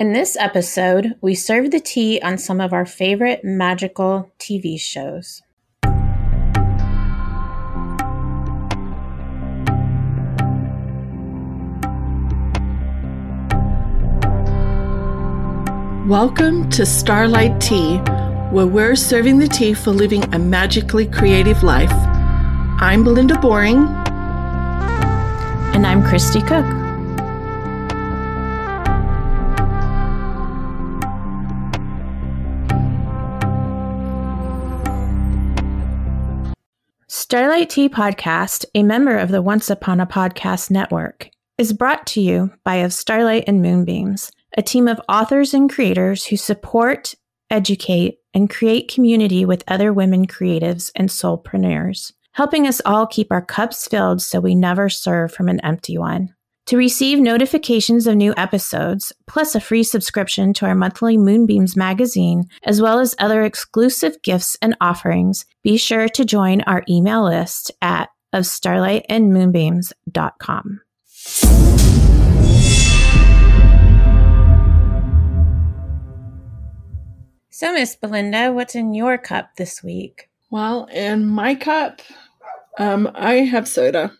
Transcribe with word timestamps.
In 0.00 0.14
this 0.14 0.34
episode, 0.40 1.16
we 1.20 1.34
serve 1.34 1.70
the 1.72 1.78
tea 1.78 2.22
on 2.22 2.38
some 2.38 2.58
of 2.58 2.72
our 2.72 2.86
favorite 2.86 3.44
magical 3.44 4.32
TV 4.38 4.80
shows. 4.80 5.42
Welcome 16.08 16.70
to 16.70 16.86
Starlight 16.86 17.60
Tea, 17.60 17.98
where 18.52 18.66
we're 18.66 18.96
serving 18.96 19.36
the 19.36 19.48
tea 19.48 19.74
for 19.74 19.90
living 19.90 20.24
a 20.32 20.38
magically 20.38 21.06
creative 21.06 21.62
life. 21.62 21.92
I'm 21.92 23.04
Belinda 23.04 23.38
Boring. 23.38 23.86
And 25.74 25.86
I'm 25.86 26.02
Kristie 26.02 26.40
Cook. 26.48 26.79
Starlight 37.30 37.70
Tea 37.70 37.88
Podcast, 37.88 38.64
a 38.74 38.82
member 38.82 39.16
of 39.16 39.28
the 39.28 39.40
Once 39.40 39.70
Upon 39.70 40.00
a 40.00 40.06
Podcast 40.06 40.68
network, 40.68 41.30
is 41.58 41.72
brought 41.72 42.04
to 42.08 42.20
you 42.20 42.50
by 42.64 42.78
Of 42.78 42.92
Starlight 42.92 43.44
and 43.46 43.62
Moonbeams, 43.62 44.32
a 44.58 44.62
team 44.62 44.88
of 44.88 45.00
authors 45.08 45.54
and 45.54 45.70
creators 45.70 46.24
who 46.24 46.36
support, 46.36 47.14
educate, 47.48 48.18
and 48.34 48.50
create 48.50 48.92
community 48.92 49.44
with 49.44 49.62
other 49.68 49.92
women 49.92 50.26
creatives 50.26 50.90
and 50.96 51.08
soulpreneurs, 51.08 52.12
helping 52.32 52.66
us 52.66 52.82
all 52.84 53.06
keep 53.06 53.30
our 53.30 53.42
cups 53.42 53.86
filled 53.86 54.20
so 54.20 54.40
we 54.40 54.56
never 54.56 54.88
serve 54.88 55.32
from 55.32 55.48
an 55.48 55.60
empty 55.60 55.96
one. 55.96 56.34
To 56.70 56.76
receive 56.76 57.18
notifications 57.18 58.06
of 58.06 58.14
new 58.14 58.32
episodes, 58.36 59.12
plus 59.26 59.56
a 59.56 59.60
free 59.60 59.82
subscription 59.82 60.52
to 60.52 60.66
our 60.66 60.76
monthly 60.76 61.18
Moonbeams 61.18 61.76
magazine, 61.76 62.44
as 62.62 62.80
well 62.80 63.00
as 63.00 63.16
other 63.18 63.42
exclusive 63.42 64.22
gifts 64.22 64.56
and 64.62 64.76
offerings, 64.80 65.46
be 65.64 65.76
sure 65.76 66.08
to 66.10 66.24
join 66.24 66.60
our 66.68 66.84
email 66.88 67.24
list 67.24 67.72
at 67.82 68.10
of 68.32 68.44
starlightandmoonbeams.com. 68.44 70.80
So, 77.50 77.72
Miss 77.72 77.96
Belinda, 77.96 78.52
what's 78.52 78.76
in 78.76 78.94
your 78.94 79.18
cup 79.18 79.56
this 79.56 79.82
week? 79.82 80.30
Well, 80.52 80.84
in 80.92 81.26
my 81.26 81.56
cup, 81.56 82.00
um, 82.78 83.10
I 83.16 83.38
have 83.38 83.66
soda. 83.66 84.12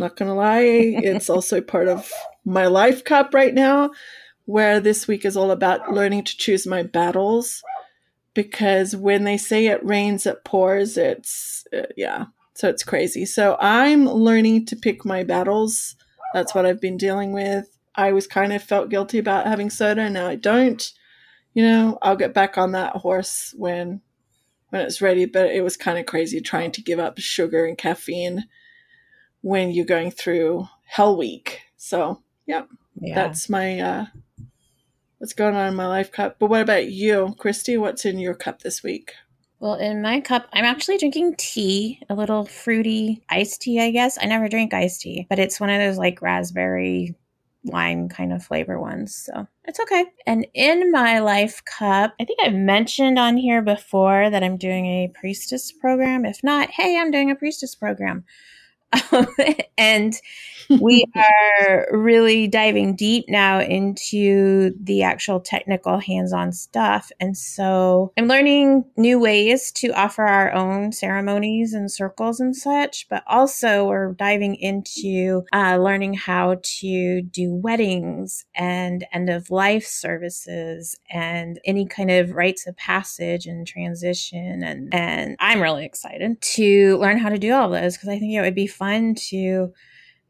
Not 0.00 0.16
gonna 0.16 0.34
lie, 0.34 0.62
it's 0.62 1.28
also 1.28 1.60
part 1.60 1.86
of 1.86 2.10
my 2.46 2.66
life 2.68 3.04
cup 3.04 3.34
right 3.34 3.52
now, 3.52 3.90
where 4.46 4.80
this 4.80 5.06
week 5.06 5.26
is 5.26 5.36
all 5.36 5.50
about 5.50 5.92
learning 5.92 6.24
to 6.24 6.36
choose 6.38 6.66
my 6.66 6.82
battles. 6.82 7.62
Because 8.32 8.96
when 8.96 9.24
they 9.24 9.36
say 9.36 9.66
it 9.66 9.84
rains, 9.84 10.24
it 10.24 10.42
pours. 10.42 10.96
It's 10.96 11.66
uh, 11.76 11.82
yeah, 11.98 12.26
so 12.54 12.70
it's 12.70 12.82
crazy. 12.82 13.26
So 13.26 13.58
I'm 13.60 14.06
learning 14.06 14.64
to 14.66 14.76
pick 14.76 15.04
my 15.04 15.22
battles. 15.22 15.96
That's 16.32 16.54
what 16.54 16.64
I've 16.64 16.80
been 16.80 16.96
dealing 16.96 17.32
with. 17.32 17.66
I 17.94 18.12
was 18.12 18.26
kind 18.26 18.54
of 18.54 18.62
felt 18.62 18.88
guilty 18.88 19.18
about 19.18 19.46
having 19.46 19.68
soda, 19.68 20.08
now 20.08 20.28
I 20.28 20.36
don't. 20.36 20.90
You 21.52 21.62
know, 21.64 21.98
I'll 22.00 22.16
get 22.16 22.32
back 22.32 22.56
on 22.56 22.72
that 22.72 22.96
horse 22.96 23.52
when 23.54 24.00
when 24.70 24.80
it's 24.80 25.02
ready. 25.02 25.26
But 25.26 25.50
it 25.50 25.62
was 25.62 25.76
kind 25.76 25.98
of 25.98 26.06
crazy 26.06 26.40
trying 26.40 26.72
to 26.72 26.82
give 26.82 26.98
up 26.98 27.18
sugar 27.18 27.66
and 27.66 27.76
caffeine 27.76 28.46
when 29.42 29.70
you're 29.70 29.84
going 29.84 30.10
through 30.10 30.68
Hell 30.84 31.16
Week. 31.16 31.60
So, 31.76 32.22
yeah, 32.46 32.64
yeah. 33.00 33.14
that's 33.14 33.48
my 33.48 33.80
uh, 33.80 34.04
what's 35.18 35.32
going 35.32 35.56
on 35.56 35.68
in 35.68 35.74
my 35.74 35.86
life 35.86 36.12
cup. 36.12 36.36
But 36.38 36.50
what 36.50 36.62
about 36.62 36.90
you, 36.90 37.34
Kristie? 37.38 37.78
What's 37.78 38.04
in 38.04 38.18
your 38.18 38.34
cup 38.34 38.62
this 38.62 38.82
week? 38.82 39.12
Well, 39.60 39.74
in 39.74 40.00
my 40.00 40.20
cup, 40.20 40.48
I'm 40.54 40.64
actually 40.64 40.96
drinking 40.96 41.34
tea, 41.36 42.00
a 42.08 42.14
little 42.14 42.46
fruity 42.46 43.22
iced 43.28 43.60
tea, 43.60 43.78
I 43.78 43.90
guess. 43.90 44.16
I 44.20 44.24
never 44.24 44.48
drink 44.48 44.72
iced 44.72 45.02
tea, 45.02 45.26
but 45.28 45.38
it's 45.38 45.60
one 45.60 45.68
of 45.68 45.78
those 45.78 45.98
like 45.98 46.22
raspberry 46.22 47.14
lime 47.64 48.08
kind 48.08 48.32
of 48.32 48.42
flavor 48.42 48.80
ones. 48.80 49.14
So 49.14 49.46
it's 49.64 49.78
okay. 49.80 50.06
And 50.26 50.46
in 50.54 50.90
my 50.90 51.18
life 51.18 51.62
cup, 51.64 52.14
I 52.18 52.24
think 52.24 52.40
I've 52.42 52.54
mentioned 52.54 53.18
on 53.18 53.36
here 53.36 53.60
before 53.60 54.30
that 54.30 54.42
I'm 54.42 54.56
doing 54.56 54.86
a 54.86 55.12
priestess 55.14 55.70
program. 55.72 56.24
If 56.24 56.42
not, 56.42 56.70
hey, 56.70 56.98
I'm 56.98 57.10
doing 57.10 57.30
a 57.30 57.36
priestess 57.36 57.74
program. 57.74 58.24
And 59.78 60.14
we 60.78 61.04
are 61.16 61.88
really 61.90 62.46
diving 62.46 62.94
deep 62.94 63.24
now 63.28 63.60
into 63.60 64.72
the 64.80 65.02
actual 65.02 65.40
technical 65.40 65.98
hands 65.98 66.32
on 66.32 66.52
stuff. 66.52 67.10
And 67.18 67.36
so 67.36 68.12
I'm 68.16 68.28
learning 68.28 68.84
new 68.96 69.18
ways 69.18 69.72
to 69.72 69.88
offer 69.88 70.22
our 70.22 70.52
own 70.52 70.92
ceremonies 70.92 71.72
and 71.74 71.90
circles 71.90 72.40
and 72.40 72.54
such, 72.54 73.08
but 73.08 73.24
also 73.26 73.86
we're 73.86 74.12
diving 74.12 74.54
into 74.56 75.44
uh, 75.52 75.76
learning 75.76 76.14
how 76.14 76.60
to 76.62 77.22
do 77.22 77.52
weddings 77.52 78.44
and 78.54 79.06
end 79.12 79.28
of 79.28 79.50
life 79.50 79.86
services 79.86 80.96
and 81.10 81.58
any 81.64 81.86
kind 81.86 82.10
of 82.10 82.32
rites 82.32 82.66
of 82.66 82.76
passage 82.76 83.46
and 83.46 83.66
transition. 83.66 84.62
And, 84.62 84.94
and 84.94 85.36
I'm 85.40 85.60
really 85.60 85.84
excited 85.84 86.40
to 86.40 86.98
learn 86.98 87.18
how 87.18 87.30
to 87.30 87.38
do 87.38 87.54
all 87.54 87.70
those 87.70 87.96
because 87.96 88.08
I 88.08 88.18
think 88.18 88.34
it 88.34 88.40
would 88.40 88.54
be 88.54 88.66
fun 88.80 89.14
to 89.28 89.72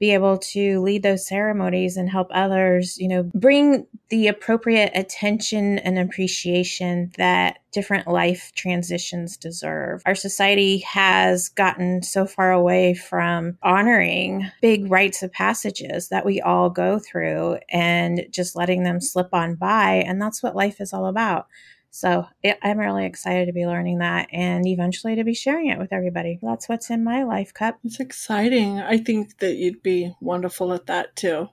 be 0.01 0.15
able 0.15 0.39
to 0.39 0.81
lead 0.81 1.03
those 1.03 1.29
ceremonies 1.29 1.99
and 1.99 2.09
help 2.09 2.29
others, 2.33 2.97
you 2.99 3.07
know, 3.07 3.31
bring 3.35 3.87
the 4.09 4.29
appropriate 4.29 4.91
attention 4.95 5.79
and 5.79 5.99
appreciation 5.99 7.13
that 7.19 7.59
different 7.71 8.09
life 8.09 8.51
transitions 8.57 9.37
deserve. 9.37 10.03
Our 10.07 10.15
society 10.15 10.79
has 10.79 11.51
gotten 11.51 12.03
so 12.03 12.27
far 12.27 12.51
away 12.51 12.95
from 12.95 13.59
honoring 13.63 14.51
big 14.63 14.91
rites 14.91 15.23
of 15.23 15.33
passages 15.33 16.09
that 16.09 16.25
we 16.25 16.41
all 16.41 16.71
go 16.71 16.99
through 16.99 17.59
and 17.71 18.27
just 18.31 18.57
letting 18.57 18.85
them 18.85 19.03
slip 19.03 19.29
on 19.35 19.55
by. 19.55 20.03
And 20.07 20.21
that's 20.21 20.43
what 20.43 20.57
life 20.57 20.81
is 20.81 20.95
all 20.95 21.07
about. 21.07 21.47
So 21.91 22.27
it, 22.43 22.59
I'm 22.63 22.79
really 22.79 23.05
excited 23.05 23.47
to 23.47 23.53
be 23.53 23.67
learning 23.67 23.99
that 23.99 24.29
and 24.33 24.67
eventually 24.67 25.17
to 25.17 25.25
be 25.25 25.35
sharing 25.35 25.69
it 25.69 25.79
with 25.79 25.93
everybody. 25.93 26.39
That's 26.43 26.69
what's 26.69 26.91
in 26.91 27.05
my 27.05 27.25
life 27.25 27.53
cup. 27.53 27.79
It's 27.85 28.01
exciting. 28.01 28.81
I 28.81 28.99
think 28.99 29.39
that 29.39 29.57
you'd 29.57 29.83
be 29.83 30.15
wonderful 30.21 30.73
at 30.73 30.87
that 30.87 31.17
too. 31.17 31.49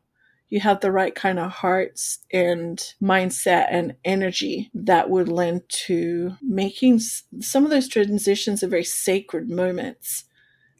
You 0.49 0.61
have 0.61 0.79
the 0.79 0.91
right 0.91 1.13
kind 1.13 1.39
of 1.39 1.51
hearts 1.51 2.19
and 2.31 2.81
mindset 3.01 3.67
and 3.69 3.95
energy 4.05 4.69
that 4.73 5.09
would 5.09 5.27
lend 5.27 5.63
to 5.85 6.37
making 6.41 7.01
some 7.41 7.65
of 7.65 7.69
those 7.69 7.89
transitions 7.89 8.63
a 8.63 8.67
very 8.67 8.85
sacred 8.85 9.49
moments 9.49 10.23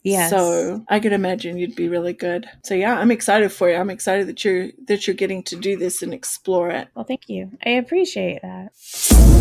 Yes. 0.02 0.30
So 0.30 0.84
I 0.88 1.00
could 1.00 1.12
imagine 1.12 1.58
you'd 1.58 1.76
be 1.76 1.88
really 1.88 2.12
good. 2.12 2.48
So 2.64 2.74
yeah, 2.74 2.98
I'm 2.98 3.10
excited 3.10 3.52
for 3.52 3.68
you. 3.68 3.76
I'm 3.76 3.90
excited 3.90 4.26
that 4.28 4.44
you're 4.44 4.68
that 4.86 5.06
you're 5.06 5.16
getting 5.16 5.42
to 5.44 5.56
do 5.56 5.76
this 5.76 6.02
and 6.02 6.14
explore 6.14 6.70
it. 6.70 6.88
Well, 6.94 7.04
thank 7.04 7.28
you. 7.28 7.50
I 7.64 7.70
appreciate 7.70 8.40
that. 8.42 9.37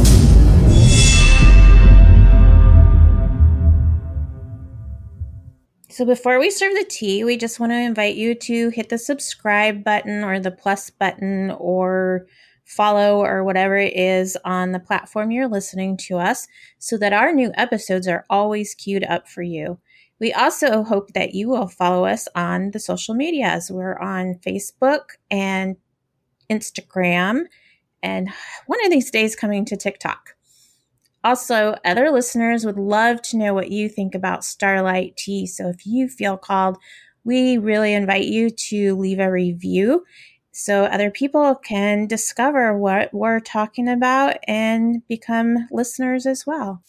So 5.98 6.06
before 6.06 6.38
we 6.38 6.52
serve 6.52 6.76
the 6.76 6.86
tea, 6.88 7.24
we 7.24 7.38
just 7.38 7.60
want 7.60 7.72
to 7.72 7.76
invite 7.76 8.18
you 8.18 8.36
to 8.36 8.70
hit 8.70 8.90
the 8.90 9.00
subscribe 9.00 9.84
button 9.84 10.24
or 10.24 10.40
the 10.40 10.52
plus 10.52 10.92
button 10.92 11.50
or 11.58 12.28
follow 12.66 13.26
or 13.26 13.44
whatever 13.44 13.76
it 13.78 13.96
is 13.96 14.38
on 14.46 14.74
the 14.74 14.80
platform 14.80 15.32
you're 15.32 15.48
listening 15.48 15.98
to 15.98 16.18
us 16.20 16.48
so 16.78 17.00
that 17.00 17.14
our 17.14 17.34
new 17.34 17.52
episodes 17.56 18.08
are 18.08 18.26
always 18.30 18.76
queued 18.76 19.06
up 19.06 19.28
for 19.28 19.42
you. 19.42 19.80
We 20.20 20.32
also 20.34 20.84
hope 20.84 21.14
that 21.14 21.34
you 21.34 21.50
will 21.50 21.68
follow 21.68 22.06
us 22.06 22.28
on 22.36 22.70
the 22.70 22.80
social 22.80 23.16
medias. 23.16 23.72
We're 23.72 23.98
on 23.98 24.36
Facebook 24.46 25.16
and 25.32 25.78
Instagram, 26.48 27.46
and 28.04 28.30
one 28.68 28.86
of 28.86 28.92
these 28.92 29.10
days 29.10 29.36
coming 29.36 29.66
to 29.66 29.76
TikTok. 29.76 30.37
Also, 31.24 31.76
other 31.84 32.10
listeners 32.12 32.66
would 32.66 32.78
love 32.78 33.22
to 33.24 33.38
know 33.38 33.54
what 33.54 33.72
you 33.72 33.90
think 33.90 34.16
about 34.16 34.46
Starlight 34.46 35.18
Tea. 35.18 35.46
So 35.46 35.68
if 35.68 35.86
you 35.86 36.08
feel 36.08 36.38
called, 36.38 36.78
we 37.24 37.58
really 37.58 37.94
invite 37.94 38.26
you 38.26 38.50
to 38.50 38.96
leave 38.96 39.20
a 39.20 39.32
review 39.32 40.06
so 40.52 40.86
other 40.86 41.12
people 41.12 41.56
can 41.56 42.08
discover 42.08 42.78
what 42.78 43.14
we're 43.14 43.40
talking 43.40 43.88
about 43.88 44.38
and 44.48 45.06
become 45.08 45.68
listeners 45.72 46.26
as 46.26 46.46
well. 46.48 46.82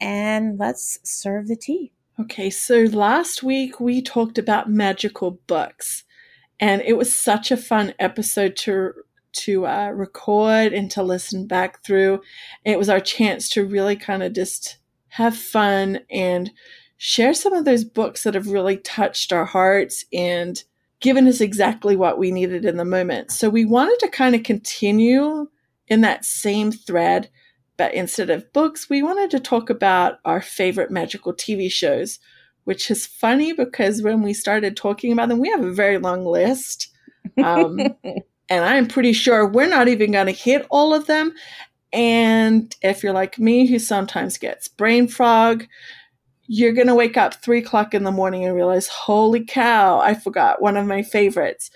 and 0.00 0.58
let's 0.58 0.98
serve 1.02 1.48
the 1.48 1.56
tea. 1.56 1.92
Okay, 2.18 2.48
so 2.48 2.82
last 2.84 3.42
week 3.42 3.80
we 3.80 4.00
talked 4.00 4.38
about 4.38 4.70
magical 4.70 5.32
books, 5.46 6.04
and 6.60 6.82
it 6.82 6.96
was 6.96 7.14
such 7.14 7.50
a 7.50 7.56
fun 7.56 7.94
episode 7.98 8.56
to 8.56 8.92
to 9.32 9.66
uh, 9.66 9.90
record 9.90 10.72
and 10.72 10.90
to 10.90 11.02
listen 11.02 11.46
back 11.46 11.84
through. 11.84 12.20
It 12.64 12.78
was 12.78 12.88
our 12.88 13.00
chance 13.00 13.50
to 13.50 13.66
really 13.66 13.96
kind 13.96 14.22
of 14.22 14.32
just 14.32 14.78
have 15.08 15.36
fun 15.36 16.00
and 16.10 16.50
share 16.96 17.34
some 17.34 17.52
of 17.52 17.64
those 17.64 17.84
books 17.84 18.22
that 18.22 18.34
have 18.34 18.48
really 18.48 18.78
touched 18.78 19.32
our 19.32 19.44
hearts 19.44 20.04
and 20.12 20.62
given 21.00 21.28
us 21.28 21.40
exactly 21.40 21.94
what 21.94 22.18
we 22.18 22.30
needed 22.30 22.64
in 22.64 22.78
the 22.78 22.84
moment. 22.84 23.30
So 23.30 23.50
we 23.50 23.64
wanted 23.64 23.98
to 24.00 24.08
kind 24.08 24.34
of 24.34 24.42
continue 24.42 25.48
in 25.88 26.00
that 26.00 26.24
same 26.24 26.72
thread, 26.72 27.28
but 27.76 27.94
instead 27.94 28.30
of 28.30 28.52
books, 28.52 28.88
we 28.88 29.02
wanted 29.02 29.30
to 29.32 29.40
talk 29.40 29.68
about 29.68 30.18
our 30.24 30.40
favorite 30.40 30.90
magical 30.90 31.34
TV 31.34 31.70
shows, 31.70 32.18
which 32.66 32.90
is 32.90 33.06
funny 33.06 33.52
because 33.52 34.02
when 34.02 34.22
we 34.22 34.34
started 34.34 34.76
talking 34.76 35.12
about 35.12 35.28
them, 35.28 35.38
we 35.38 35.48
have 35.48 35.62
a 35.62 35.72
very 35.72 35.98
long 35.98 36.26
list. 36.26 36.88
Um, 37.38 37.78
and 38.48 38.64
I'm 38.64 38.88
pretty 38.88 39.12
sure 39.12 39.46
we're 39.46 39.68
not 39.68 39.86
even 39.86 40.10
going 40.10 40.26
to 40.26 40.32
hit 40.32 40.66
all 40.68 40.92
of 40.92 41.06
them. 41.06 41.32
And 41.92 42.74
if 42.82 43.04
you're 43.04 43.12
like 43.12 43.38
me, 43.38 43.68
who 43.68 43.78
sometimes 43.78 44.36
gets 44.36 44.66
brain 44.66 45.06
fog, 45.06 45.68
you're 46.48 46.72
going 46.72 46.88
to 46.88 46.94
wake 46.96 47.16
up 47.16 47.34
three 47.34 47.60
o'clock 47.60 47.94
in 47.94 48.02
the 48.02 48.10
morning 48.10 48.44
and 48.44 48.56
realize, 48.56 48.88
holy 48.88 49.44
cow, 49.44 50.00
I 50.00 50.14
forgot 50.14 50.60
one 50.60 50.76
of 50.76 50.86
my 50.86 51.02
favorites. 51.02 51.70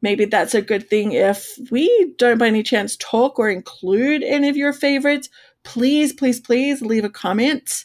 Maybe 0.00 0.24
that's 0.24 0.54
a 0.54 0.62
good 0.62 0.88
thing. 0.88 1.12
If 1.12 1.58
we 1.70 2.14
don't 2.16 2.38
by 2.38 2.46
any 2.46 2.62
chance 2.62 2.96
talk 2.96 3.38
or 3.38 3.50
include 3.50 4.22
any 4.22 4.48
of 4.48 4.56
your 4.56 4.72
favorites, 4.72 5.28
please, 5.64 6.14
please, 6.14 6.40
please 6.40 6.80
leave 6.80 7.04
a 7.04 7.10
comment 7.10 7.84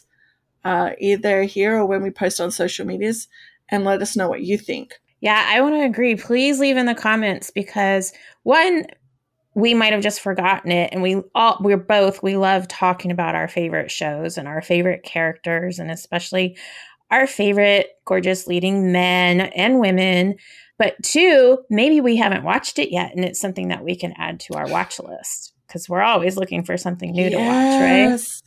uh, 0.66 0.90
either 0.98 1.44
here 1.44 1.76
or 1.76 1.86
when 1.86 2.02
we 2.02 2.10
post 2.10 2.40
on 2.40 2.50
social 2.50 2.84
medias 2.84 3.28
and 3.68 3.84
let 3.84 4.02
us 4.02 4.16
know 4.16 4.28
what 4.28 4.42
you 4.42 4.58
think. 4.58 4.94
Yeah, 5.20 5.46
I 5.46 5.60
want 5.60 5.76
to 5.76 5.84
agree. 5.84 6.16
Please 6.16 6.58
leave 6.58 6.76
in 6.76 6.86
the 6.86 6.94
comments 6.94 7.52
because 7.52 8.12
one, 8.42 8.84
we 9.54 9.74
might 9.74 9.92
have 9.92 10.02
just 10.02 10.20
forgotten 10.20 10.72
it 10.72 10.90
and 10.92 11.02
we 11.02 11.22
all 11.34 11.56
we're 11.60 11.78
both 11.78 12.22
we 12.22 12.36
love 12.36 12.68
talking 12.68 13.10
about 13.10 13.34
our 13.34 13.48
favorite 13.48 13.90
shows 13.90 14.36
and 14.36 14.46
our 14.46 14.60
favorite 14.60 15.02
characters 15.02 15.78
and 15.78 15.90
especially 15.90 16.58
our 17.10 17.26
favorite 17.26 17.88
gorgeous 18.04 18.46
leading 18.46 18.92
men 18.92 19.40
and 19.40 19.80
women 19.80 20.34
but 20.78 20.94
two 21.02 21.56
maybe 21.70 22.02
we 22.02 22.16
haven't 22.16 22.44
watched 22.44 22.78
it 22.78 22.92
yet 22.92 23.14
and 23.16 23.24
it's 23.24 23.40
something 23.40 23.68
that 23.68 23.82
we 23.82 23.96
can 23.96 24.12
add 24.18 24.38
to 24.38 24.52
our 24.52 24.68
watch 24.68 25.00
list 25.00 25.54
because 25.66 25.88
we're 25.88 26.02
always 26.02 26.36
looking 26.36 26.62
for 26.62 26.76
something 26.76 27.12
new 27.12 27.30
yes. 27.30 27.32
to 27.32 27.38
watch 27.38 27.80
right 27.80 28.45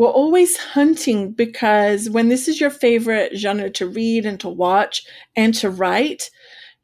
we're 0.00 0.08
always 0.08 0.56
hunting 0.56 1.30
because 1.30 2.08
when 2.08 2.30
this 2.30 2.48
is 2.48 2.58
your 2.58 2.70
favorite 2.70 3.36
genre 3.36 3.68
to 3.68 3.86
read 3.86 4.24
and 4.24 4.40
to 4.40 4.48
watch 4.48 5.02
and 5.36 5.52
to 5.52 5.68
write 5.68 6.30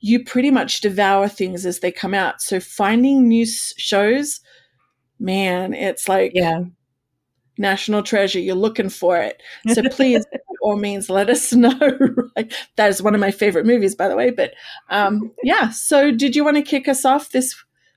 you 0.00 0.22
pretty 0.22 0.50
much 0.50 0.82
devour 0.82 1.26
things 1.26 1.64
as 1.64 1.80
they 1.80 1.90
come 1.90 2.12
out. 2.12 2.42
So 2.42 2.60
finding 2.60 3.26
new 3.26 3.46
shows, 3.46 4.40
man, 5.18 5.72
it's 5.72 6.10
like 6.10 6.32
yeah. 6.34 6.64
national 7.56 8.02
treasure. 8.02 8.38
You're 8.38 8.54
looking 8.54 8.90
for 8.90 9.16
it. 9.16 9.42
So 9.72 9.82
please, 9.90 10.26
by 10.30 10.38
all 10.60 10.76
means, 10.76 11.08
let 11.08 11.30
us 11.30 11.52
know. 11.54 11.72
right? 12.36 12.52
That 12.76 12.90
is 12.90 13.00
one 13.00 13.14
of 13.14 13.20
my 13.22 13.30
favorite 13.30 13.64
movies, 13.64 13.94
by 13.94 14.08
the 14.08 14.16
way. 14.16 14.28
But 14.28 14.52
um, 14.90 15.32
yeah. 15.42 15.70
So 15.70 16.10
did 16.10 16.36
you 16.36 16.44
want 16.44 16.58
to 16.58 16.62
kick 16.62 16.86
us 16.86 17.06
off 17.06 17.30
this 17.30 17.56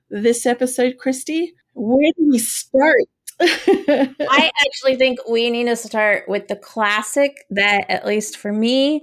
this 0.09 0.45
episode, 0.45 0.95
Kristie? 0.97 1.49
Where 1.73 2.13
do 2.15 2.29
we 2.29 2.39
start? 2.39 3.03
I 3.41 4.51
actually 4.65 4.95
think 4.95 5.19
we 5.29 5.49
need 5.49 5.65
to 5.65 5.75
start 5.75 6.27
with 6.27 6.47
the 6.47 6.55
classic 6.55 7.45
that, 7.51 7.85
at 7.89 8.05
least 8.05 8.37
for 8.37 8.51
me, 8.51 9.01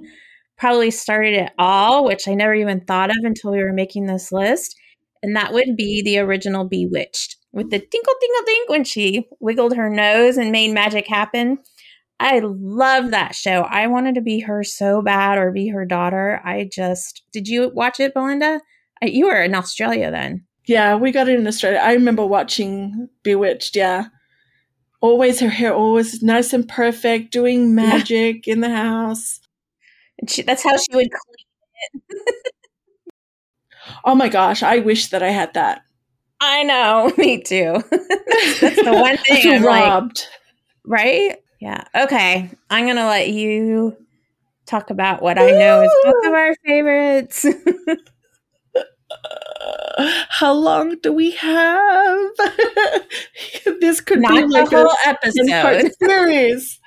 probably 0.59 0.91
started 0.91 1.35
it 1.35 1.53
all, 1.59 2.05
which 2.05 2.29
I 2.29 2.35
never 2.35 2.55
even 2.55 2.81
thought 2.81 3.11
of 3.11 3.17
until 3.23 3.53
we 3.53 3.63
were 3.63 3.73
making 3.73 4.07
this 4.07 4.33
list. 4.33 4.77
And 5.23 5.35
that 5.37 5.53
would 5.53 5.77
be 5.77 6.03
the 6.03 6.19
original 6.19 6.69
Bewitched 6.69 7.37
with 7.57 7.71
the 7.71 7.79
tinkle, 7.79 8.15
tinkle, 8.21 8.45
tink 8.47 8.71
when 8.71 8.85
she 8.85 9.27
wiggled 9.41 9.75
her 9.77 9.89
nose 9.89 10.37
and 10.37 10.53
made 10.53 10.73
magic 10.73 11.09
happen. 11.09 11.59
I 12.21 12.41
love 12.45 13.11
that 13.11 13.35
show. 13.35 13.63
I 13.63 13.87
wanted 13.87 14.15
to 14.17 14.21
be 14.21 14.41
her 14.41 14.63
so 14.63 15.03
bad 15.03 15.39
or 15.39 15.53
be 15.53 15.69
her 15.69 15.85
daughter. 15.87 16.41
I 16.45 16.69
just, 16.71 17.23
did 17.33 17.49
you 17.49 17.71
watch 17.75 17.99
it, 17.99 18.15
Belinda? 18.15 18.61
You 19.03 19.27
were 19.27 19.43
in 19.43 19.55
Australia 19.55 20.11
then. 20.11 20.45
Yeah, 20.67 20.97
we 20.97 21.13
got 21.13 21.29
it 21.29 21.39
in 21.39 21.47
Australia. 21.47 21.81
I 21.83 21.93
remember 21.95 22.27
watching 22.27 23.09
Bewitched. 23.23 23.75
Yeah. 23.75 24.07
Always 25.01 25.41
her 25.41 25.49
hair, 25.49 25.75
always 25.75 26.23
nice 26.23 26.53
and 26.53 26.69
perfect, 26.69 27.33
doing 27.33 27.75
magic 27.75 28.49
in 28.49 28.61
the 28.61 28.71
house. 28.71 29.41
She, 30.27 30.43
that's 30.43 30.63
how 30.63 30.77
she 30.77 30.97
would 30.97 31.11
clean 31.11 32.03
it. 32.09 32.53
oh 34.05 34.15
my 34.15 34.29
gosh, 34.29 34.63
I 34.63 34.79
wish 34.79 35.09
that 35.09 35.23
I 35.23 35.31
had 35.31 35.55
that. 35.55 35.83
I 36.41 36.63
know, 36.63 37.13
me 37.19 37.43
too. 37.43 37.83
that's, 37.91 38.83
the 38.83 38.99
one 39.01 39.17
thing 39.19 39.53
I'm 39.53 39.65
robbed. 39.65 40.27
Like, 40.85 41.05
right? 41.05 41.37
Yeah. 41.61 41.85
Okay. 41.95 42.51
I'm 42.71 42.87
gonna 42.87 43.07
let 43.07 43.29
you 43.29 43.97
talk 44.67 44.91
about 44.91 45.23
what 45.23 45.39
I 45.39 45.51
know 45.51 45.83
is 45.83 45.91
both 46.05 46.27
of 46.27 46.33
our 46.33 46.55
favorites. 46.65 47.47
how 50.29 50.53
long 50.53 50.97
do 51.03 51.13
we 51.13 51.33
have? 51.33 52.31
this 53.81 54.01
could 54.01 54.21
Not 54.21 54.33
be 54.33 54.47
like 54.47 54.73
a 54.73 54.79
whole 54.79 54.97
episode 55.07 55.93
series 56.03 56.81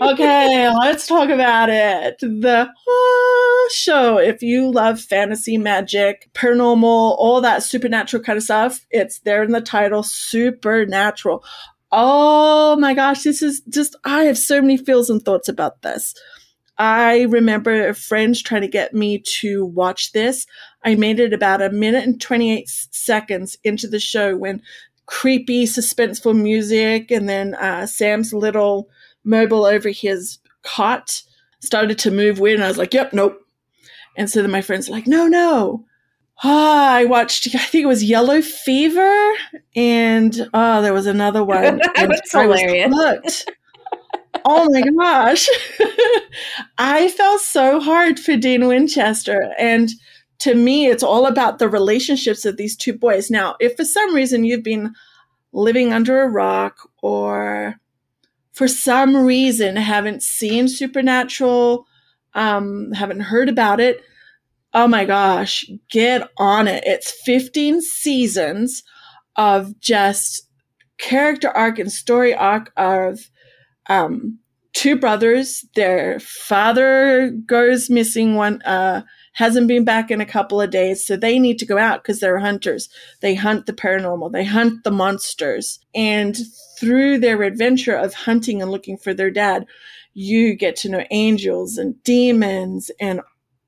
okay, 0.00 0.70
let's 0.80 1.06
talk 1.06 1.28
about 1.28 1.68
it. 1.68 2.18
The 2.20 2.68
uh, 2.68 3.70
show. 3.72 4.18
If 4.18 4.42
you 4.42 4.70
love 4.70 5.00
fantasy, 5.00 5.58
magic, 5.58 6.30
paranormal, 6.34 6.82
all 6.82 7.40
that 7.40 7.62
supernatural 7.62 8.22
kind 8.22 8.36
of 8.36 8.42
stuff, 8.42 8.86
it's 8.90 9.20
there 9.20 9.42
in 9.42 9.52
the 9.52 9.60
title 9.60 10.02
Supernatural. 10.02 11.44
Oh 11.92 12.76
my 12.76 12.94
gosh, 12.94 13.22
this 13.22 13.42
is 13.42 13.62
just, 13.68 13.96
I 14.04 14.24
have 14.24 14.38
so 14.38 14.60
many 14.60 14.76
feels 14.76 15.08
and 15.08 15.22
thoughts 15.22 15.48
about 15.48 15.82
this. 15.82 16.14
I 16.78 17.22
remember 17.22 17.94
friends 17.94 18.42
trying 18.42 18.62
to 18.62 18.68
get 18.68 18.92
me 18.92 19.18
to 19.40 19.64
watch 19.64 20.12
this. 20.12 20.46
I 20.84 20.94
made 20.94 21.20
it 21.20 21.32
about 21.32 21.62
a 21.62 21.70
minute 21.70 22.04
and 22.04 22.20
28 22.20 22.68
seconds 22.68 23.56
into 23.64 23.88
the 23.88 24.00
show 24.00 24.36
when 24.36 24.62
creepy, 25.06 25.64
suspenseful 25.64 26.36
music 26.36 27.10
and 27.10 27.28
then 27.28 27.54
uh, 27.54 27.86
Sam's 27.86 28.34
little 28.34 28.88
mobile 29.24 29.64
over 29.64 29.88
his 29.88 30.38
cot 30.62 31.22
started 31.60 31.98
to 32.00 32.10
move 32.10 32.38
weird. 32.38 32.56
And 32.56 32.64
I 32.64 32.68
was 32.68 32.78
like, 32.78 32.92
yep, 32.92 33.12
nope. 33.12 33.40
And 34.16 34.28
so 34.28 34.42
then 34.42 34.50
my 34.50 34.62
friends 34.62 34.88
like, 34.88 35.06
no, 35.06 35.26
no. 35.26 35.84
Ah, 36.44 36.94
I 36.94 37.04
watched, 37.06 37.46
I 37.54 37.58
think 37.58 37.84
it 37.84 37.88
was 37.88 38.04
Yellow 38.04 38.42
Fever. 38.42 39.32
And 39.74 40.48
oh, 40.52 40.82
there 40.82 40.92
was 40.92 41.06
another 41.06 41.42
one. 41.42 41.80
That's 41.96 42.32
hilarious. 42.32 42.90
Was 42.90 43.46
oh 44.46 44.68
my 44.70 44.82
gosh. 44.82 45.48
I 46.78 47.08
felt 47.08 47.40
so 47.40 47.80
hard 47.80 48.18
for 48.20 48.36
Dean 48.36 48.68
Winchester. 48.68 49.52
And 49.58 49.90
to 50.38 50.54
me, 50.54 50.86
it's 50.86 51.02
all 51.02 51.26
about 51.26 51.58
the 51.58 51.68
relationships 51.68 52.44
of 52.44 52.56
these 52.56 52.76
two 52.76 52.92
boys. 52.92 53.30
Now, 53.30 53.56
if 53.58 53.76
for 53.76 53.84
some 53.84 54.14
reason 54.14 54.44
you've 54.44 54.62
been 54.62 54.94
living 55.52 55.92
under 55.92 56.22
a 56.22 56.28
rock 56.28 56.88
or 57.02 57.76
for 58.52 58.68
some 58.68 59.16
reason 59.16 59.76
haven't 59.76 60.22
seen 60.22 60.68
Supernatural, 60.68 61.86
um, 62.34 62.92
haven't 62.92 63.20
heard 63.20 63.48
about 63.48 63.80
it, 63.80 64.00
oh 64.72 64.86
my 64.86 65.04
gosh, 65.04 65.64
get 65.90 66.28
on 66.36 66.68
it. 66.68 66.84
It's 66.86 67.10
15 67.24 67.80
seasons 67.80 68.84
of 69.34 69.80
just 69.80 70.48
character 70.98 71.48
arc 71.48 71.78
and 71.78 71.90
story 71.90 72.34
arc 72.34 72.72
of 72.76 73.30
um, 73.88 74.38
two 74.72 74.96
brothers. 74.96 75.64
Their 75.74 76.20
father 76.20 77.30
goes 77.30 77.88
missing 77.88 78.34
one, 78.34 78.60
uh, 78.62 79.02
hasn't 79.32 79.68
been 79.68 79.84
back 79.84 80.10
in 80.10 80.20
a 80.20 80.26
couple 80.26 80.60
of 80.60 80.70
days. 80.70 81.04
So 81.06 81.16
they 81.16 81.38
need 81.38 81.58
to 81.60 81.66
go 81.66 81.78
out 81.78 82.02
because 82.02 82.20
they're 82.20 82.38
hunters. 82.38 82.88
They 83.20 83.34
hunt 83.34 83.66
the 83.66 83.72
paranormal. 83.72 84.32
They 84.32 84.44
hunt 84.44 84.84
the 84.84 84.90
monsters. 84.90 85.78
And 85.94 86.36
through 86.78 87.18
their 87.18 87.42
adventure 87.42 87.94
of 87.94 88.12
hunting 88.12 88.60
and 88.60 88.70
looking 88.70 88.98
for 88.98 89.14
their 89.14 89.30
dad, 89.30 89.66
you 90.12 90.54
get 90.54 90.76
to 90.76 90.88
know 90.88 91.04
angels 91.10 91.78
and 91.78 92.02
demons 92.02 92.90
and 93.00 93.20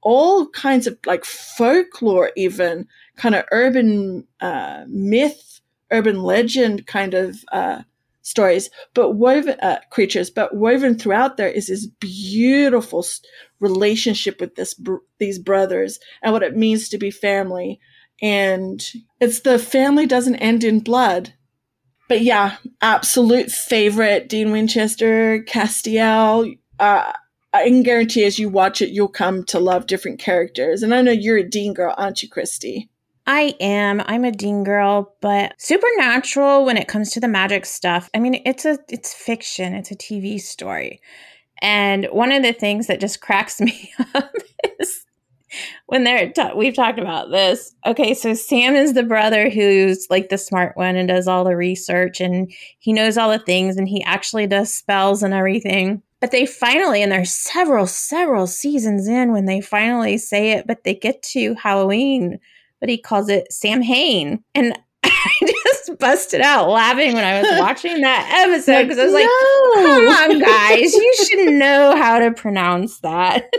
all 0.03 0.49
kinds 0.49 0.87
of 0.87 0.99
like 1.07 1.25
folklore, 1.25 2.33
even 2.37 2.87
kind 3.17 3.35
of 3.35 3.45
urban 3.51 4.27
uh, 4.41 4.85
myth, 4.87 5.61
urban 5.91 6.23
legend 6.23 6.87
kind 6.87 7.15
of 7.15 7.45
uh, 7.53 7.83
stories, 8.29 8.71
but 8.95 9.13
woven 9.13 9.59
uh, 9.61 9.81
creatures. 9.91 10.31
But 10.31 10.55
woven 10.55 10.99
throughout 10.99 11.37
there 11.37 11.49
is 11.49 11.69
this 11.69 11.87
beautiful 11.87 13.05
relationship 13.61 14.41
with 14.41 14.55
this 14.55 14.81
these 15.19 15.39
brothers 15.39 15.99
and 16.23 16.33
what 16.33 16.43
it 16.43 16.57
means 16.57 16.89
to 16.89 16.99
be 16.99 17.11
family. 17.11 17.81
And 18.21 18.85
it's 19.21 19.41
the 19.41 19.59
family 19.59 20.07
doesn't 20.07 20.37
end 20.37 20.65
in 20.65 20.81
blood 20.81 21.35
but 22.09 22.23
yeah, 22.23 22.57
absolute 22.81 23.51
favorite 23.51 24.29
Dean 24.29 24.51
Winchester, 24.51 25.45
Castiel. 25.47 26.59
Uh, 26.81 27.13
I 27.53 27.65
can 27.65 27.83
guarantee 27.83 28.25
as 28.25 28.39
you 28.39 28.49
watch 28.49 28.81
it, 28.81 28.91
you'll 28.91 29.09
come 29.09 29.45
to 29.45 29.61
love 29.61 29.87
different 29.87 30.19
characters. 30.19 30.83
And 30.83 30.95
I 30.95 31.03
know 31.03 31.13
you're 31.13 31.39
a 31.39 31.49
Dean 31.49 31.75
girl, 31.75 31.95
aren't 31.97 32.23
you, 32.23 32.29
Kristie? 32.29 32.89
I 33.29 33.55
am. 33.61 34.03
I'm 34.07 34.25
a 34.25 34.33
Dean 34.33 34.65
girl, 34.65 35.15
but 35.21 35.53
supernatural 35.59 36.65
when 36.65 36.79
it 36.79 36.89
comes 36.89 37.11
to 37.11 37.21
the 37.21 37.29
magic 37.29 37.67
stuff. 37.67 38.09
I 38.15 38.21
mean, 38.21 38.41
it's 38.47 38.65
a 38.65 38.79
it's 38.89 39.13
fiction. 39.13 39.75
It's 39.75 39.91
a 39.91 39.97
TV 39.97 40.41
story. 40.41 41.03
And 41.61 42.07
one 42.07 42.33
of 42.33 42.43
the 42.43 42.55
things 42.55 42.87
that 42.87 43.01
just 43.01 43.21
cracks 43.21 43.61
me 43.61 43.93
up 44.15 44.33
is 44.81 45.05
when 45.89 46.05
they're 46.05 46.33
we've 46.57 46.75
talked 46.75 46.99
about 46.99 47.31
this. 47.31 47.75
Okay, 47.85 48.15
so 48.15 48.33
Sam 48.33 48.75
is 48.75 48.95
the 48.95 49.03
brother 49.03 49.51
who's 49.51 50.07
like 50.09 50.31
the 50.31 50.39
smart 50.39 50.75
one 50.75 50.97
and 50.97 51.09
does 51.09 51.29
all 51.29 51.45
the 51.45 51.55
research 51.55 52.23
and 52.23 52.51
he 52.79 52.95
knows 52.95 53.19
all 53.19 53.31
the 53.31 53.39
things 53.39 53.77
and 53.77 53.91
he 53.91 54.03
actually 54.05 54.47
does 54.47 54.73
spells 54.73 55.23
and 55.23 55.35
everything. 55.35 56.03
But 56.21 56.31
they 56.31 56.47
finally, 56.47 57.03
and 57.03 57.13
there's 57.13 57.35
several, 57.35 57.87
several 57.87 58.47
seasons 58.47 59.07
in 59.07 59.33
when 59.33 59.45
they 59.45 59.61
finally 59.61 60.17
say 60.17 60.53
it, 60.53 60.67
but 60.67 60.83
they 60.83 60.95
get 60.95 61.23
to 61.35 61.55
Halloween, 61.55 62.41
but 62.81 62.89
he 62.89 62.99
calls 62.99 63.29
it 63.29 63.53
Sam 63.53 63.83
Hain. 63.83 64.43
And 64.55 64.79
I 65.05 65.31
just 65.65 65.99
busted 65.99 66.41
out 66.41 66.69
laughing 66.69 67.15
when 67.15 67.25
I 67.25 67.41
was 67.41 67.51
watching 67.61 68.01
that 68.03 68.47
episode 68.47 68.85
because 68.85 68.99
I 68.99 69.05
was 69.05 69.15
like, 69.15 69.25
No. 69.25 69.73
come 69.75 70.33
on, 70.33 70.39
guys, 70.41 70.93
you 70.95 71.15
should 71.25 71.53
know 71.55 71.97
how 71.97 72.19
to 72.19 72.33
pronounce 72.33 73.01
that. 73.01 73.51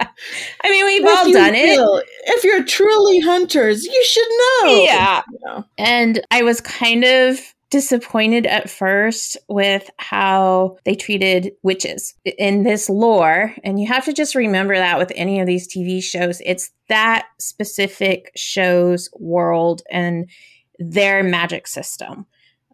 I 0.00 0.70
mean, 0.70 0.84
we've 0.84 1.02
If 1.04 1.08
all 1.08 1.32
done 1.32 1.54
it. 1.54 1.78
If 2.26 2.44
you're 2.44 2.64
truly 2.64 3.20
hunters, 3.20 3.84
you 3.84 4.04
should 4.04 4.26
know. 4.28 4.82
Yeah. 4.84 5.22
Know. 5.44 5.64
And 5.78 6.24
I 6.30 6.42
was 6.42 6.60
kind 6.60 7.04
of 7.04 7.38
disappointed 7.74 8.46
at 8.46 8.70
first 8.70 9.36
with 9.48 9.90
how 9.96 10.76
they 10.84 10.94
treated 10.94 11.50
witches 11.64 12.14
in 12.38 12.62
this 12.62 12.88
lore. 12.88 13.52
And 13.64 13.80
you 13.80 13.88
have 13.88 14.04
to 14.04 14.12
just 14.12 14.36
remember 14.36 14.76
that 14.76 14.96
with 14.96 15.10
any 15.16 15.40
of 15.40 15.48
these 15.48 15.66
TV 15.66 16.00
shows, 16.00 16.40
it's 16.46 16.70
that 16.88 17.26
specific 17.40 18.30
show's 18.36 19.08
world 19.18 19.82
and 19.90 20.30
their 20.78 21.24
magic 21.24 21.66
system. 21.66 22.26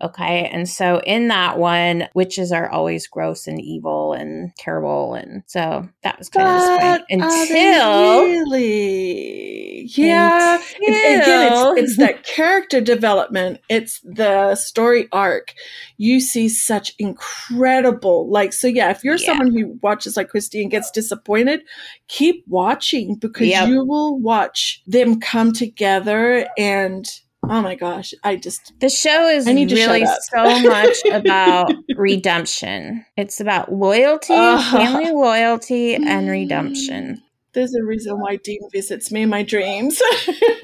Okay. 0.03 0.49
And 0.51 0.67
so 0.69 1.01
in 1.05 1.29
that 1.29 1.59
one, 1.59 2.09
witches 2.15 2.53
are 2.53 2.71
always 2.71 3.07
gross 3.07 3.47
and 3.47 3.61
evil 3.61 4.15
and 4.15 4.51
terrible. 4.57 5.13
And 5.15 5.43
so 5.47 5.89
that 6.03 6.19
was 6.19 6.29
kind 6.31 6.49
of 6.49 6.55
But 6.81 7.07
disappointing 7.09 7.23
are 7.23 7.43
until. 7.43 8.23
really, 8.23 9.85
yeah. 9.95 10.59
It's, 10.81 11.23
again, 11.25 11.53
it's, 11.53 11.81
it's 11.83 11.97
that 11.99 12.25
character 12.25 12.81
development. 12.81 13.61
It's 13.69 14.01
the 14.01 14.55
story 14.55 15.07
arc. 15.13 15.53
You 15.99 16.21
see 16.21 16.49
such 16.49 16.95
incredible, 16.99 18.31
like, 18.31 18.53
so 18.53 18.67
yeah. 18.69 18.91
If 18.91 19.05
you're 19.05 19.17
Yeah. 19.17 19.27
someone 19.27 19.53
who 19.53 19.79
watches 19.83 20.17
like 20.17 20.31
Kristie 20.33 20.63
and 20.63 20.71
gets 20.71 20.91
disappointed, 20.91 21.61
keep 22.09 22.45
watching 22.49 23.17
because 23.17 23.49
Yep. 23.49 23.69
you 23.69 23.85
will 23.85 24.19
watch 24.19 24.83
them 24.87 25.21
come 25.21 25.53
together 25.53 26.49
and. 26.57 27.07
Oh 27.43 27.63
my 27.63 27.75
gosh! 27.75 28.13
I 28.23 28.37
just 28.37 28.73
The 28.81 28.89
show 28.91 29.29
is 29.29 29.49
I 29.49 29.53
need 29.53 29.73
really 29.73 30.05
so 30.07 30.61
much 30.61 30.97
about 31.11 31.73
redemption. 31.97 33.05
It's 33.17 33.41
about 33.41 33.73
loyalty, 33.73 34.35
Ugh. 34.37 34.73
family 34.73 35.11
loyalty, 35.11 35.95
and 35.95 36.29
redemption. 36.29 37.17
Mm. 37.17 37.21
There's 37.53 37.75
a 37.75 37.83
reason 37.83 38.21
why 38.21 38.37
Dean 38.37 38.61
visits 38.73 39.11
me 39.11 39.23
in 39.23 39.29
my 39.29 39.43
dreams. 39.43 39.99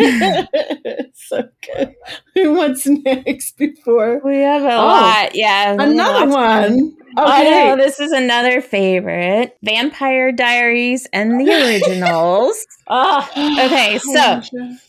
so 1.15 1.49
good. 1.67 1.95
What's 2.37 2.87
next 2.87 3.57
before 3.59 4.21
We 4.25 4.37
have 4.39 4.63
a 4.63 4.75
Oh, 4.75 4.79
lot. 4.87 5.35
Yeah. 5.35 5.73
another 5.81 6.29
one? 6.31 6.77
Know 6.77 6.93
oh, 7.17 7.41
Okay. 7.41 7.75
this 7.77 7.99
is 7.99 8.13
another 8.13 8.61
favorite. 8.61 9.57
Vampire 9.65 10.31
Diaries 10.31 11.09
and 11.13 11.41
the 11.41 11.53
originals. 11.67 12.65
oh, 12.87 13.29
okay, 13.37 13.99
so. 13.99 14.43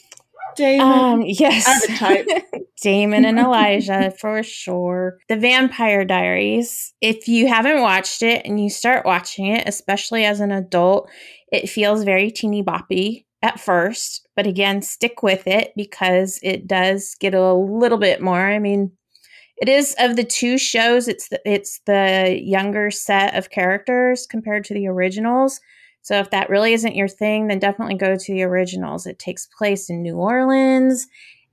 Damon. 0.58 0.88
um 0.88 1.24
yes. 1.26 1.88
Damon 2.82 3.26
and 3.26 3.40
Elijah 3.40 4.12
for 4.20 4.44
sure. 4.44 5.18
The 5.30 5.38
Vampire 5.38 6.06
Diaries. 6.06 6.94
If 7.02 7.28
you 7.28 7.48
haven't 7.48 7.82
watched 7.82 8.22
it 8.22 8.46
and 8.46 8.62
you 8.62 8.70
start 8.70 9.06
watching 9.06 9.48
it, 9.48 9.68
especially 9.68 10.26
as 10.26 10.40
an 10.40 10.52
adult, 10.52 11.10
it 11.52 11.70
feels 11.70 12.04
very 12.04 12.30
teeny 12.30 12.64
boppy 12.64 13.26
at 13.42 13.60
first. 13.60 14.28
But 14.36 14.48
again, 14.48 14.82
stick 14.82 15.24
with 15.24 15.48
it 15.48 15.74
because 15.76 16.40
it 16.44 16.68
does 16.68 17.16
get 17.20 17.34
a 17.34 17.54
little 17.54 17.98
bit 17.98 18.22
more. 18.22 18.48
I 18.48 18.60
mean, 18.60 18.92
it 19.58 19.70
is 19.70 19.96
of 20.00 20.16
the 20.16 20.24
two 20.24 20.58
shows, 20.58 21.08
it's 21.08 21.30
the, 21.30 21.42
it's 21.46 21.80
the 21.88 22.40
younger 22.40 22.92
set 22.92 23.36
of 23.36 23.50
characters 23.50 24.28
compared 24.28 24.64
to 24.66 24.74
the 24.74 24.88
originals. 24.88 25.60
So 26.08 26.20
if 26.20 26.30
that 26.30 26.50
really 26.50 26.72
isn't 26.72 26.96
your 26.96 27.10
thing, 27.10 27.48
then 27.48 27.60
definitely 27.60 27.96
go 27.96 28.16
to 28.16 28.34
the 28.34 28.44
originals. 28.44 29.06
It 29.06 29.20
takes 29.20 29.46
place 29.46 29.90
in 29.90 30.02
New 30.02 30.16
Orleans. 30.16 31.06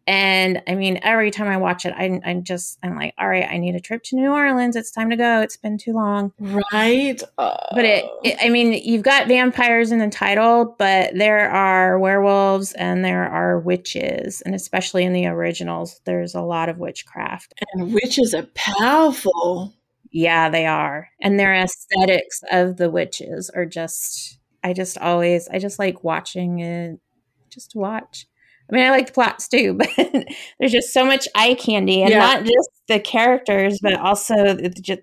And 0.06 0.62
I 0.68 0.76
mean, 0.76 1.00
every 1.02 1.32
time 1.32 1.48
I 1.48 1.56
watch 1.56 1.84
it, 1.84 1.92
I, 1.96 2.20
I'm 2.24 2.44
just, 2.44 2.78
I'm 2.84 2.94
like, 2.94 3.14
all 3.18 3.26
right, 3.28 3.48
I 3.50 3.56
need 3.56 3.74
a 3.74 3.80
trip 3.80 4.04
to 4.04 4.16
New 4.16 4.30
Orleans. 4.30 4.76
It's 4.76 4.92
time 4.92 5.10
to 5.10 5.16
go. 5.16 5.40
It's 5.40 5.56
been 5.56 5.76
too 5.76 5.92
long. 5.92 6.32
right? 6.72 7.20
But 7.36 7.84
it, 7.84 8.04
Oh. 8.06 8.20
it, 8.22 8.36
I 8.40 8.48
mean, 8.48 8.74
you've 8.84 9.02
got 9.02 9.26
vampires 9.26 9.90
in 9.90 9.98
the 9.98 10.08
title, 10.08 10.76
but 10.78 11.14
there 11.16 11.50
are 11.50 11.98
werewolves 11.98 12.74
and 12.74 13.04
there 13.04 13.24
are 13.28 13.58
witches. 13.58 14.40
And 14.42 14.54
especially 14.54 15.02
in 15.02 15.14
the 15.14 15.26
originals, 15.26 16.00
there's 16.04 16.36
a 16.36 16.42
lot 16.42 16.68
of 16.68 16.78
witchcraft. 16.78 17.54
and 17.72 17.92
witches 17.92 18.34
are 18.34 18.46
powerful. 18.54 19.74
Yeah, 20.12 20.48
they 20.48 20.66
are. 20.66 21.08
And 21.20 21.40
their 21.40 21.52
aesthetics 21.54 22.40
of 22.52 22.76
the 22.76 22.88
witches 22.88 23.50
are 23.50 23.66
just, 23.66 24.38
I 24.64 24.72
just 24.72 24.98
always, 24.98 25.46
I 25.48 25.58
just 25.58 25.78
like 25.78 26.02
watching 26.02 26.58
it 26.60 26.98
just 27.50 27.72
watch. 27.76 28.26
I 28.70 28.74
mean, 28.74 28.86
I 28.86 28.90
like 28.90 29.08
the 29.08 29.12
plots 29.12 29.46
too, 29.46 29.74
but 29.78 29.90
there's 30.58 30.72
just 30.72 30.92
so 30.92 31.04
much 31.04 31.28
eye 31.34 31.54
candy 31.54 32.00
and 32.02 32.10
Yeah. 32.10 32.18
not 32.20 32.44
just 32.44 32.70
the 32.88 32.98
characters, 32.98 33.78
but 33.82 33.94
also 33.94 34.56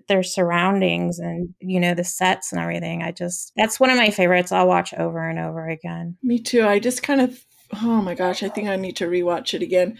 their 0.08 0.22
surroundings 0.24 1.18
and, 1.20 1.54
you 1.60 1.78
know, 1.78 1.94
the 1.94 2.02
sets 2.04 2.52
and 2.52 2.60
everything. 2.60 3.02
I 3.02 3.12
just, 3.12 3.52
that's 3.56 3.78
one 3.78 3.90
of 3.90 3.96
my 3.96 4.10
favorites. 4.10 4.50
I'll 4.52 4.66
watch 4.66 4.92
over 4.94 5.28
and 5.28 5.38
over 5.38 5.68
again. 5.68 6.16
Me 6.22 6.40
too. 6.40 6.66
I 6.66 6.80
just 6.80 7.04
kind 7.04 7.20
of, 7.20 7.44
oh 7.82 8.02
my 8.02 8.14
gosh, 8.16 8.42
I 8.42 8.48
think 8.48 8.68
I 8.68 8.76
need 8.76 8.96
to 8.96 9.06
rewatch 9.06 9.54
it 9.54 9.62
again. 9.62 9.96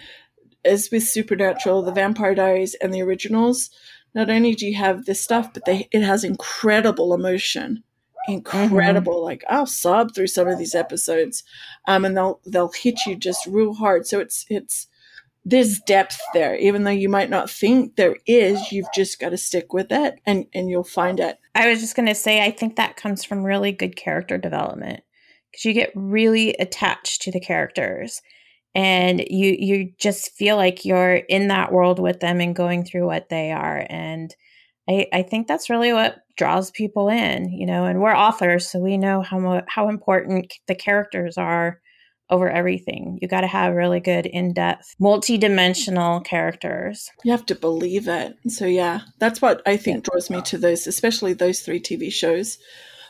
As 0.65 0.91
with 0.93 1.05
Supernatural, 1.05 1.83
The 1.83 1.93
Vampire 1.93 2.35
Diaries, 2.35 2.75
and 2.81 2.93
the 2.93 3.03
originals, 3.03 3.71
not 4.15 4.29
only 4.31 4.55
do 4.55 4.67
you 4.67 4.77
have 4.77 5.07
this 5.07 5.21
stuff, 5.21 5.53
but 5.55 5.65
they 5.65 5.89
it 5.91 6.03
has 6.03 6.23
incredible 6.23 7.15
emotion, 7.15 7.83
incredible. 8.29 9.23
Like 9.23 9.45
I'll 9.49 9.67
sob 9.67 10.15
through 10.15 10.29
some 10.29 10.49
of 10.49 10.59
these 10.59 10.75
episodes, 10.75 11.45
um, 11.87 12.05
and 12.05 12.17
they'll 12.17 12.41
they'll 12.47 12.73
hit 12.73 13.01
you 13.07 13.17
just 13.17 13.47
real 13.47 13.75
hard. 13.75 14.07
So 14.07 14.21
it's 14.21 14.45
it's 14.49 14.87
there's 15.45 15.81
depth 15.81 16.21
there, 16.35 16.55
even 16.57 16.85
though 16.85 16.91
you 16.91 17.09
might 17.09 17.31
not 17.31 17.51
think 17.51 17.97
there 17.97 18.17
is. 18.27 18.71
You've 18.71 18.93
just 18.95 19.19
got 19.19 19.31
to 19.31 19.39
stick 19.39 19.73
with 19.73 19.91
it, 19.91 20.21
and 20.27 20.47
and 20.55 20.71
you'll 20.71 20.85
find 20.85 21.21
it. 21.21 21.39
I 21.55 21.69
was 21.69 21.81
just 21.81 21.97
going 21.97 22.09
to 22.09 22.15
say, 22.15 22.45
I 22.45 22.51
think 22.51 22.77
that 22.77 22.97
comes 22.97 23.25
from 23.25 23.45
really 23.45 23.73
good 23.73 23.97
character 23.97 24.39
development 24.39 25.03
because 25.51 25.65
you 25.65 25.73
get 25.73 25.93
really 25.95 26.55
attached 26.55 27.23
to 27.23 27.31
the 27.31 27.41
characters 27.41 28.23
and 28.75 29.21
you 29.29 29.55
you 29.59 29.93
just 29.99 30.33
feel 30.33 30.57
like 30.57 30.85
you're 30.85 31.15
in 31.15 31.49
that 31.49 31.73
world 31.73 31.99
with 31.99 32.21
them 32.21 32.41
and 32.41 32.57
going 32.57 32.85
through 32.85 33.07
what 33.07 33.29
they 33.29 33.53
are 33.53 33.87
and 33.91 34.35
I, 34.89 35.07
I 35.13 35.23
think 35.23 35.47
that's 35.47 35.71
really 35.71 35.93
what 35.93 36.22
draws 36.37 36.71
people 36.71 37.09
in 37.09 37.51
you 37.53 37.67
know 37.67 37.85
and 37.85 38.01
we're 38.01 38.15
authors 38.15 38.71
so 38.71 38.79
we 38.79 38.97
know 38.97 39.23
how 39.23 39.39
mo- 39.39 39.65
how 39.69 39.89
important 39.89 40.53
the 40.67 40.75
characters 40.75 41.37
are 41.37 41.81
over 42.31 42.49
everything 42.49 43.19
you 43.21 43.29
got 43.29 43.43
to 43.43 43.47
have 43.47 43.75
really 43.75 44.01
good 44.01 44.25
in-depth 44.27 44.95
multi-dimensional 44.99 46.21
characters 46.21 47.11
You 47.25 47.33
have 47.33 47.47
to 47.47 47.55
believe 47.55 48.09
it. 48.09 48.37
So 48.49 48.67
yeah, 48.67 49.01
that's 49.19 49.41
what 49.41 49.63
I 49.67 49.77
think 49.77 50.05
draws 50.05 50.31
me 50.31 50.43
to 50.43 50.59
those, 50.59 50.87
especially 50.87 51.33
those 51.33 51.61
three 51.61 51.81
TV 51.81 52.13
shows. 52.13 52.59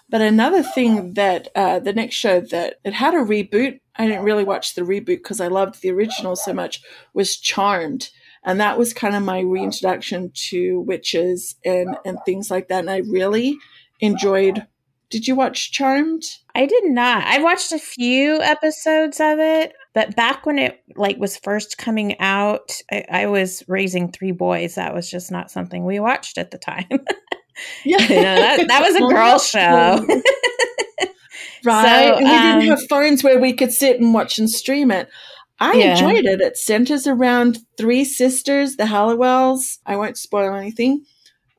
But 0.08 0.20
another 0.20 0.62
thing 0.62 1.14
that 1.14 1.48
uh, 1.54 1.78
the 1.78 1.92
next 1.92 2.16
show 2.16 2.40
that 2.40 2.76
it 2.84 2.92
had 2.92 3.14
a 3.14 3.18
reboot. 3.18 3.80
I 3.96 4.06
didn't 4.06 4.24
really 4.24 4.44
watch 4.44 4.74
the 4.74 4.82
reboot 4.82 5.06
because 5.06 5.40
I 5.40 5.48
loved 5.48 5.80
the 5.80 5.90
original 5.90 6.36
so 6.36 6.52
much. 6.52 6.80
Was 7.14 7.36
Charmed, 7.36 8.10
and 8.44 8.60
that 8.60 8.78
was 8.78 8.92
kind 8.92 9.14
of 9.14 9.22
my 9.22 9.40
reintroduction 9.40 10.32
to 10.50 10.80
witches 10.80 11.56
and 11.64 11.96
and 12.04 12.18
things 12.24 12.50
like 12.50 12.68
that. 12.68 12.80
And 12.80 12.90
I 12.90 12.98
really 12.98 13.58
enjoyed. 14.00 14.66
Did 15.10 15.28
you 15.28 15.34
watch 15.34 15.72
Charmed? 15.72 16.24
I 16.54 16.64
did 16.64 16.84
not. 16.86 17.24
I 17.24 17.42
watched 17.42 17.70
a 17.72 17.78
few 17.78 18.40
episodes 18.40 19.20
of 19.20 19.38
it, 19.38 19.74
but 19.92 20.16
back 20.16 20.46
when 20.46 20.58
it 20.58 20.82
like 20.96 21.18
was 21.18 21.36
first 21.36 21.76
coming 21.76 22.18
out, 22.18 22.72
I, 22.90 23.04
I 23.10 23.26
was 23.26 23.62
raising 23.68 24.10
three 24.10 24.32
boys. 24.32 24.76
That 24.76 24.94
was 24.94 25.10
just 25.10 25.30
not 25.30 25.50
something 25.50 25.84
we 25.84 26.00
watched 26.00 26.38
at 26.38 26.50
the 26.50 26.58
time. 26.58 26.88
Yeah, 27.84 28.02
you 28.02 28.16
know, 28.16 28.36
that, 28.36 28.68
that 28.68 28.82
was 28.82 28.96
a 28.96 29.00
girl 29.14 29.38
show. 29.38 30.06
right? 31.64 32.08
So, 32.08 32.16
and 32.16 32.24
we 32.24 32.30
um, 32.30 32.60
didn't 32.60 32.70
have 32.70 32.88
phones 32.88 33.22
where 33.22 33.38
we 33.38 33.52
could 33.52 33.72
sit 33.72 34.00
and 34.00 34.14
watch 34.14 34.38
and 34.38 34.48
stream 34.48 34.90
it. 34.90 35.08
I 35.62 35.74
Yeah. 35.74 35.92
enjoyed 35.92 36.24
it. 36.24 36.40
It 36.40 36.56
centers 36.56 37.06
around 37.06 37.58
three 37.78 38.04
sisters, 38.04 38.76
the 38.76 38.84
Halliwells. 38.84 39.78
I 39.86 39.94
won't 39.96 40.18
spoil 40.18 40.54
anything, 40.54 41.04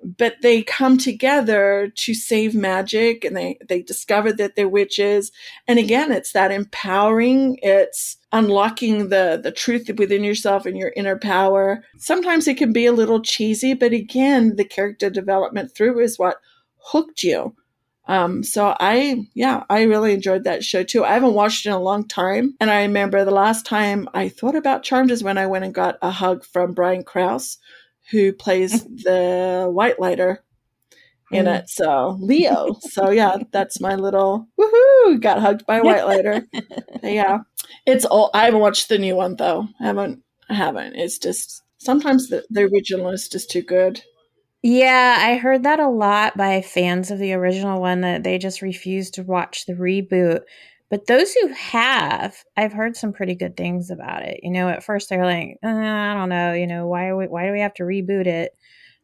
but 0.04 0.36
they 0.42 0.62
come 0.64 0.98
together 0.98 1.90
to 1.96 2.14
save 2.14 2.54
magic 2.54 3.24
and 3.24 3.36
they, 3.38 3.58
they 3.70 3.82
discover 3.82 4.34
that 4.34 4.58
they're 4.58 4.68
witches. 4.68 5.32
And 5.70 5.80
again, 5.80 6.12
it's 6.12 6.34
that 6.34 6.52
empowering, 6.52 7.58
it's 7.62 8.18
unlocking 8.34 9.08
the, 9.08 9.40
the 9.42 9.52
truth 9.54 9.90
within 9.98 10.24
yourself 10.26 10.66
and 10.66 10.78
your 10.78 10.92
inner 10.98 11.18
power. 11.18 11.84
Sometimes 11.98 12.46
it 12.48 12.58
can 12.58 12.74
be 12.74 12.86
a 12.86 12.92
little 12.92 13.22
cheesy, 13.22 13.74
but 13.74 13.94
again, 13.94 14.58
the 14.58 14.66
character 14.66 15.10
development 15.10 15.74
through 15.74 16.02
is 16.02 16.20
what 16.20 16.38
hooked 16.92 17.24
you. 17.24 17.56
Um, 18.06 18.44
so 18.44 18.76
I, 18.80 19.28
yeah, 19.34 19.64
I 19.70 19.84
really 19.84 20.14
enjoyed 20.14 20.44
that 20.44 20.64
show 20.64 20.84
too. 20.84 21.06
I 21.06 21.14
haven't 21.14 21.34
watched 21.34 21.66
it 21.66 21.70
in 21.70 21.76
a 21.76 21.80
long 21.80 22.08
time. 22.08 22.56
And 22.60 22.70
I 22.70 22.82
remember 22.82 23.24
the 23.24 23.32
last 23.32 23.66
time 23.66 24.10
I 24.14 24.30
thought 24.30 24.56
about 24.56 24.84
Charmed 24.84 25.12
is 25.12 25.24
when 25.24 25.38
I 25.38 25.48
went 25.48 25.66
and 25.66 25.74
got 25.74 25.98
a 26.02 26.12
hug 26.12 26.44
from 26.44 26.74
Brian 26.74 27.04
Krause, 27.04 27.60
who 28.12 28.34
plays 28.34 28.84
the 29.04 29.70
White 29.72 30.00
Lighter 30.00 30.44
in 31.34 31.46
mm. 31.46 31.60
it. 31.60 31.70
So 31.70 32.18
Leo. 32.20 32.78
so 32.82 33.10
yeah, 33.10 33.38
that's 33.52 33.82
my 33.82 33.96
little 33.96 34.48
woohoo. 34.60 35.20
Got 35.20 35.40
hugged 35.40 35.66
by 35.66 35.78
a 35.78 35.84
white 35.84 36.06
lighter. 36.06 36.48
yeah. 37.02 37.40
It's 37.86 38.06
all 38.06 38.30
I 38.34 38.46
haven't 38.46 38.62
watched 38.62 38.90
the 38.90 38.98
new 38.98 39.16
one 39.16 39.36
though. 39.36 39.68
I 39.82 39.86
haven't 39.86 40.24
I 40.50 40.54
haven't. 40.54 40.96
It's 40.96 41.18
just 41.18 41.64
sometimes 41.78 42.30
the, 42.30 42.46
the 42.50 42.64
original 42.64 43.10
is 43.10 43.28
just 43.28 43.50
too 43.50 43.62
good. 43.62 44.02
Yeah, 44.64 45.18
I 45.20 45.36
heard 45.38 45.64
that 45.64 45.80
a 45.80 45.90
lot 45.90 46.38
by 46.38 46.62
fans 46.62 47.12
of 47.12 47.20
the 47.20 47.34
original 47.34 47.82
one 47.82 48.02
that 48.02 48.24
they 48.24 48.38
just 48.38 48.62
refuse 48.62 49.12
to 49.12 49.24
watch 49.24 49.66
the 49.66 49.74
reboot. 49.74 50.42
But 50.90 51.08
those 51.08 51.34
who 51.34 51.48
have, 51.50 52.38
I've 52.56 52.72
heard 52.72 52.96
some 52.96 53.14
pretty 53.14 53.36
good 53.36 53.58
things 53.58 53.90
about 53.90 54.24
it. 54.24 54.40
You 54.44 54.52
know, 54.52 54.70
at 54.70 54.84
first 54.84 55.10
they're 55.10 55.26
like, 55.26 55.58
uh, 55.64 55.68
I 55.68 56.14
don't 56.14 56.30
know, 56.30 56.54
you 56.54 56.68
know, 56.68 56.88
why 56.88 57.14
we, 57.14 57.28
why 57.28 57.46
do 57.48 57.52
we 57.52 57.60
have 57.62 57.74
to 57.76 57.84
reboot 57.84 58.28
it? 58.28 58.56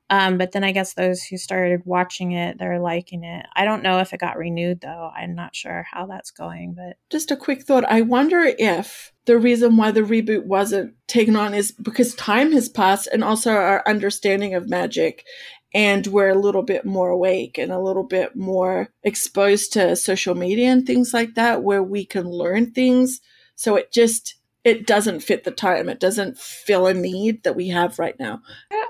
Um, 0.09 0.37
but 0.37 0.51
then 0.51 0.63
I 0.63 0.71
guess 0.71 0.93
those 0.93 1.21
who 1.21 1.37
started 1.37 1.81
watching 1.85 2.31
it, 2.31 2.57
they're 2.57 2.79
liking 2.79 3.23
it. 3.23 3.45
I 3.55 3.63
don't 3.63 3.83
know 3.83 3.99
if 3.99 4.13
it 4.13 4.19
got 4.19 4.37
renewed 4.37 4.81
though. 4.81 5.11
I'm 5.15 5.35
not 5.35 5.55
sure 5.55 5.85
how 5.89 6.07
that's 6.07 6.31
going, 6.31 6.73
but 6.73 6.97
just 7.09 7.31
a 7.31 7.37
quick 7.37 7.63
thought. 7.63 7.85
I 7.85 8.01
wonder 8.01 8.41
if 8.57 9.13
the 9.25 9.37
reason 9.37 9.77
why 9.77 9.91
the 9.91 10.01
reboot 10.01 10.45
wasn't 10.45 10.95
taken 11.07 11.35
on 11.35 11.53
is 11.53 11.71
because 11.71 12.15
time 12.15 12.51
has 12.53 12.69
passed 12.69 13.07
and 13.13 13.23
also 13.23 13.51
our 13.51 13.83
understanding 13.87 14.55
of 14.55 14.69
magic 14.69 15.25
and 15.73 16.07
we're 16.07 16.29
a 16.29 16.39
little 16.39 16.63
bit 16.63 16.85
more 16.85 17.09
awake 17.09 17.59
and 17.59 17.71
a 17.71 17.79
little 17.79 18.03
bit 18.03 18.35
more 18.35 18.89
exposed 19.03 19.73
to 19.73 19.95
social 19.95 20.33
media 20.33 20.69
and 20.69 20.87
things 20.87 21.13
like 21.13 21.35
that 21.35 21.61
where 21.61 21.83
we 21.83 22.05
can 22.05 22.27
learn 22.27 22.71
things. 22.71 23.21
So 23.55 23.75
it 23.75 23.91
just 23.91 24.38
it 24.69 24.85
doesn't 24.85 25.21
fit 25.21 25.43
the 25.43 25.51
time. 25.51 25.89
It 25.89 25.99
doesn't 25.99 26.37
fill 26.37 26.85
a 26.85 26.93
need 26.93 27.43
that 27.43 27.55
we 27.55 27.69
have 27.69 27.97
right 27.97 28.15
now. 28.19 28.39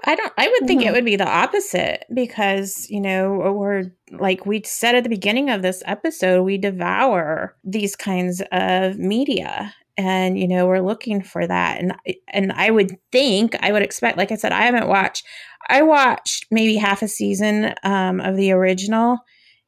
I 0.05 0.15
don't 0.15 0.33
I 0.37 0.47
would 0.49 0.67
think 0.67 0.83
it 0.83 0.91
would 0.91 1.05
be 1.05 1.15
the 1.15 1.27
opposite 1.27 2.05
because, 2.13 2.85
you 2.89 2.99
know, 2.99 3.53
we're 3.53 3.85
like 4.11 4.45
we 4.45 4.61
said 4.65 4.95
at 4.95 5.03
the 5.03 5.09
beginning 5.09 5.49
of 5.49 5.61
this 5.61 5.81
episode, 5.85 6.43
we 6.43 6.57
devour 6.57 7.55
these 7.63 7.95
kinds 7.95 8.41
of 8.51 8.99
media 8.99 9.73
and 9.97 10.37
you 10.37 10.47
know, 10.47 10.67
we're 10.67 10.81
looking 10.81 11.23
for 11.23 11.47
that 11.47 11.79
and 11.79 11.95
and 12.27 12.51
I 12.51 12.71
would 12.71 12.97
think, 13.13 13.55
I 13.61 13.71
would 13.71 13.81
expect 13.81 14.17
like 14.17 14.33
I 14.33 14.35
said 14.35 14.51
I 14.51 14.63
haven't 14.63 14.89
watched 14.89 15.25
I 15.69 15.81
watched 15.83 16.47
maybe 16.51 16.75
half 16.75 17.01
a 17.01 17.07
season 17.07 17.73
um, 17.83 18.19
of 18.19 18.35
the 18.35 18.51
original 18.51 19.19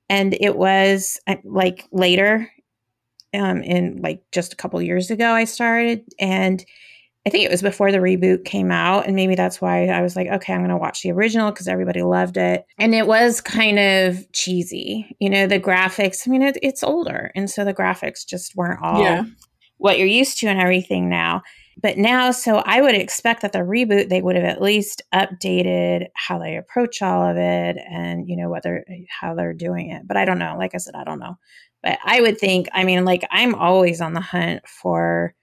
and 0.10 0.36
it 0.42 0.58
was 0.58 1.20
uh, 1.26 1.36
like 1.46 1.88
later 1.94 2.52
um, 3.34 3.62
in 3.64 4.02
like 4.02 4.24
just 4.32 4.54
a 4.54 4.56
couple 4.56 4.82
years 4.82 5.10
ago 5.10 5.32
I 5.32 5.46
started 5.46 6.04
and 6.20 6.64
I 7.26 7.30
think 7.30 7.46
it 7.46 7.52
was 7.52 7.62
before 7.62 7.92
the 7.92 8.00
reboot 8.00 8.46
came 8.46 8.72
out 8.72 9.06
and 9.06 9.16
maybe 9.16 9.36
that's 9.36 9.62
why 9.62 9.88
I 9.88 10.02
was 10.02 10.16
like 10.16 10.28
okay 10.28 10.54
I'm 10.54 10.62
going 10.62 10.70
to 10.70 10.78
watch 10.78 11.02
the 11.02 11.12
original 11.12 11.52
because 11.52 11.68
everybody 11.68 12.02
loved 12.02 12.38
it. 12.38 12.66
And 12.78 12.96
it 12.96 13.08
was 13.08 13.42
kind 13.42 13.80
of 13.80 14.32
cheesy 14.34 15.16
you 15.20 15.30
know 15.30 15.48
the 15.48 15.60
graphics 15.60 16.28
I 16.28 16.32
mean 16.32 16.42
it, 16.42 16.58
it's 16.62 16.84
older 16.84 17.32
and 17.36 17.50
so 17.50 17.64
the 17.64 17.74
graphics 17.74 18.26
just 18.26 18.56
weren't 18.56 18.82
all 18.82 19.02
yeah. 19.02 19.24
what 19.78 19.98
you're 19.98 20.08
used 20.08 20.40
to 20.40 20.48
and 20.48 20.60
everything 20.60 21.10
now. 21.10 21.42
But 21.82 21.98
now 21.98 22.32
so 22.32 22.58
I 22.58 22.82
would 22.82 22.96
expect 22.96 23.44
that 23.44 23.54
the 23.54 23.60
reboot 23.60 24.10
they 24.10 24.22
would 24.22 24.36
have 24.36 24.46
at 24.46 24.62
least 24.62 25.02
updated 25.14 26.08
how 26.16 26.38
they 26.38 26.58
approach 26.58 27.02
all 27.02 27.24
of 27.24 27.38
it 27.38 27.78
and 27.90 28.28
you 28.28 28.36
know 28.36 28.50
whether 28.50 28.84
how 29.08 29.36
they're 29.36 29.54
doing 29.54 29.90
it 29.90 30.08
but 30.08 30.18
I 30.18 30.26
don't 30.26 30.40
know 30.40 30.56
like 30.58 30.76
I 30.76 30.80
said 30.80 30.96
I 30.96 31.06
don't 31.06 31.20
know 31.20 31.38
but 31.84 31.98
I 32.04 32.22
would 32.22 32.38
think, 32.38 32.68
I 32.74 32.84
mean, 32.84 33.06
like 33.06 33.26
I'm 33.32 33.56
always 33.56 34.02
on 34.02 34.14
the 34.14 34.22
hunt 34.22 34.68
for 34.68 35.34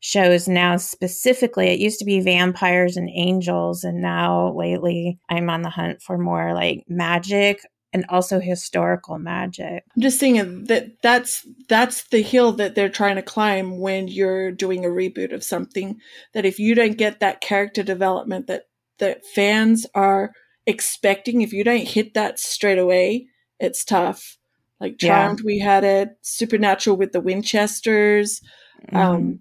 shows 0.00 0.46
now 0.46 0.76
specifically 0.76 1.66
it 1.66 1.80
used 1.80 1.98
to 1.98 2.04
be 2.04 2.20
vampires 2.20 2.96
and 2.96 3.10
angels 3.12 3.82
and 3.82 4.00
now 4.00 4.52
lately 4.52 5.18
i'm 5.28 5.50
on 5.50 5.62
the 5.62 5.68
hunt 5.68 6.00
for 6.00 6.16
more 6.16 6.54
like 6.54 6.84
magic 6.86 7.60
and 7.92 8.04
also 8.08 8.38
historical 8.40 9.18
magic. 9.18 9.84
I'm 9.96 10.02
just 10.02 10.20
saying 10.20 10.64
that 10.64 11.00
that's 11.02 11.46
that's 11.68 12.08
the 12.08 12.22
hill 12.22 12.52
that 12.52 12.74
they're 12.74 12.88
trying 12.88 13.16
to 13.16 13.22
climb 13.22 13.78
when 13.78 14.08
you're 14.08 14.52
doing 14.52 14.84
a 14.84 14.88
reboot 14.88 15.32
of 15.32 15.42
something 15.42 15.98
that 16.34 16.44
if 16.44 16.58
you 16.58 16.74
don't 16.74 16.98
get 16.98 17.20
that 17.20 17.40
character 17.40 17.82
development 17.82 18.46
that 18.46 18.64
that 18.98 19.24
fans 19.26 19.86
are 19.94 20.32
expecting 20.66 21.40
if 21.40 21.52
you 21.52 21.64
don't 21.64 21.88
hit 21.88 22.14
that 22.14 22.38
straight 22.38 22.78
away 22.78 23.26
it's 23.58 23.84
tough 23.84 24.37
like 24.80 24.98
Charmed, 24.98 25.40
yeah. 25.40 25.44
we 25.44 25.58
had 25.58 25.84
it. 25.84 26.10
Supernatural 26.22 26.96
with 26.96 27.12
the 27.12 27.20
Winchesters. 27.20 28.40
Mm-hmm. 28.86 28.96
Um, 28.96 29.40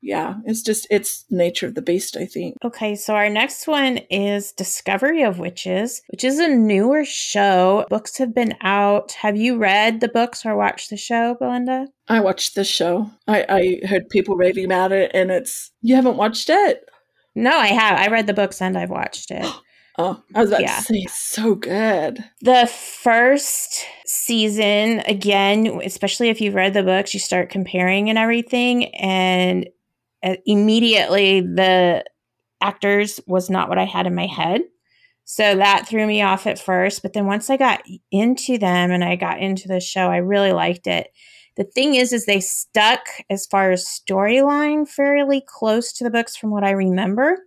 yeah, 0.00 0.36
it's 0.44 0.62
just 0.62 0.86
it's 0.90 1.24
nature 1.28 1.66
of 1.66 1.74
the 1.74 1.82
beast, 1.82 2.16
I 2.16 2.24
think. 2.24 2.56
Okay, 2.64 2.94
so 2.94 3.14
our 3.14 3.28
next 3.28 3.66
one 3.66 3.98
is 4.10 4.52
Discovery 4.52 5.22
of 5.22 5.40
Witches, 5.40 6.02
which 6.08 6.22
is 6.22 6.38
a 6.38 6.48
newer 6.48 7.04
show. 7.04 7.84
Books 7.90 8.16
have 8.18 8.32
been 8.32 8.54
out. 8.60 9.12
Have 9.12 9.36
you 9.36 9.58
read 9.58 10.00
the 10.00 10.08
books 10.08 10.46
or 10.46 10.56
watched 10.56 10.90
the 10.90 10.96
show, 10.96 11.36
Belinda? 11.40 11.88
I 12.06 12.20
watched 12.20 12.54
the 12.54 12.64
show. 12.64 13.10
I, 13.26 13.44
I 13.48 13.86
heard 13.86 14.08
people 14.08 14.36
raving 14.36 14.66
about 14.66 14.92
it, 14.92 15.10
and 15.14 15.32
it's 15.32 15.72
you 15.82 15.96
haven't 15.96 16.16
watched 16.16 16.48
it. 16.48 16.88
No, 17.34 17.56
I 17.56 17.68
have. 17.68 17.98
I 17.98 18.08
read 18.08 18.26
the 18.26 18.34
books 18.34 18.60
and 18.60 18.76
I've 18.76 18.90
watched 18.90 19.30
it. 19.30 19.46
Oh, 20.00 20.22
I 20.32 20.40
was 20.40 20.50
about 20.50 20.60
yeah. 20.60 20.76
to 20.76 20.82
say, 20.82 21.06
so 21.10 21.56
good. 21.56 22.24
The 22.40 22.66
first 22.66 23.84
season, 24.06 25.00
again, 25.06 25.80
especially 25.84 26.28
if 26.28 26.40
you've 26.40 26.54
read 26.54 26.72
the 26.72 26.84
books, 26.84 27.12
you 27.12 27.18
start 27.18 27.50
comparing 27.50 28.08
and 28.08 28.16
everything. 28.16 28.94
And 28.94 29.68
uh, 30.22 30.36
immediately 30.46 31.40
the 31.40 32.04
actors 32.60 33.18
was 33.26 33.50
not 33.50 33.68
what 33.68 33.78
I 33.78 33.86
had 33.86 34.06
in 34.06 34.14
my 34.14 34.26
head. 34.26 34.62
So 35.24 35.56
that 35.56 35.88
threw 35.88 36.06
me 36.06 36.22
off 36.22 36.46
at 36.46 36.60
first. 36.60 37.02
But 37.02 37.12
then 37.12 37.26
once 37.26 37.50
I 37.50 37.56
got 37.56 37.82
into 38.12 38.56
them 38.56 38.92
and 38.92 39.02
I 39.02 39.16
got 39.16 39.40
into 39.40 39.66
the 39.66 39.80
show, 39.80 40.08
I 40.08 40.18
really 40.18 40.52
liked 40.52 40.86
it. 40.86 41.08
The 41.56 41.64
thing 41.64 41.96
is, 41.96 42.12
is 42.12 42.24
they 42.24 42.38
stuck 42.38 43.00
as 43.28 43.46
far 43.46 43.72
as 43.72 43.84
storyline 43.84 44.88
fairly 44.88 45.42
close 45.44 45.92
to 45.94 46.04
the 46.04 46.10
books 46.10 46.36
from 46.36 46.50
what 46.50 46.62
I 46.62 46.70
remember 46.70 47.40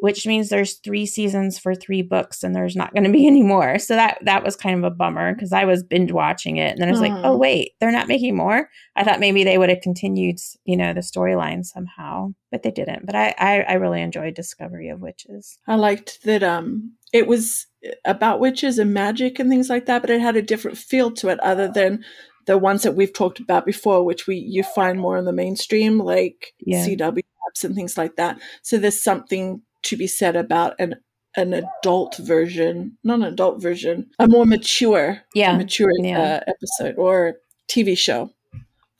which 0.00 0.26
means 0.26 0.48
there's 0.48 0.74
three 0.74 1.06
seasons 1.06 1.58
for 1.58 1.74
three 1.74 2.02
books 2.02 2.42
and 2.42 2.54
there's 2.54 2.76
not 2.76 2.92
going 2.92 3.04
to 3.04 3.10
be 3.10 3.26
any 3.26 3.42
more. 3.42 3.78
So 3.78 3.94
that 3.94 4.18
that 4.22 4.44
was 4.44 4.56
kind 4.56 4.78
of 4.78 4.84
a 4.84 4.94
bummer 4.94 5.34
because 5.34 5.52
I 5.52 5.64
was 5.64 5.82
binge 5.82 6.12
watching 6.12 6.56
it 6.56 6.72
and 6.72 6.80
then 6.80 6.88
I 6.88 6.92
was 6.92 7.00
like, 7.00 7.12
oh 7.12 7.36
wait, 7.36 7.72
they're 7.80 7.90
not 7.90 8.08
making 8.08 8.36
more. 8.36 8.68
I 8.96 9.04
thought 9.04 9.20
maybe 9.20 9.44
they 9.44 9.58
would 9.58 9.70
have 9.70 9.80
continued, 9.80 10.38
you 10.64 10.76
know, 10.76 10.92
the 10.92 11.00
storyline 11.00 11.64
somehow, 11.64 12.34
but 12.50 12.62
they 12.62 12.70
didn't. 12.70 13.06
But 13.06 13.14
I, 13.14 13.34
I 13.38 13.60
I 13.62 13.72
really 13.74 14.02
enjoyed 14.02 14.34
Discovery 14.34 14.88
of 14.88 15.00
Witches. 15.00 15.58
I 15.66 15.76
liked 15.76 16.22
that 16.24 16.42
um 16.42 16.92
it 17.12 17.26
was 17.26 17.66
about 18.04 18.40
witches 18.40 18.78
and 18.78 18.92
magic 18.92 19.38
and 19.38 19.48
things 19.48 19.68
like 19.68 19.86
that, 19.86 20.00
but 20.00 20.10
it 20.10 20.20
had 20.20 20.36
a 20.36 20.42
different 20.42 20.78
feel 20.78 21.10
to 21.12 21.28
it 21.28 21.38
other 21.40 21.68
than 21.68 22.04
the 22.46 22.58
ones 22.58 22.82
that 22.82 22.94
we've 22.94 23.12
talked 23.12 23.40
about 23.40 23.64
before, 23.64 24.04
which 24.04 24.26
we 24.26 24.36
you 24.36 24.62
find 24.62 24.98
more 24.98 25.16
in 25.16 25.24
the 25.24 25.32
mainstream, 25.32 25.98
like 25.98 26.54
yeah. 26.58 26.86
CW 26.86 27.18
apps 27.18 27.64
and 27.64 27.74
things 27.74 27.96
like 27.96 28.16
that. 28.16 28.38
So 28.62 28.78
there's 28.78 29.02
something 29.02 29.62
to 29.84 29.96
be 29.96 30.06
said 30.06 30.36
about 30.36 30.74
an 30.78 30.96
an 31.36 31.52
adult 31.52 32.16
version, 32.18 32.96
not 33.02 33.18
an 33.18 33.24
adult 33.24 33.60
version, 33.60 34.08
a 34.18 34.28
more 34.28 34.46
mature, 34.46 35.20
yeah, 35.34 35.56
mature 35.56 35.90
yeah. 35.98 36.20
Uh, 36.20 36.40
episode 36.46 36.96
or 36.96 37.34
TV 37.68 37.96
show. 37.96 38.30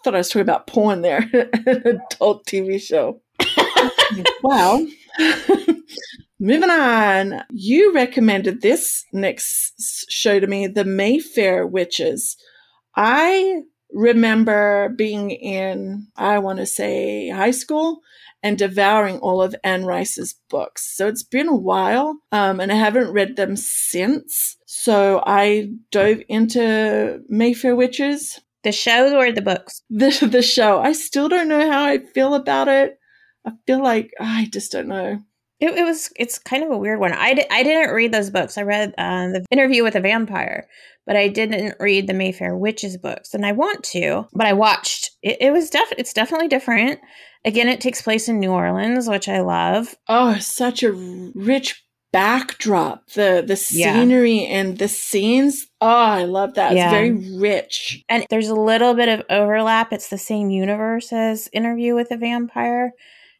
Thought 0.03 0.14
I 0.14 0.18
was 0.18 0.29
talking 0.29 0.42
about 0.42 0.66
porn 0.66 1.03
there, 1.03 1.29
an 1.66 2.01
adult 2.12 2.47
TV 2.47 2.81
show. 2.81 3.20
wow. 4.42 4.85
Moving 6.40 6.70
on, 6.70 7.42
you 7.53 7.94
recommended 7.94 8.61
this 8.61 9.05
next 9.12 10.11
show 10.11 10.40
to 10.40 10.47
me, 10.47 10.66
The 10.66 10.85
Mayfair 10.85 11.66
Witches. 11.66 12.37
I 12.97 13.62
remember 13.92 14.92
being 14.97 15.31
in, 15.31 16.09
I 16.16 16.40
want 16.40 16.59
to 16.59 16.66
say, 16.66 17.31
high 17.31 17.53
school 17.53 18.01
and 18.44 18.59
devouring 18.59 19.18
all 19.20 19.42
of 19.42 19.57
Anne 19.64 19.87
Rice's 19.87 20.35
books. 20.50 20.94
So 20.94 21.09
it's 21.09 21.22
been 21.22 21.48
a 21.48 21.57
while, 21.57 22.18
um, 22.30 22.61
and 22.61 22.70
I 22.70 22.74
haven't 22.74 23.11
read 23.11 23.37
them 23.37 23.57
since. 23.57 24.57
So 24.66 25.22
I 25.26 25.70
dove 25.90 26.20
into 26.28 27.22
Mayfair 27.28 27.74
Witches. 27.74 28.38
The 28.62 28.72
show 28.72 29.16
or 29.16 29.33
the 29.33 29.42
books? 29.42 29.83
The 29.90 30.28
the 30.30 30.42
show. 30.42 30.78
I 30.78 30.92
still 30.92 31.28
don't 31.28 31.48
know 31.48 31.70
how 31.70 31.85
I 31.85 31.98
feel 31.98 32.35
about 32.35 32.68
it. 32.68 32.98
I 33.46 33.52
feel 33.66 33.83
like 33.83 34.12
I 34.20 34.48
just 34.52 34.72
don't 34.72 34.88
know. 34.88 35.18
It, 35.61 35.78
it 35.78 35.85
was. 35.85 36.11
It's 36.16 36.38
kind 36.38 36.62
of 36.62 36.70
a 36.70 36.78
weird 36.78 37.00
one. 37.00 37.12
I 37.12 37.35
didn't 37.35 37.94
read 37.94 38.12
those 38.12 38.30
books. 38.30 38.59
I 38.59 38.62
read 38.62 38.94
uh, 38.98 39.28
the 39.28 39.44
interview 39.50 39.83
with 39.83 39.94
a 39.94 40.00
vampire, 40.00 40.68
but 41.07 41.16
I 41.16 41.28
didn't 41.28 41.76
read 41.80 42.07
the 42.07 42.14
Mayfair 42.14 42.57
Witches 42.57 42.98
books, 42.98 43.33
and 43.33 43.46
I 43.46 43.52
want 43.52 43.85
to. 43.85 44.26
But 44.35 44.46
I 44.46 44.52
watched. 44.52 45.12
It, 45.22 45.38
it 45.40 45.50
was 45.50 45.70
def. 45.70 45.92
It's 45.96 46.12
definitely 46.12 46.48
different. 46.48 47.00
Again, 47.44 47.68
it 47.68 47.80
takes 47.80 48.00
place 48.02 48.28
in 48.28 48.40
New 48.40 48.50
Orleans, 48.50 49.09
which 49.09 49.28
I 49.28 49.40
love. 49.40 49.94
Oh, 50.09 50.38
such 50.38 50.83
a 50.83 50.92
rich 50.92 51.83
backdrop, 52.12 53.11
the 53.11 53.42
the 53.46 53.61
Yeah. 53.72 53.94
scenery 53.94 54.46
and 54.46 54.78
the 54.78 54.88
scenes. 54.88 55.66
Oh, 55.80 55.88
I 55.88 56.24
love 56.24 56.54
that. 56.54 56.74
Yeah. 56.74 56.85
It's 56.85 56.92
very 56.92 57.38
rich. 57.40 58.04
And 58.09 58.24
there's 58.30 58.48
a 58.48 58.54
little 58.54 58.94
bit 58.94 59.09
of 59.09 59.22
overlap. 59.28 59.92
It's 59.92 60.09
the 60.09 60.18
same 60.18 60.48
universe 60.48 61.12
as 61.12 61.48
Interview 61.52 61.94
with 61.94 62.11
a 62.12 62.16
Vampire. 62.16 62.92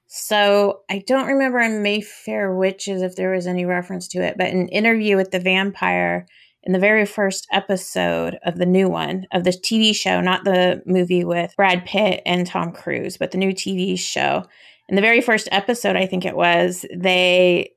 So 0.07 0.81
I 0.91 1.03
don't 1.07 1.29
remember 1.29 1.61
in 1.61 1.83
Mayfair 1.83 2.55
Witches 2.55 3.01
if 3.01 3.17
there 3.17 3.31
was 3.31 3.47
any 3.47 3.65
reference 3.65 4.07
to 4.09 4.23
it, 4.23 4.37
but 4.37 4.49
in 4.49 4.69
Interview 4.69 5.17
with 5.17 5.31
the 5.31 5.41
Vampire, 5.41 6.27
in 6.65 6.73
the 6.73 6.79
very 6.79 7.07
first 7.07 7.47
episode 7.53 8.39
of 8.45 8.57
the 8.57 8.67
new 8.67 8.89
one 8.89 9.27
of 9.33 9.45
the 9.45 9.51
TV 9.51 9.95
show, 9.95 10.21
not 10.21 10.45
the 10.45 10.83
movie 10.87 11.25
with 11.25 11.55
Brad 11.57 11.85
Pitt 11.85 12.23
and 12.27 12.47
Tom 12.47 12.73
Cruise, 12.73 13.17
but 13.17 13.31
the 13.31 13.39
new 13.39 13.53
TV 13.53 13.99
show. 13.99 14.45
In 14.89 14.97
the 14.97 15.03
very 15.03 15.21
first 15.21 15.49
episode, 15.53 15.97
I 15.97 16.07
think 16.07 16.25
it 16.25 16.37
was, 16.37 16.85
they 16.95 17.71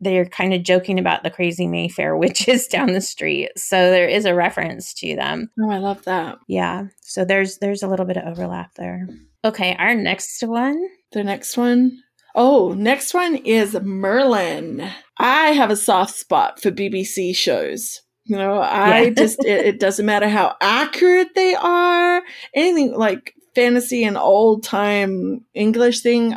they're 0.00 0.26
kind 0.26 0.54
of 0.54 0.62
joking 0.62 0.98
about 0.98 1.24
the 1.24 1.30
crazy 1.30 1.66
Mayfair 1.66 2.16
witches 2.16 2.66
down 2.68 2.92
the 2.92 3.00
street. 3.00 3.50
So 3.56 3.90
there 3.90 4.08
is 4.08 4.24
a 4.24 4.34
reference 4.34 4.94
to 4.94 5.16
them. 5.16 5.50
Oh, 5.60 5.70
I 5.70 5.78
love 5.78 6.04
that. 6.04 6.38
Yeah. 6.46 6.86
So 7.02 7.24
there's 7.24 7.58
there's 7.58 7.82
a 7.82 7.88
little 7.88 8.06
bit 8.06 8.16
of 8.16 8.24
overlap 8.24 8.74
there. 8.74 9.08
Okay, 9.44 9.74
our 9.76 9.94
next 9.94 10.42
one. 10.42 10.80
The 11.12 11.24
next 11.24 11.56
one. 11.56 12.00
Oh, 12.34 12.74
next 12.74 13.14
one 13.14 13.36
is 13.36 13.74
Merlin. 13.82 14.88
I 15.18 15.48
have 15.48 15.70
a 15.70 15.76
soft 15.76 16.14
spot 16.14 16.60
for 16.60 16.70
BBC 16.70 17.34
shows. 17.34 18.00
You 18.28 18.36
know, 18.36 18.60
I 18.60 19.06
Yeah. 19.06 19.10
just, 19.16 19.44
it, 19.44 19.66
it 19.66 19.80
doesn't 19.80 20.06
matter 20.06 20.28
how 20.28 20.56
accurate 20.60 21.34
they 21.34 21.54
are, 21.56 22.22
anything 22.54 22.94
like 22.94 23.34
fantasy 23.54 24.04
and 24.04 24.18
old 24.18 24.64
time 24.64 25.44
English 25.54 26.02
thing. 26.02 26.36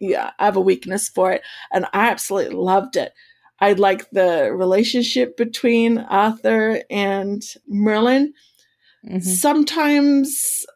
Yeah, 0.00 0.32
I 0.38 0.46
have 0.46 0.56
a 0.56 0.60
weakness 0.62 1.08
for 1.10 1.32
it. 1.32 1.42
And 1.72 1.86
I 1.94 2.08
absolutely 2.10 2.56
loved 2.56 2.96
it. 2.96 3.12
I 3.60 3.74
like 3.74 4.10
the 4.10 4.52
relationship 4.54 5.36
between 5.36 5.98
Arthur 5.98 6.82
and 6.90 7.42
Merlin 7.68 8.34
Mhm. 9.08 9.22
sometimes 9.22 10.66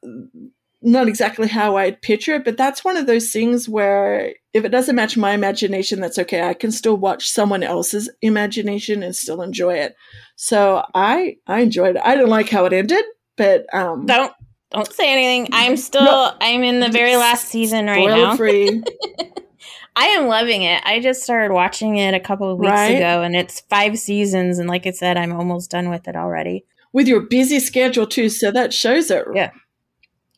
not 0.80 1.08
exactly 1.08 1.48
how 1.48 1.76
I'd 1.76 2.00
picture 2.02 2.36
it, 2.36 2.44
but 2.44 2.56
that's 2.56 2.84
one 2.84 2.96
of 2.96 3.06
those 3.06 3.32
things 3.32 3.68
where 3.68 4.32
if 4.54 4.64
it 4.64 4.68
doesn't 4.68 4.94
match 4.96 5.16
my 5.16 5.32
imagination, 5.32 6.00
that's 6.00 6.18
okay. 6.20 6.42
I 6.42 6.54
can 6.54 6.70
still 6.70 6.96
watch 6.96 7.28
someone 7.28 7.62
else's 7.64 8.08
imagination 8.22 9.02
and 9.02 9.14
still 9.16 9.42
enjoy 9.42 9.74
it. 9.74 9.96
So 10.36 10.84
I 10.94 11.36
I 11.46 11.60
enjoyed 11.60 11.96
it. 11.96 12.02
I 12.04 12.14
didn't 12.14 12.30
like 12.30 12.48
how 12.48 12.64
it 12.64 12.72
ended, 12.72 13.04
but 13.36 13.66
um 13.74 14.06
Don't 14.06 14.32
don't 14.70 14.92
say 14.92 15.10
anything. 15.10 15.48
I'm 15.52 15.76
still 15.76 16.04
No. 16.04 16.32
I'm 16.40 16.62
in 16.62 16.78
the 16.80 16.90
very 16.90 17.16
last 17.16 17.48
season 17.48 17.86
right 17.86 18.06
now. 18.06 18.36
free. 18.36 18.82
I 19.96 20.06
am 20.08 20.28
loving 20.28 20.62
it. 20.62 20.80
I 20.84 21.00
just 21.00 21.22
started 21.24 21.52
watching 21.52 21.96
it 21.96 22.14
a 22.14 22.20
couple 22.20 22.52
of 22.52 22.58
weeks 22.60 22.70
Right? 22.70 22.96
ago 22.96 23.22
and 23.22 23.34
it's 23.34 23.60
5 23.62 23.98
seasons 23.98 24.58
and 24.60 24.68
like 24.68 24.86
I 24.86 24.92
said 24.92 25.16
I'm 25.16 25.32
almost 25.32 25.70
done 25.72 25.90
with 25.90 26.06
it 26.06 26.14
already. 26.16 26.64
with 26.92 27.08
your 27.08 27.20
busy 27.22 27.58
schedule 27.60 28.06
too, 28.06 28.28
so 28.28 28.50
that 28.52 28.72
shows 28.72 29.10
it. 29.10 29.24
Yeah. 29.34 29.50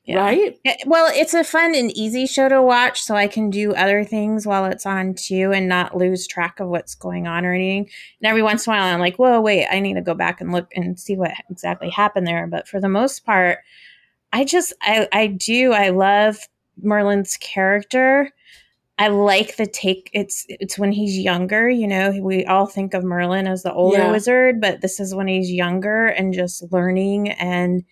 Yeah. 0.05 0.21
Right? 0.25 0.59
Yeah, 0.65 0.77
Well, 0.87 1.13
it's 1.15 1.35
a 1.35 1.45
fun 1.45 1.75
and 1.75 1.91
easy 1.97 2.27
show 2.27 2.49
to 2.49 2.63
watch, 2.63 3.03
so 3.03 3.15
I 3.15 3.29
can 3.29 3.51
do 3.51 3.75
other 3.75 4.03
things 4.03 4.47
while 4.47 4.65
it's 4.65 4.87
on 4.87 5.15
too 5.15 5.53
and 5.55 5.69
not 5.69 5.97
lose 5.97 6.27
track 6.27 6.59
of 6.59 6.69
what's 6.69 6.95
going 6.95 7.27
on 7.27 7.45
or 7.45 7.53
anything. 7.53 7.89
And 8.21 8.29
every 8.29 8.43
once 8.43 8.67
in 8.67 8.73
a 8.73 8.77
while, 8.77 8.93
I'm 8.95 8.99
like, 9.01 9.17
whoa, 9.19 9.41
wait, 9.41 9.67
I 9.71 9.79
need 9.79 9.95
to 9.95 10.01
go 10.01 10.15
back 10.15 10.41
and 10.41 10.53
look 10.53 10.69
and 10.75 10.99
see 10.99 11.17
what 11.17 11.33
exactly 11.51 11.91
happened 11.91 12.27
there. 12.27 12.47
But 12.47 12.67
for 12.67 12.81
the 12.81 12.89
most 12.89 13.25
part, 13.25 13.59
I 14.33 14.45
just, 14.45 14.73
I, 14.83 15.07
I 15.13 15.27
do, 15.29 15.73
I 15.73 15.91
love 15.91 16.39
Merlin's 16.83 17.37
character. 17.37 18.31
I 18.99 19.09
like 19.09 19.57
the 19.57 19.67
take. 19.67 20.11
It's 20.13 20.45
it's 20.49 20.79
when 20.79 20.93
he's 20.93 21.19
younger. 21.19 21.71
You 21.71 21.87
know, 21.87 22.11
we 22.21 22.45
all 22.47 22.67
think 22.67 22.95
of 22.95 23.03
Merlin 23.05 23.47
as 23.47 23.63
the 23.63 23.73
older 23.73 23.99
Yeah. 23.99 24.11
wizard, 24.13 24.61
but 24.61 24.81
this 24.83 24.99
is 25.01 25.15
when 25.15 25.27
he's 25.29 25.51
younger 25.51 26.07
and 26.07 26.35
just 26.35 26.71
learning 26.73 27.31
and 27.31 27.83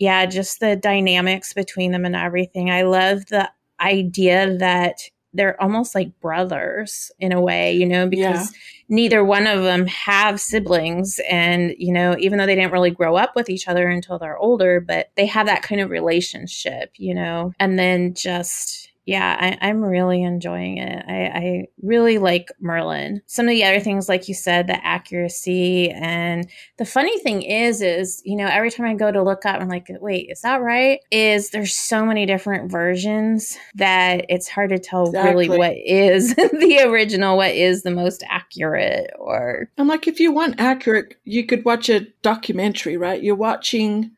yeah, 0.00 0.24
just 0.24 0.60
the 0.60 0.74
dynamics 0.74 1.52
between 1.52 1.92
them 1.92 2.06
and 2.06 2.16
everything. 2.16 2.70
I 2.70 2.82
love 2.82 3.26
the 3.26 3.50
idea 3.78 4.56
that 4.56 5.02
they're 5.34 5.60
almost 5.62 5.94
like 5.94 6.18
brothers 6.20 7.12
in 7.20 7.32
a 7.32 7.40
way, 7.40 7.72
you 7.72 7.86
know, 7.86 8.08
because 8.08 8.50
neither 8.88 9.22
one 9.22 9.46
of 9.46 9.62
them 9.62 9.86
have 9.86 10.40
siblings. 10.40 11.20
And, 11.30 11.74
you 11.78 11.92
know, 11.92 12.16
even 12.18 12.38
though 12.38 12.46
they 12.46 12.56
didn't 12.56 12.72
really 12.72 12.90
grow 12.90 13.14
up 13.14 13.36
with 13.36 13.50
each 13.50 13.68
other 13.68 13.88
until 13.88 14.18
they're 14.18 14.38
older, 14.38 14.80
but 14.80 15.10
they 15.16 15.26
have 15.26 15.46
that 15.46 15.62
kind 15.62 15.80
of 15.82 15.90
relationship, 15.90 16.92
you 16.96 17.14
know, 17.14 17.52
and 17.60 17.78
then 17.78 18.14
just. 18.14 18.79
Yeah, 19.10 19.36
I, 19.40 19.68
I'm 19.68 19.82
really 19.82 20.22
enjoying 20.22 20.78
it. 20.78 21.04
I, 21.08 21.38
I 21.38 21.66
really 21.82 22.18
like 22.18 22.52
Merlin. 22.60 23.22
Some 23.26 23.46
of 23.46 23.50
the 23.50 23.64
other 23.64 23.80
things, 23.80 24.08
like 24.08 24.28
you 24.28 24.34
said, 24.34 24.68
the 24.68 24.86
accuracy 24.86 25.90
and 25.90 26.48
the 26.78 26.84
funny 26.84 27.18
thing 27.18 27.42
is 27.42 27.82
is 27.82 28.22
you 28.24 28.36
know 28.36 28.46
every 28.46 28.70
time 28.70 28.86
i 28.86 28.94
go 28.94 29.10
to 29.10 29.22
look 29.22 29.44
up 29.44 29.60
i'm 29.60 29.68
like 29.68 29.88
wait 30.00 30.28
is 30.30 30.40
that 30.42 30.60
right 30.60 31.00
is 31.10 31.50
there's 31.50 31.74
so 31.74 32.04
many 32.04 32.26
different 32.26 32.70
versions 32.70 33.58
that 33.74 34.24
it's 34.28 34.48
hard 34.48 34.70
to 34.70 34.78
tell 34.78 35.10
really 35.12 35.48
what 35.48 35.74
is 35.76 36.34
the 36.36 36.80
original 36.84 37.36
what 37.36 37.52
is 37.52 37.82
the 37.82 37.90
most 37.90 38.22
accurate 38.28 39.10
or 39.18 39.70
And 39.76 39.88
like 39.88 40.06
if 40.06 40.20
you 40.20 40.32
want 40.32 40.60
accurate, 40.60 41.16
you 41.24 41.46
could 41.46 41.64
watch 41.64 41.88
a 41.88 42.06
documentary, 42.22 42.96
right? 42.96 43.22
You're 43.22 43.34
watching 43.34 44.12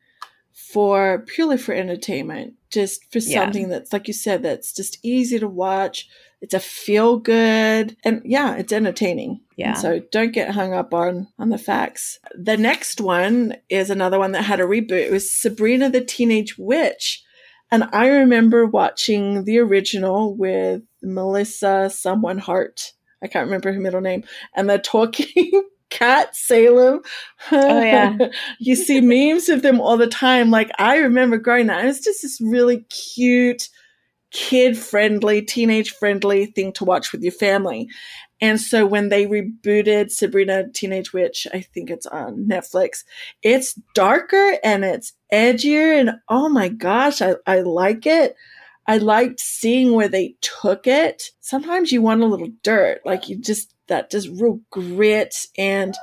for 0.72 1.24
purely 1.26 1.58
for 1.58 1.72
entertainment, 1.74 2.54
just 2.70 3.10
for 3.12 3.18
Yeah. 3.18 3.44
something 3.44 3.68
that's 3.68 3.92
like 3.92 4.08
you 4.08 4.14
said, 4.14 4.42
that's 4.42 4.72
just 4.72 4.98
easy 5.02 5.38
to 5.38 5.48
watch. 5.48 6.08
It's 6.40 6.54
a 6.54 6.60
feel 6.60 7.18
good 7.18 7.96
and 8.04 8.20
yeah, 8.24 8.56
it's 8.56 8.72
entertaining. 8.72 9.40
yeah 9.56 9.70
And 9.70 9.78
so 9.78 10.00
don't 10.10 10.32
get 10.32 10.50
hung 10.50 10.72
up 10.72 10.92
on 10.94 11.28
on 11.38 11.50
the 11.50 11.58
facts. 11.58 12.18
The 12.34 12.56
next 12.56 13.00
one 13.00 13.54
is 13.68 13.90
another 13.90 14.18
one 14.18 14.32
that 14.32 14.42
had 14.42 14.58
a 14.60 14.64
reboot. 14.64 15.06
It 15.06 15.12
was 15.12 15.30
Sabrina 15.30 15.88
the 15.90 16.00
Teenage 16.00 16.56
Witch. 16.58 17.22
And 17.70 17.84
I 17.92 18.08
remember 18.08 18.66
watching 18.66 19.44
the 19.44 19.58
original 19.58 20.34
with 20.36 20.82
Melissa 21.02 21.90
someone 21.90 22.38
Hart. 22.38 22.92
I 23.22 23.28
can't 23.28 23.44
remember 23.46 23.72
her 23.72 23.80
middle 23.80 24.00
name. 24.00 24.24
And 24.56 24.68
the 24.68 24.78
talking 24.78 25.62
cat 25.92 26.34
Salem. 26.34 27.02
Oh, 27.50 27.82
yeah. 27.82 28.16
you 28.58 28.74
see 28.74 29.00
memes 29.00 29.48
of 29.48 29.62
them 29.62 29.80
all 29.80 29.96
the 29.96 30.06
time. 30.06 30.50
Like 30.50 30.70
I 30.78 30.96
remember 30.96 31.36
growing 31.36 31.70
up. 31.70 31.82
It 31.82 31.86
was 31.86 32.00
just 32.00 32.22
this 32.22 32.40
really 32.40 32.80
cute, 32.84 33.68
kid 34.30 34.78
friendly, 34.78 35.42
teenage 35.42 35.90
friendly 35.90 36.46
thing 36.46 36.72
to 36.74 36.84
watch 36.84 37.12
with 37.12 37.22
your 37.22 37.32
family. 37.32 37.88
And 38.40 38.60
so 38.60 38.86
when 38.86 39.08
they 39.08 39.26
rebooted 39.26 40.10
Sabrina 40.10 40.68
Teenage 40.72 41.12
Witch, 41.12 41.46
I 41.54 41.60
think 41.60 41.90
it's 41.90 42.06
on 42.06 42.48
Netflix, 42.48 43.04
it's 43.42 43.78
darker 43.94 44.58
and 44.64 44.84
it's 44.84 45.12
edgier. 45.32 46.00
And 46.00 46.12
oh 46.28 46.48
my 46.48 46.68
gosh, 46.68 47.22
I, 47.22 47.36
I 47.46 47.60
like 47.60 48.04
it. 48.06 48.34
I 48.88 48.98
liked 48.98 49.38
seeing 49.38 49.92
where 49.92 50.08
they 50.08 50.34
took 50.40 50.88
it. 50.88 51.30
Sometimes 51.40 51.92
you 51.92 52.02
want 52.02 52.22
a 52.22 52.26
little 52.26 52.50
dirt, 52.64 53.00
like 53.04 53.28
you 53.28 53.36
just, 53.36 53.71
that 53.88 54.10
just 54.10 54.28
real 54.40 54.60
grit 54.70 55.34
and 55.58 55.96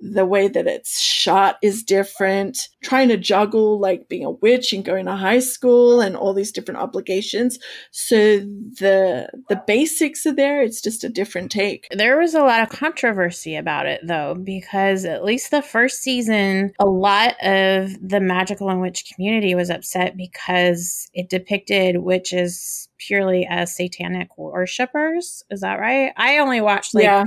the 0.00 0.26
way 0.26 0.48
that 0.48 0.66
it's 0.66 1.00
shot 1.00 1.56
is 1.62 1.82
different. 1.82 2.68
Trying 2.82 3.08
to 3.08 3.16
juggle 3.16 3.80
like 3.80 4.08
being 4.08 4.24
a 4.24 4.30
witch 4.30 4.72
and 4.72 4.84
going 4.84 5.06
to 5.06 5.16
high 5.16 5.40
school 5.40 6.00
and 6.00 6.16
all 6.16 6.32
these 6.32 6.52
different 6.52 6.80
obligations. 6.80 7.58
So 7.90 8.38
the 8.38 9.28
the 9.48 9.62
basics 9.66 10.24
are 10.26 10.34
there. 10.34 10.62
It's 10.62 10.80
just 10.80 11.04
a 11.04 11.08
different 11.08 11.50
take. 11.50 11.88
there 11.90 12.18
was 12.18 12.34
a 12.34 12.42
lot 12.42 12.62
of 12.62 12.68
controversy 12.68 13.56
about 13.56 13.86
it 13.86 14.00
though 14.06 14.34
because 14.34 15.04
at 15.04 15.24
least 15.24 15.50
the 15.50 15.62
first 15.62 16.02
season 16.02 16.72
a 16.78 16.86
lot 16.86 17.34
of 17.42 17.90
the 18.06 18.20
magical 18.20 18.70
and 18.70 18.80
witch 18.80 19.04
community 19.12 19.54
was 19.54 19.70
upset 19.70 20.16
because 20.16 21.08
it 21.14 21.28
depicted 21.28 21.98
witches 21.98 22.88
purely 22.98 23.46
as 23.48 23.74
satanic 23.74 24.28
worshippers 24.38 25.42
is 25.50 25.60
that 25.60 25.80
right 25.80 26.12
i 26.16 26.38
only 26.38 26.60
watched 26.60 26.94
like 26.94 27.04
yeah, 27.04 27.24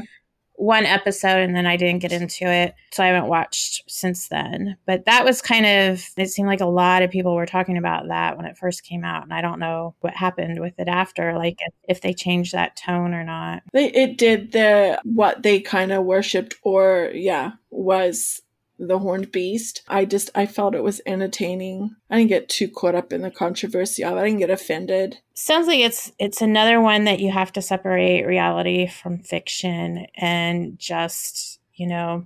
one 0.62 0.86
episode 0.86 1.39
and 1.39 1.56
then 1.56 1.65
I 1.65 1.76
didn't 1.76 2.04
get 2.04 2.12
into 2.12 2.45
it. 2.45 2.76
So 2.91 3.04
I 3.04 3.08
haven't 3.08 3.30
watched 3.30 3.84
since 3.89 4.28
then. 4.28 4.78
But 4.86 5.06
that 5.06 5.26
was 5.26 5.41
kind 5.41 5.65
of, 5.65 6.06
it 6.15 6.30
seemed 6.30 6.47
like 6.47 6.62
a 6.62 6.67
lot 6.67 7.02
of 7.02 7.10
people 7.10 7.34
were 7.34 7.47
talking 7.47 7.78
about 7.78 8.10
that 8.10 8.38
when 8.38 8.45
it 8.45 8.58
first 8.58 8.84
came 8.84 9.04
out. 9.04 9.24
And 9.24 9.34
I 9.34 9.41
don't 9.41 9.60
know 9.60 9.95
what 10.02 10.15
happened 10.15 10.60
with 10.60 10.80
it 10.80 10.88
after, 10.88 11.36
like 11.36 11.58
if, 11.88 12.02
they 12.02 12.13
changed 12.13 12.54
that 12.54 12.76
tone 12.76 13.13
or 13.13 13.24
not. 13.24 13.63
it 13.74 14.17
did 14.17 14.52
the 14.52 15.00
what 15.04 15.43
they 15.43 15.60
kind 15.60 15.91
of 15.91 16.04
worshipped, 16.04 16.56
or 16.63 17.12
yeah, 17.13 17.52
was 17.69 18.41
the 18.81 18.99
horned 18.99 19.31
beast. 19.31 19.83
I 19.87 20.05
just 20.05 20.29
I 20.33 20.45
felt 20.45 20.75
it 20.75 20.83
was 20.83 21.01
entertaining. 21.05 21.95
I 22.09 22.17
didn't 22.17 22.29
get 22.29 22.49
too 22.49 22.67
caught 22.67 22.95
up 22.95 23.13
in 23.13 23.21
the 23.21 23.31
controversy 23.31 24.03
of 24.03 24.17
it. 24.17 24.19
I 24.19 24.25
didn't 24.25 24.39
get 24.39 24.49
offended. 24.49 25.19
Sounds 25.35 25.67
like 25.67 25.79
it's 25.79 26.11
it's 26.17 26.41
another 26.41 26.81
one 26.81 27.03
that 27.05 27.19
you 27.19 27.31
have 27.31 27.53
to 27.53 27.61
separate 27.61 28.25
reality 28.25 28.87
from 28.87 29.19
fiction 29.19 30.07
and 30.15 30.77
just, 30.79 31.59
you 31.75 31.87
know, 31.87 32.25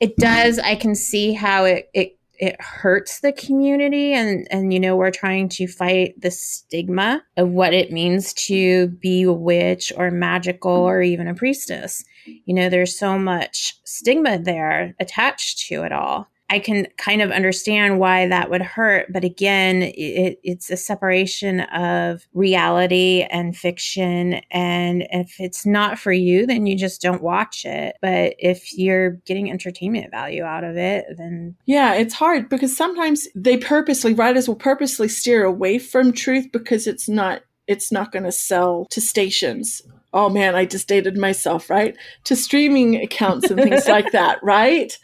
it 0.00 0.16
does 0.16 0.58
I 0.58 0.74
can 0.74 0.94
see 0.94 1.32
how 1.32 1.64
it 1.64 1.88
it 1.94 2.18
it 2.38 2.60
hurts 2.60 3.20
the 3.20 3.32
community 3.32 4.12
and 4.12 4.46
and 4.50 4.72
you 4.72 4.80
know 4.80 4.96
we're 4.96 5.10
trying 5.10 5.48
to 5.48 5.66
fight 5.66 6.20
the 6.20 6.30
stigma 6.30 7.22
of 7.36 7.48
what 7.50 7.72
it 7.72 7.92
means 7.92 8.32
to 8.32 8.88
be 8.88 9.22
a 9.22 9.32
witch 9.32 9.92
or 9.96 10.10
magical 10.10 10.72
or 10.72 11.02
even 11.02 11.28
a 11.28 11.34
priestess. 11.34 12.04
You 12.26 12.54
know 12.54 12.68
there's 12.68 12.98
so 12.98 13.18
much 13.18 13.78
stigma 13.84 14.38
there 14.38 14.94
attached 14.98 15.66
to 15.68 15.82
it 15.84 15.92
all 15.92 16.28
I 16.50 16.58
can 16.58 16.86
kind 16.98 17.22
of 17.22 17.30
understand 17.30 17.98
why 17.98 18.28
that 18.28 18.50
would 18.50 18.60
hurt. 18.60 19.12
But 19.12 19.24
again, 19.24 19.82
it, 19.82 20.38
it's 20.42 20.70
a 20.70 20.76
separation 20.76 21.60
of 21.60 22.26
reality 22.34 23.26
and 23.30 23.56
fiction. 23.56 24.34
And 24.50 25.06
if 25.10 25.40
it's 25.40 25.64
not 25.64 25.98
for 25.98 26.12
you, 26.12 26.46
then 26.46 26.66
you 26.66 26.76
just 26.76 27.00
don't 27.00 27.22
watch 27.22 27.64
it. 27.64 27.96
But 28.02 28.34
if 28.38 28.76
you're 28.76 29.12
getting 29.26 29.50
entertainment 29.50 30.10
value 30.10 30.44
out 30.44 30.64
of 30.64 30.76
it, 30.76 31.06
then. 31.16 31.56
Yeah, 31.64 31.94
it's 31.94 32.14
hard 32.14 32.50
because 32.50 32.76
sometimes 32.76 33.26
they 33.34 33.56
purposely, 33.56 34.12
writers 34.12 34.46
will 34.46 34.54
purposely 34.54 35.08
steer 35.08 35.44
away 35.44 35.78
from 35.78 36.12
truth 36.12 36.52
because 36.52 36.86
it's 36.86 37.08
not. 37.08 37.42
It's 37.66 37.90
not 37.90 38.12
going 38.12 38.24
to 38.24 38.32
sell 38.32 38.86
to 38.90 39.00
stations 39.00 39.80
oh 40.14 40.30
man, 40.30 40.54
I 40.54 40.64
just 40.64 40.88
dated 40.88 41.18
myself, 41.18 41.68
right? 41.68 41.96
To 42.24 42.36
streaming 42.36 42.94
accounts 42.96 43.50
and 43.50 43.60
things 43.60 43.86
like 43.86 44.12
that, 44.12 44.38
right? 44.42 44.96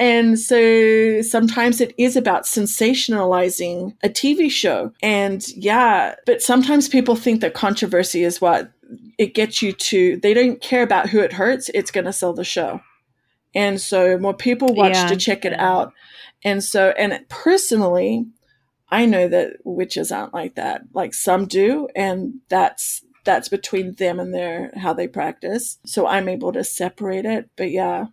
And 0.00 0.40
so 0.40 1.20
sometimes 1.20 1.78
it 1.78 1.94
is 1.98 2.16
about 2.16 2.44
sensationalizing 2.44 3.94
a 4.02 4.08
TV 4.08 4.50
show. 4.50 4.92
And 5.02 5.46
yeah, 5.50 6.14
but 6.24 6.40
sometimes 6.40 6.88
people 6.88 7.16
think 7.16 7.42
that 7.42 7.52
controversy 7.52 8.24
is 8.24 8.40
what 8.40 8.72
it 9.18 9.34
gets 9.34 9.60
you 9.60 9.72
to, 9.72 10.16
they 10.16 10.32
don't 10.32 10.62
care 10.62 10.82
about 10.82 11.10
who 11.10 11.20
it 11.20 11.34
hurts, 11.34 11.70
it's 11.74 11.90
going 11.90 12.06
to 12.06 12.14
sell 12.14 12.32
the 12.32 12.44
show. 12.44 12.80
And 13.54 13.78
so 13.78 14.16
more 14.16 14.32
people 14.32 14.74
watch 14.74 14.94
yeah. 14.94 15.08
to 15.08 15.16
check 15.16 15.44
it 15.44 15.58
out. 15.60 15.92
And 16.42 16.64
so, 16.64 16.94
and 16.96 17.20
personally, 17.28 18.24
I 18.88 19.04
know 19.04 19.28
that 19.28 19.58
witches 19.64 20.10
aren't 20.10 20.32
like 20.32 20.54
that. 20.54 20.82
Like 20.94 21.12
some 21.12 21.46
do, 21.46 21.88
and 21.94 22.40
that's 22.48 23.04
that's 23.24 23.48
between 23.48 23.94
them 23.96 24.18
and 24.18 24.32
their 24.32 24.72
how 24.76 24.94
they 24.94 25.06
practice. 25.06 25.78
So 25.84 26.06
I'm 26.06 26.28
able 26.28 26.52
to 26.52 26.64
separate 26.64 27.26
it. 27.26 27.50
But 27.56 27.70
yeah, 27.70 28.06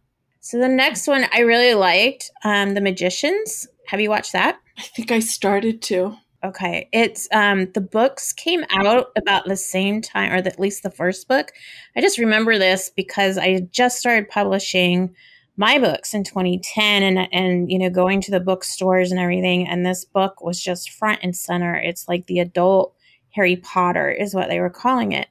so 0.47 0.60
the 0.60 0.69
next 0.69 1.07
one 1.07 1.25
I 1.33 1.41
really 1.41 1.73
liked, 1.73 2.31
um, 2.45 2.73
The 2.73 2.79
Magicians. 2.79 3.67
Have 3.88 3.99
you 3.99 4.10
watched 4.10 4.31
that? 4.31 4.57
I 4.77 4.81
think 4.81 5.12
I 5.12 5.19
started 5.19 5.81
to. 5.83 6.15
Okay. 6.41 6.88
It's 6.93 7.27
um 7.33 7.69
the 7.73 7.81
books 7.81 8.31
came 8.31 8.63
out 8.69 9.12
about 9.17 9.43
the 9.43 9.57
same 9.57 10.01
time 10.01 10.31
or 10.31 10.36
at 10.36 10.57
least 10.57 10.83
the 10.83 10.89
first 10.89 11.27
book. 11.27 11.51
I 11.97 12.01
just 12.01 12.17
remember 12.17 12.57
this 12.57 12.89
because 12.95 13.38
I 13.38 13.67
just 13.71 13.99
started 13.99 14.29
publishing 14.29 15.13
my 15.57 15.79
books 15.79 16.13
in 16.13 16.23
2010 16.23 17.03
and 17.03 17.27
and 17.33 17.69
you 17.69 17.77
know 17.77 17.89
going 17.89 18.21
to 18.21 18.31
the 18.31 18.39
bookstores 18.39 19.12
and 19.12 19.19
everything 19.19 19.67
and 19.67 19.86
this 19.86 20.05
book 20.05 20.41
was 20.41 20.62
just 20.63 20.91
front 20.91 21.19
and 21.23 21.36
center. 21.36 21.75
It's 21.75 22.07
like 22.07 22.27
the 22.27 22.39
adult 22.39 22.93
Harry 23.31 23.57
Potter 23.57 24.10
is 24.10 24.33
what 24.33 24.47
they 24.47 24.62
were 24.62 24.69
calling 24.69 25.12
it. 25.12 25.27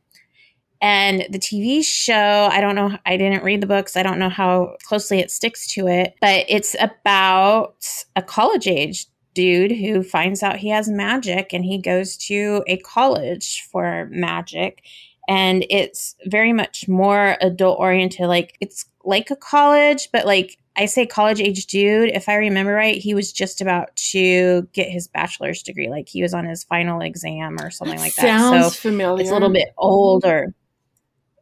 And 0.81 1.27
the 1.31 1.39
TV 1.39 1.85
show, 1.85 2.49
I 2.51 2.61
don't 2.61 2.75
know, 2.75 2.99
I 3.07 3.17
didn't 3.17 3.45
read 3.45 3.61
the 3.61 3.67
books. 3.67 3.97
I 3.97 4.03
don't 4.03 4.19
know 4.19 4.29
how 4.29 4.77
closely 4.85 5.19
it 5.21 5.31
sticks 5.31 5.67
to 5.75 5.87
it, 5.87 6.15
but 6.21 6.45
it's 6.49 6.77
about 6.79 8.05
a 8.15 8.23
college 8.23 8.67
age 8.67 9.07
dude 9.35 9.73
who 9.73 10.03
finds 10.03 10.43
out 10.43 10.57
he 10.57 10.69
has 10.69 10.89
magic 10.89 11.53
and 11.53 11.65
he 11.65 11.79
goes 11.79 12.17
to 12.17 12.65
a 12.67 12.79
college 12.79 13.67
for 13.71 14.09
magic. 14.11 14.83
And 15.29 15.65
it's 15.71 16.15
very 16.27 16.53
much 16.53 16.89
more 16.89 17.37
adult 17.41 17.79
oriented. 17.81 18.27
Like 18.27 18.57
it's 18.61 18.87
like 19.05 19.31
a 19.31 19.37
college, 19.37 20.09
but 20.13 20.27
like 20.27 20.59
I 20.77 20.87
say 20.87 21.07
college 21.07 21.41
age 21.41 21.67
dude, 21.67 22.11
if 22.11 22.29
I 22.29 22.35
remember 22.35 22.73
right, 22.73 22.97
he 22.97 23.15
was 23.15 23.33
just 23.33 23.61
about 23.61 23.97
to 24.13 24.69
get 24.73 24.91
his 24.91 25.09
bachelor's 25.09 25.63
degree. 25.63 25.89
Like 25.89 26.09
he 26.09 26.23
was 26.23 26.35
on 26.35 26.45
his 26.45 26.65
final 26.65 27.01
exam 27.01 27.59
or 27.61 27.71
something 27.71 27.99
like 27.99 28.15
that. 28.17 28.23
Sounds 28.23 28.75
so 28.75 28.89
familiar. 28.91 29.23
It's 29.23 29.31
a 29.31 29.35
little 29.35 29.53
bit 29.53 29.69
older 29.79 30.55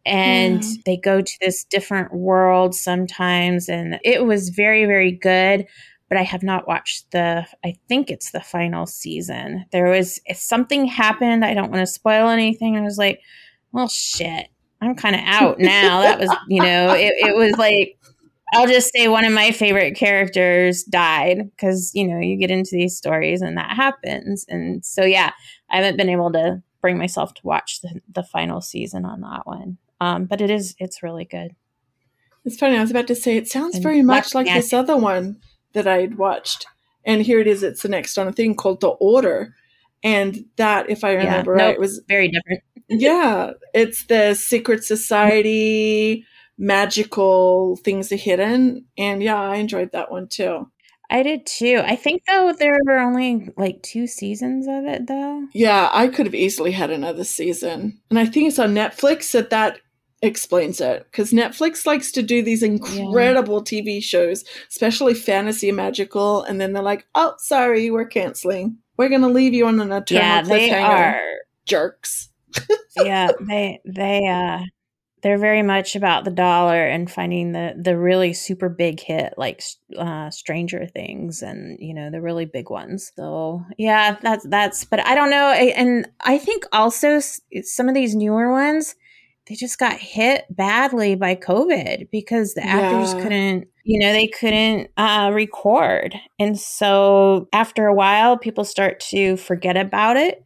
and 0.06 0.62
yeah. 0.62 0.74
they 0.84 0.96
go 0.96 1.20
to 1.20 1.32
this 1.40 1.64
different 1.64 2.12
world 2.12 2.74
sometimes 2.74 3.68
and 3.68 3.98
it 4.04 4.24
was 4.24 4.50
very 4.50 4.84
very 4.84 5.12
good 5.12 5.66
but 6.08 6.18
i 6.18 6.22
have 6.22 6.42
not 6.42 6.68
watched 6.68 7.10
the 7.12 7.46
i 7.64 7.74
think 7.88 8.10
it's 8.10 8.30
the 8.30 8.40
final 8.40 8.86
season. 8.86 9.64
There 9.72 9.88
was 9.88 10.20
if 10.26 10.36
something 10.36 10.86
happened 10.86 11.44
i 11.44 11.54
don't 11.54 11.70
want 11.70 11.80
to 11.80 11.86
spoil 11.86 12.28
anything 12.28 12.76
i 12.76 12.82
was 12.82 12.98
like 12.98 13.20
well 13.72 13.88
shit 13.88 14.48
i'm 14.80 14.94
kind 14.94 15.14
of 15.14 15.22
out 15.24 15.58
now. 15.58 16.02
That 16.02 16.20
was 16.20 16.34
you 16.48 16.62
know 16.62 16.92
it, 16.92 17.14
it 17.16 17.36
was 17.36 17.56
like 17.56 17.96
i'll 18.52 18.68
just 18.68 18.92
say 18.94 19.08
one 19.08 19.24
of 19.24 19.32
my 19.32 19.52
favorite 19.52 19.96
characters 19.96 20.84
died 20.84 21.50
because 21.50 21.92
you 21.94 22.06
know 22.06 22.20
you 22.20 22.36
get 22.36 22.50
into 22.50 22.72
these 22.72 22.96
stories 22.96 23.40
and 23.40 23.56
that 23.56 23.74
happens. 23.74 24.44
And 24.48 24.84
so 24.84 25.02
yeah 25.02 25.32
i 25.70 25.76
haven't 25.76 25.96
been 25.96 26.10
able 26.10 26.30
to 26.32 26.62
bring 26.82 26.98
myself 26.98 27.32
to 27.32 27.40
watch 27.44 27.80
the, 27.80 28.02
the 28.12 28.22
final 28.22 28.60
season 28.60 29.06
on 29.06 29.22
that 29.22 29.46
one 29.46 29.78
um, 30.00 30.26
but 30.26 30.40
it 30.40 30.50
is 30.50 30.74
it's 30.78 31.02
really 31.02 31.24
good. 31.24 31.54
It's 32.44 32.56
funny. 32.56 32.76
I 32.76 32.80
was 32.80 32.90
about 32.90 33.06
to 33.06 33.14
say 33.14 33.36
it 33.36 33.48
sounds 33.48 33.76
and 33.76 33.82
very 33.82 34.02
much 34.02 34.34
like 34.34 34.46
this 34.46 34.72
other 34.72 34.96
one 34.96 35.38
that 35.72 35.86
I'd 35.86 36.16
watched, 36.16 36.66
and 37.04 37.22
here 37.22 37.40
it 37.40 37.46
is. 37.46 37.62
It's 37.62 37.82
the 37.82 37.88
next 37.88 38.18
on 38.18 38.28
a 38.28 38.32
thing 38.32 38.54
called 38.54 38.80
The 38.80 38.88
Order, 38.88 39.54
and 40.02 40.44
that, 40.56 40.90
if 40.90 41.04
I 41.04 41.12
remember 41.12 41.56
yeah, 41.56 41.64
right, 41.64 41.70
nope, 41.72 41.78
was 41.78 42.02
very 42.06 42.28
different. 42.28 42.62
yeah, 42.88 43.52
it's 43.72 44.04
the 44.06 44.34
secret 44.34 44.84
society, 44.84 46.26
magical 46.58 47.76
things 47.76 48.12
are 48.12 48.16
hidden, 48.16 48.84
and 48.98 49.22
yeah, 49.22 49.40
I 49.40 49.56
enjoyed 49.56 49.92
that 49.92 50.10
one 50.10 50.28
too. 50.28 50.70
I 51.10 51.22
did 51.22 51.46
too. 51.46 51.82
I 51.84 51.96
think 51.96 52.22
though 52.26 52.52
there 52.52 52.78
were 52.84 52.98
only 52.98 53.48
like 53.56 53.82
two 53.82 54.06
seasons 54.06 54.66
of 54.66 54.84
it 54.86 55.06
though. 55.06 55.46
Yeah, 55.52 55.88
I 55.92 56.08
could 56.08 56.26
have 56.26 56.34
easily 56.34 56.72
had 56.72 56.90
another 56.90 57.24
season. 57.24 58.00
And 58.10 58.18
I 58.18 58.26
think 58.26 58.48
it's 58.48 58.58
on 58.58 58.74
Netflix 58.74 59.30
that 59.32 59.50
that 59.50 59.78
explains 60.22 60.80
it 60.80 61.06
because 61.10 61.32
Netflix 61.32 61.86
likes 61.86 62.10
to 62.12 62.22
do 62.22 62.42
these 62.42 62.62
incredible 62.62 63.62
yeah. 63.66 63.82
TV 63.82 64.02
shows, 64.02 64.44
especially 64.68 65.14
fantasy 65.14 65.68
and 65.68 65.76
magical, 65.76 66.42
and 66.42 66.60
then 66.60 66.72
they're 66.72 66.82
like, 66.82 67.06
"Oh, 67.14 67.34
sorry, 67.38 67.90
we're 67.90 68.06
canceling. 68.06 68.78
We're 68.96 69.08
going 69.08 69.22
to 69.22 69.28
leave 69.28 69.54
you 69.54 69.66
on 69.66 69.80
an 69.80 69.92
eternal 69.92 70.24
yeah, 70.24 70.42
they 70.42 70.72
are 70.72 71.20
jerks." 71.66 72.30
yeah, 72.96 73.30
they 73.40 73.80
they 73.84 74.26
uh 74.26 74.64
they're 75.24 75.38
very 75.38 75.62
much 75.62 75.96
about 75.96 76.24
the 76.24 76.30
dollar 76.30 76.86
and 76.86 77.10
finding 77.10 77.52
the 77.52 77.74
the 77.80 77.96
really 77.96 78.34
super 78.34 78.68
big 78.68 79.00
hit 79.00 79.32
like 79.38 79.62
uh, 79.98 80.28
Stranger 80.30 80.86
Things 80.86 81.42
and 81.42 81.78
you 81.80 81.94
know 81.94 82.10
the 82.10 82.20
really 82.20 82.44
big 82.44 82.68
ones. 82.68 83.10
So 83.16 83.64
yeah, 83.78 84.18
that's 84.22 84.46
that's. 84.46 84.84
But 84.84 85.04
I 85.06 85.14
don't 85.14 85.30
know, 85.30 85.50
and 85.50 86.08
I 86.20 86.36
think 86.36 86.64
also 86.72 87.20
some 87.62 87.88
of 87.88 87.94
these 87.94 88.14
newer 88.14 88.52
ones 88.52 88.94
they 89.46 89.54
just 89.54 89.78
got 89.78 89.98
hit 89.98 90.44
badly 90.50 91.14
by 91.14 91.34
COVID 91.36 92.10
because 92.10 92.54
the 92.54 92.64
actors 92.64 93.12
yeah. 93.12 93.22
couldn't, 93.22 93.68
you 93.84 93.98
know, 94.00 94.12
they 94.12 94.28
couldn't 94.28 94.90
uh, 94.96 95.30
record. 95.34 96.14
And 96.38 96.58
so 96.58 97.48
after 97.52 97.86
a 97.86 97.94
while, 97.94 98.38
people 98.38 98.64
start 98.64 99.00
to 99.10 99.36
forget 99.36 99.76
about 99.76 100.16
it. 100.16 100.42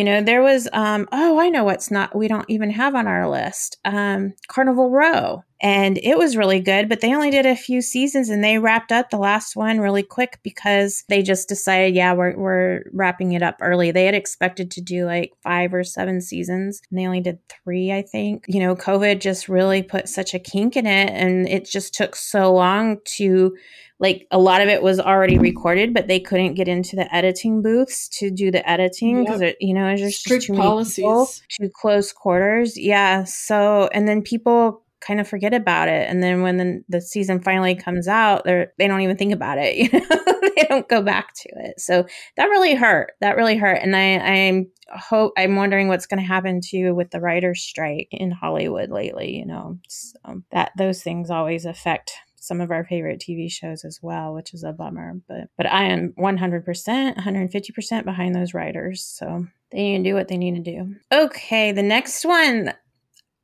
You 0.00 0.04
know, 0.04 0.22
there 0.22 0.40
was, 0.40 0.66
um, 0.72 1.06
oh, 1.12 1.38
I 1.38 1.50
know 1.50 1.64
what's 1.64 1.90
not, 1.90 2.16
we 2.16 2.26
don't 2.26 2.48
even 2.48 2.70
have 2.70 2.94
on 2.94 3.06
our 3.06 3.28
list 3.28 3.76
um, 3.84 4.32
Carnival 4.48 4.88
Row. 4.88 5.44
And 5.60 5.98
it 5.98 6.16
was 6.16 6.38
really 6.38 6.60
good 6.60 6.88
but 6.88 7.02
they 7.02 7.14
only 7.14 7.30
did 7.30 7.44
a 7.44 7.54
few 7.54 7.82
seasons 7.82 8.30
and 8.30 8.42
they 8.42 8.56
wrapped 8.56 8.92
up 8.92 9.10
the 9.10 9.18
last 9.18 9.56
one 9.56 9.78
really 9.78 10.02
quick 10.02 10.38
because 10.42 11.04
they 11.10 11.22
just 11.22 11.50
decided 11.50 11.94
yeah 11.94 12.14
we're, 12.14 12.34
we're 12.34 12.84
wrapping 12.94 13.32
it 13.32 13.42
up 13.42 13.58
early. 13.60 13.90
They 13.90 14.06
had 14.06 14.14
expected 14.14 14.70
to 14.70 14.80
do 14.80 15.04
like 15.04 15.32
five 15.42 15.74
or 15.74 15.84
seven 15.84 16.22
seasons 16.22 16.80
and 16.90 16.98
they 16.98 17.04
only 17.04 17.20
did 17.20 17.40
three 17.50 17.92
i 17.92 18.00
think. 18.00 18.46
You 18.48 18.60
know 18.60 18.74
covid 18.74 19.20
just 19.20 19.50
really 19.50 19.82
put 19.82 20.08
such 20.08 20.32
a 20.32 20.38
kink 20.38 20.78
in 20.78 20.86
it 20.86 21.10
and 21.10 21.46
it 21.46 21.66
just 21.66 21.92
took 21.92 22.16
so 22.16 22.54
long 22.54 22.96
to 23.16 23.54
like 24.00 24.26
a 24.30 24.38
lot 24.38 24.62
of 24.62 24.68
it 24.68 24.82
was 24.82 24.98
already 24.98 25.38
recorded, 25.38 25.92
but 25.92 26.08
they 26.08 26.18
couldn't 26.18 26.54
get 26.54 26.68
into 26.68 26.96
the 26.96 27.14
editing 27.14 27.62
booths 27.62 28.08
to 28.18 28.30
do 28.30 28.50
the 28.50 28.68
editing 28.68 29.22
because 29.22 29.42
yep. 29.42 29.56
you 29.60 29.74
know 29.74 29.84
there's 29.84 30.00
just 30.00 30.20
Strict 30.20 30.44
too 30.44 30.54
policies, 30.54 30.96
people, 30.96 31.28
too 31.50 31.70
close 31.74 32.10
quarters. 32.10 32.78
Yeah, 32.78 33.24
so 33.24 33.88
and 33.92 34.08
then 34.08 34.22
people 34.22 34.82
kind 35.00 35.20
of 35.20 35.26
forget 35.26 35.54
about 35.54 35.88
it 35.88 36.08
and 36.10 36.22
then 36.22 36.42
when 36.42 36.58
the, 36.58 36.84
the 36.90 37.00
season 37.00 37.40
finally 37.40 37.74
comes 37.74 38.06
out 38.06 38.44
they're 38.44 38.72
they 38.78 38.86
don't 38.86 39.00
even 39.00 39.16
think 39.16 39.32
about 39.32 39.56
it 39.58 39.74
you 39.92 39.98
know 39.98 40.40
they 40.42 40.66
don't 40.68 40.88
go 40.88 41.00
back 41.00 41.32
to 41.34 41.48
it 41.64 41.80
so 41.80 42.04
that 42.36 42.44
really 42.46 42.74
hurt 42.74 43.12
that 43.22 43.36
really 43.36 43.56
hurt 43.56 43.78
and 43.80 43.96
i 43.96 44.18
i'm 44.18 44.70
hope 44.90 45.32
i'm 45.38 45.56
wondering 45.56 45.88
what's 45.88 46.06
going 46.06 46.20
to 46.20 46.26
happen 46.26 46.60
to 46.60 46.76
you 46.76 46.94
with 46.94 47.10
the 47.12 47.20
writers 47.20 47.62
strike 47.62 48.08
in 48.10 48.30
hollywood 48.30 48.90
lately 48.90 49.34
you 49.34 49.46
know 49.46 49.78
so 49.88 50.42
that 50.52 50.70
those 50.76 51.02
things 51.02 51.30
always 51.30 51.64
affect 51.64 52.12
some 52.40 52.60
of 52.60 52.70
our 52.70 52.84
favorite 52.84 53.20
TV 53.20 53.50
shows 53.50 53.84
as 53.84 54.00
well, 54.02 54.34
which 54.34 54.52
is 54.52 54.64
a 54.64 54.72
bummer. 54.72 55.20
But 55.28 55.48
but 55.56 55.66
I 55.66 55.84
am 55.84 56.14
100%, 56.18 57.16
150% 57.16 58.04
behind 58.04 58.34
those 58.34 58.54
writers. 58.54 59.04
So 59.04 59.46
they 59.70 59.78
need 59.78 59.98
to 59.98 60.10
do 60.10 60.14
what 60.14 60.28
they 60.28 60.36
need 60.36 60.56
to 60.56 60.70
do. 60.72 60.96
Okay, 61.12 61.70
the 61.70 61.82
next 61.82 62.24
one 62.24 62.72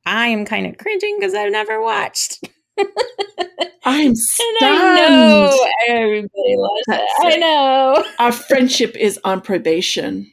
I 0.05 0.27
am 0.27 0.45
kind 0.45 0.65
of 0.65 0.77
cringing 0.77 1.17
because 1.19 1.33
I've 1.33 1.51
never 1.51 1.81
watched. 1.81 2.47
I'm 3.83 4.15
stunned. 4.15 4.57
I 4.61 4.95
know 4.95 5.67
everybody 5.87 6.55
loves 6.57 6.83
it. 6.87 7.09
I 7.19 7.35
know. 7.37 8.05
Our 8.19 8.31
friendship 8.31 8.95
is 8.95 9.19
on 9.23 9.41
probation. 9.41 10.31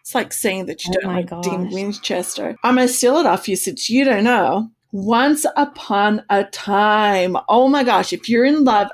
It's 0.00 0.14
like 0.14 0.32
saying 0.32 0.66
that 0.66 0.84
you 0.84 0.92
oh 0.96 1.00
don't 1.00 1.14
like 1.14 1.26
gosh. 1.30 1.44
Dean 1.44 1.70
Winchester. 1.70 2.56
I'm 2.64 2.76
going 2.76 2.88
to 2.88 2.92
steal 2.92 3.18
it 3.18 3.26
off 3.26 3.48
you 3.48 3.56
since 3.56 3.88
you 3.88 4.04
don't 4.04 4.24
know. 4.24 4.70
Once 4.92 5.46
upon 5.56 6.24
a 6.30 6.44
time. 6.44 7.36
Oh 7.48 7.68
my 7.68 7.84
gosh. 7.84 8.12
If 8.12 8.28
you're 8.28 8.44
in 8.44 8.64
love, 8.64 8.90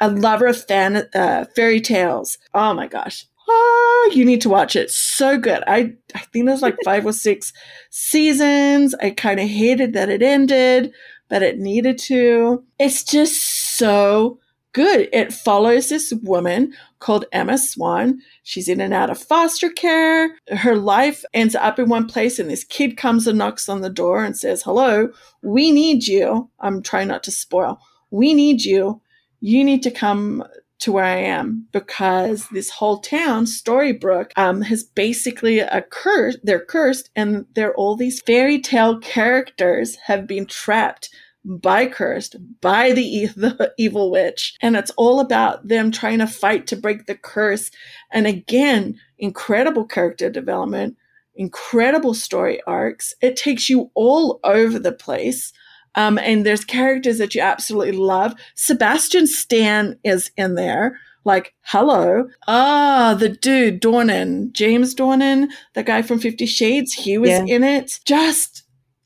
a 0.00 0.10
lover 0.10 0.46
of 0.46 0.62
fan, 0.62 1.08
uh, 1.14 1.44
fairy 1.56 1.80
tales. 1.80 2.36
Oh 2.54 2.74
my 2.74 2.86
gosh. 2.86 3.24
Oh, 3.48 4.10
you 4.14 4.24
need 4.24 4.40
to 4.42 4.48
watch 4.48 4.76
it. 4.76 4.90
So 4.90 5.38
good. 5.38 5.62
I, 5.66 5.92
I 6.14 6.20
think 6.20 6.46
there's 6.46 6.62
like 6.62 6.76
five 6.84 7.06
or 7.06 7.12
six 7.12 7.52
seasons. 7.90 8.94
I 9.00 9.10
kind 9.10 9.40
of 9.40 9.48
hated 9.48 9.92
that 9.92 10.08
it 10.08 10.22
ended, 10.22 10.92
but 11.28 11.42
it 11.42 11.58
needed 11.58 11.98
to. 11.98 12.64
It's 12.78 13.04
just 13.04 13.76
so 13.76 14.38
good. 14.72 15.08
It 15.12 15.32
follows 15.32 15.88
this 15.88 16.12
woman 16.22 16.74
called 16.98 17.24
Emma 17.32 17.58
Swan. 17.58 18.20
She's 18.42 18.68
in 18.68 18.80
and 18.80 18.94
out 18.94 19.10
of 19.10 19.22
foster 19.22 19.70
care. 19.70 20.36
Her 20.48 20.76
life 20.76 21.24
ends 21.34 21.54
up 21.54 21.78
in 21.78 21.88
one 21.88 22.06
place, 22.06 22.38
and 22.38 22.50
this 22.50 22.64
kid 22.64 22.96
comes 22.96 23.26
and 23.26 23.38
knocks 23.38 23.68
on 23.68 23.80
the 23.80 23.90
door 23.90 24.24
and 24.24 24.36
says, 24.36 24.62
Hello, 24.62 25.10
we 25.42 25.72
need 25.72 26.06
you. 26.06 26.50
I'm 26.60 26.82
trying 26.82 27.08
not 27.08 27.22
to 27.24 27.30
spoil. 27.30 27.80
We 28.10 28.34
need 28.34 28.64
you. 28.64 29.00
You 29.40 29.64
need 29.64 29.82
to 29.82 29.90
come 29.90 30.44
to 30.80 30.92
where 30.92 31.04
I 31.04 31.16
am 31.16 31.68
because 31.70 32.48
this 32.48 32.68
whole 32.68 32.98
town, 32.98 33.44
Storybrooke, 33.44 34.32
um, 34.36 34.62
has 34.62 34.82
basically 34.82 35.60
a 35.60 35.82
curse. 35.82 36.36
They're 36.42 36.64
cursed, 36.64 37.10
and 37.14 37.46
they're 37.54 37.74
all 37.74 37.96
these 37.96 38.20
fairy 38.20 38.60
tale 38.60 38.98
characters 38.98 39.96
have 40.06 40.26
been 40.26 40.46
trapped 40.46 41.08
by 41.44 41.86
cursed 41.86 42.36
by 42.60 42.92
the, 42.92 43.26
the 43.36 43.72
evil 43.78 44.10
witch. 44.10 44.56
And 44.60 44.76
it's 44.76 44.92
all 44.92 45.20
about 45.20 45.66
them 45.66 45.90
trying 45.90 46.18
to 46.18 46.26
fight 46.26 46.66
to 46.68 46.76
break 46.76 47.06
the 47.06 47.16
curse. 47.16 47.70
And 48.10 48.26
again 48.26 48.98
incredible 49.18 49.84
character 49.84 50.28
development 50.28 50.96
incredible 51.34 52.14
story 52.14 52.60
arcs. 52.66 53.14
It 53.20 53.36
takes 53.36 53.70
you 53.70 53.90
all 53.94 54.40
over 54.44 54.78
the 54.78 54.92
place. 54.92 55.52
Um, 55.94 56.18
and 56.18 56.46
there's 56.46 56.64
characters 56.64 57.18
that 57.18 57.34
you 57.34 57.42
absolutely 57.42 57.92
love. 57.92 58.34
Sebastian 58.54 59.26
stan 59.26 59.98
is 60.04 60.30
in 60.36 60.54
there. 60.54 60.98
Like 61.24 61.54
hello. 61.62 62.28
Ah 62.48 63.14
the 63.18 63.28
dude 63.28 63.80
dornan 63.80 64.52
james 64.52 64.94
dornan 64.94 65.48
the 65.74 65.82
guy 65.82 66.02
from 66.02 66.18
50 66.18 66.46
shades. 66.46 66.92
He 66.92 67.16
was 67.16 67.30
yeah. 67.30 67.44
in 67.46 67.62
it. 67.62 68.00
Just 68.04 68.64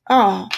oh 0.09 0.49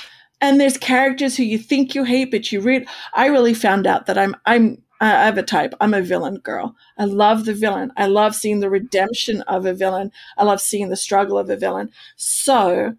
and 0.41 0.61
there's 0.61 0.77
characters 0.77 1.37
who 1.37 1.43
you 1.43 1.59
think 1.59 1.95
you 1.95 2.05
hate, 2.05 2.31
but 2.31 2.53
you 2.53 2.61
read. 2.61 2.87
I 3.15 3.27
really 3.27 3.55
found 3.55 3.87
out 3.87 4.07
that 4.07 4.19
I'm 4.19 4.37
I'm 4.47 4.83
I 5.01 5.11
have 5.11 5.39
a 5.39 5.43
type. 5.43 5.75
I'm 5.81 5.95
a 5.95 6.03
villain 6.03 6.39
girl. 6.39 6.75
I 6.97 7.05
love 7.05 7.45
the 7.45 7.55
villain. 7.55 7.93
I 7.97 8.07
love 8.07 8.35
seeing 8.35 8.61
the 8.61 8.71
redemption 8.71 9.43
of 9.43 9.65
a 9.65 9.73
villain. 9.73 10.11
I 10.37 10.45
love 10.45 10.61
seeing 10.61 10.89
the 10.89 10.97
struggle 10.97 11.39
of 11.39 11.49
a 11.51 11.57
villain. 11.57 11.91
So, 12.17 12.95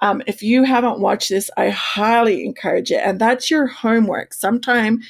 um, 0.00 0.22
if 0.26 0.42
you 0.42 0.64
haven't 0.64 1.00
watched 1.00 1.28
this, 1.28 1.50
I 1.56 1.70
highly 1.70 2.44
encourage 2.44 2.90
it. 2.90 3.02
And 3.04 3.20
that's 3.20 3.50
your 3.50 3.66
homework. 3.66 4.34
Sometime 4.34 5.00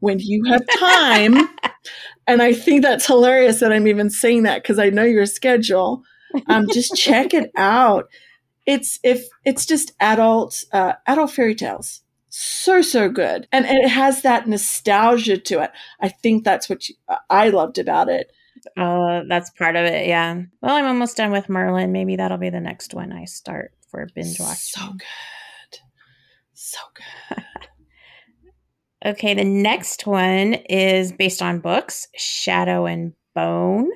when 0.00 0.18
you 0.18 0.44
have 0.44 0.66
time, 0.78 1.48
and 2.26 2.42
I 2.42 2.52
think 2.52 2.82
that's 2.82 3.06
hilarious 3.06 3.60
that 3.60 3.72
I'm 3.72 3.88
even 3.88 4.10
saying 4.10 4.42
that 4.44 4.62
because 4.62 4.78
I 4.78 4.90
know 4.90 5.04
your 5.04 5.26
schedule. 5.26 6.02
Um, 6.46 6.66
just 6.72 6.94
check 6.94 7.34
it 7.34 7.50
out 7.56 8.08
it's 8.70 9.00
if 9.02 9.26
it's 9.44 9.66
just 9.66 9.92
adult 9.98 10.62
uh, 10.72 10.92
adult 11.06 11.32
fairy 11.32 11.54
tales. 11.54 12.02
So 12.28 12.82
so 12.82 13.08
good. 13.08 13.48
And, 13.50 13.66
and, 13.66 13.78
it 13.78 13.88
has 13.88 14.22
that 14.22 14.46
nostalgia 14.46 15.36
to 15.36 15.62
it. 15.64 15.72
I 16.00 16.08
think 16.08 16.44
that's 16.44 16.68
what 16.68 16.88
you, 16.88 16.94
i 17.28 17.48
loved 17.48 17.78
about 17.78 18.08
it. 18.08 18.30
Uh 18.76 19.22
that's 19.28 19.50
part 19.50 19.74
of 19.74 19.84
it 19.84 20.06
yeah. 20.06 20.42
Well 20.62 20.76
i'm 20.76 20.86
almost 20.86 21.16
done 21.16 21.32
with 21.32 21.48
merlin. 21.48 21.90
Maybe 21.90 22.16
that'll 22.16 22.38
be 22.38 22.50
the 22.50 22.60
next 22.60 22.94
one 22.94 23.12
i 23.12 23.24
start 23.24 23.72
for 23.88 24.06
binge 24.14 24.38
watching. 24.38 24.56
so 24.56 24.86
good. 24.92 25.78
So 26.54 26.78
good. 26.94 27.44
Okay 29.02 29.32
the 29.32 29.44
next 29.44 30.06
one 30.06 30.52
is 30.68 31.10
based 31.10 31.40
on 31.40 31.60
books 31.60 32.06
shadow 32.14 32.84
and 32.86 33.14
bone. 33.34 33.90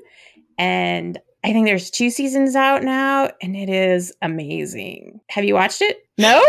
And 0.59 1.19
I 1.45 1.53
think 1.53 1.67
there's 1.67 1.91
two 1.91 2.09
seasons 2.09 2.57
out 2.57 2.83
now, 2.83 3.31
and 3.43 3.55
it 3.55 3.69
is 3.69 4.15
amazing. 4.23 5.21
Have 5.29 5.45
you 5.45 5.53
watched 5.53 5.83
it? 5.83 6.09
No? 6.17 6.43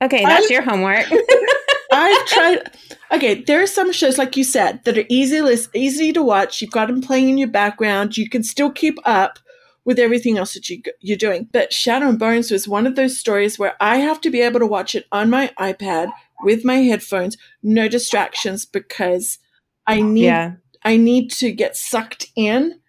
Okay, 0.00 0.24
that's 0.24 0.46
I've, 0.46 0.50
your 0.50 0.62
homework. 0.62 1.04
I've 1.92 2.26
tried. 2.26 2.70
Okay, 3.12 3.42
there 3.42 3.62
are 3.62 3.66
some 3.66 3.92
shows, 3.92 4.16
like 4.16 4.38
you 4.38 4.44
said, 4.44 4.82
that 4.84 4.96
are 4.96 5.04
easy, 5.10 5.42
easy 5.74 6.14
to 6.14 6.22
watch. 6.22 6.62
You've 6.62 6.70
got 6.70 6.88
them 6.88 7.02
playing 7.02 7.28
in 7.28 7.36
your 7.36 7.48
background. 7.48 8.16
You 8.16 8.30
can 8.30 8.42
still 8.42 8.70
keep 8.70 8.96
up 9.04 9.38
with 9.84 9.98
everything 9.98 10.38
else 10.38 10.54
that 10.54 10.70
you, 10.70 10.82
you're 11.00 11.18
doing. 11.18 11.48
But 11.52 11.70
Shadow 11.70 12.08
and 12.08 12.18
Bones 12.18 12.50
was 12.50 12.66
one 12.66 12.86
of 12.86 12.96
those 12.96 13.18
stories 13.18 13.58
where 13.58 13.74
I 13.80 13.96
have 13.98 14.22
to 14.22 14.30
be 14.30 14.40
able 14.40 14.60
to 14.60 14.66
watch 14.66 14.94
it 14.94 15.04
on 15.12 15.28
my 15.28 15.52
iPad 15.58 16.10
with 16.42 16.64
my 16.64 16.76
headphones, 16.76 17.36
no 17.62 17.86
distractions, 17.86 18.64
because 18.64 19.38
I 19.86 20.00
need 20.00 20.24
yeah. 20.24 20.52
I 20.82 20.96
need 20.96 21.30
to 21.32 21.52
get 21.52 21.76
sucked 21.76 22.28
in 22.34 22.79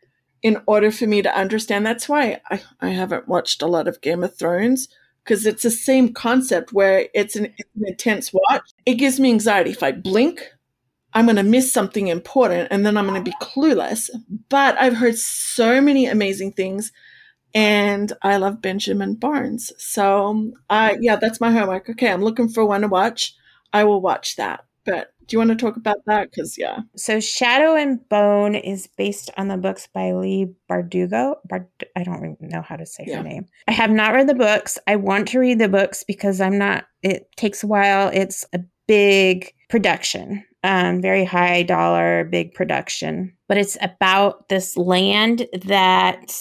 in 0.43 0.61
order 0.65 0.91
for 0.91 1.07
me 1.07 1.21
to 1.21 1.35
understand. 1.35 1.85
That's 1.85 2.09
why 2.09 2.41
I, 2.49 2.61
I 2.79 2.89
haven't 2.89 3.27
watched 3.27 3.61
a 3.61 3.67
lot 3.67 3.87
of 3.87 4.01
Game 4.01 4.23
of 4.23 4.35
Thrones 4.35 4.87
because 5.23 5.45
it's 5.45 5.63
the 5.63 5.71
same 5.71 6.13
concept 6.13 6.73
where 6.73 7.07
it's 7.13 7.35
an, 7.35 7.45
an 7.45 7.83
intense 7.85 8.31
watch. 8.33 8.71
It 8.85 8.95
gives 8.95 9.19
me 9.19 9.29
anxiety. 9.29 9.69
If 9.71 9.83
I 9.83 9.91
blink, 9.91 10.41
I'm 11.13 11.25
going 11.25 11.35
to 11.35 11.43
miss 11.43 11.71
something 11.71 12.07
important 12.07 12.69
and 12.71 12.85
then 12.85 12.97
I'm 12.97 13.07
going 13.07 13.23
to 13.23 13.29
be 13.29 13.35
clueless. 13.41 14.09
But 14.49 14.79
I've 14.79 14.95
heard 14.95 15.17
so 15.17 15.81
many 15.81 16.07
amazing 16.07 16.53
things 16.53 16.91
and 17.53 18.13
I 18.21 18.37
love 18.37 18.61
Benjamin 18.61 19.15
Barnes. 19.15 19.71
So, 19.77 20.53
uh, 20.69 20.95
yeah, 21.01 21.17
that's 21.17 21.41
my 21.41 21.51
homework. 21.51 21.89
Okay, 21.89 22.09
I'm 22.11 22.23
looking 22.23 22.47
for 22.47 22.65
one 22.65 22.81
to 22.81 22.87
watch. 22.87 23.35
I 23.73 23.83
will 23.83 24.01
watch 24.01 24.37
that. 24.37 24.65
But 24.85 25.13
do 25.31 25.35
you 25.35 25.39
want 25.39 25.51
to 25.51 25.55
talk 25.55 25.77
about 25.77 25.99
that? 26.07 26.29
Because, 26.29 26.57
yeah. 26.57 26.79
So, 26.97 27.21
Shadow 27.21 27.73
and 27.73 28.07
Bone 28.09 28.53
is 28.53 28.87
based 28.97 29.31
on 29.37 29.47
the 29.47 29.55
books 29.55 29.87
by 29.93 30.11
Leigh 30.11 30.53
Bardugo. 30.69 31.35
Bard- 31.45 31.69
I 31.95 32.03
don't 32.03 32.17
even 32.17 32.49
know 32.49 32.61
how 32.61 32.75
to 32.75 32.85
say 32.85 33.05
yeah. 33.07 33.17
her 33.17 33.23
name. 33.23 33.45
I 33.65 33.71
have 33.71 33.91
not 33.91 34.13
read 34.13 34.27
the 34.27 34.35
books. 34.35 34.77
I 34.87 34.97
want 34.97 35.29
to 35.29 35.39
read 35.39 35.57
the 35.57 35.69
books 35.69 36.03
because 36.03 36.41
I'm 36.41 36.57
not, 36.57 36.83
it 37.01 37.29
takes 37.37 37.63
a 37.63 37.67
while. 37.67 38.11
It's 38.13 38.43
a 38.51 38.59
big 38.89 39.53
production, 39.69 40.43
um, 40.65 41.01
very 41.01 41.23
high 41.23 41.63
dollar, 41.63 42.25
big 42.25 42.53
production. 42.53 43.33
But 43.47 43.57
it's 43.57 43.77
about 43.81 44.49
this 44.49 44.75
land 44.75 45.47
that 45.63 46.35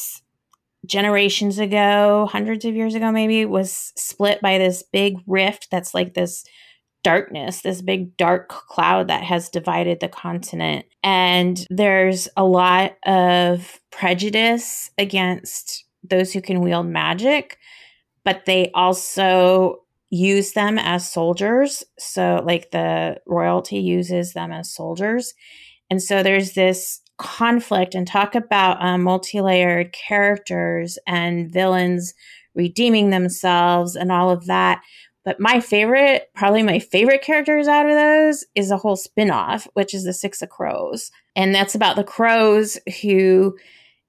generations 0.84 1.60
ago, 1.60 2.28
hundreds 2.28 2.64
of 2.64 2.74
years 2.74 2.96
ago, 2.96 3.12
maybe, 3.12 3.44
was 3.44 3.92
split 3.94 4.40
by 4.40 4.58
this 4.58 4.82
big 4.82 5.14
rift 5.28 5.68
that's 5.70 5.94
like 5.94 6.14
this 6.14 6.44
darkness, 7.02 7.62
this 7.62 7.82
big 7.82 8.16
dark 8.16 8.48
cloud 8.48 9.08
that 9.08 9.22
has 9.22 9.48
divided 9.48 10.00
the 10.00 10.08
continent. 10.08 10.86
And 11.02 11.66
there's 11.70 12.28
a 12.36 12.44
lot 12.44 12.96
of 13.06 13.80
prejudice 13.90 14.90
against 14.98 15.84
those 16.02 16.32
who 16.32 16.40
can 16.40 16.60
wield 16.60 16.86
magic, 16.86 17.58
but 18.24 18.44
they 18.46 18.70
also 18.74 19.82
use 20.10 20.52
them 20.52 20.78
as 20.78 21.10
soldiers. 21.10 21.84
So, 21.98 22.42
like 22.44 22.70
the 22.70 23.18
royalty 23.26 23.78
uses 23.78 24.32
them 24.32 24.52
as 24.52 24.74
soldiers. 24.74 25.34
And 25.90 26.02
so 26.02 26.22
there's 26.22 26.52
this 26.52 27.00
conflict 27.18 27.94
and 27.94 28.06
talk 28.06 28.34
about 28.34 28.82
um, 28.82 29.02
multi 29.02 29.40
layered 29.40 29.92
characters 29.92 30.98
and 31.06 31.52
villains 31.52 32.14
redeeming 32.54 33.10
themselves 33.10 33.94
and 33.94 34.10
all 34.10 34.30
of 34.30 34.46
that 34.46 34.82
but 35.24 35.38
my 35.38 35.60
favorite, 35.60 36.30
probably 36.34 36.62
my 36.62 36.78
favorite 36.78 37.22
characters 37.22 37.68
out 37.68 37.86
of 37.86 37.94
those 37.94 38.44
is 38.54 38.70
a 38.70 38.76
whole 38.76 38.96
spin-off, 38.96 39.68
which 39.74 39.94
is 39.94 40.04
the 40.04 40.12
Six 40.12 40.42
of 40.42 40.48
Crows. 40.48 41.10
And 41.36 41.54
that's 41.54 41.74
about 41.74 41.96
the 41.96 42.04
crows 42.04 42.78
who 43.02 43.56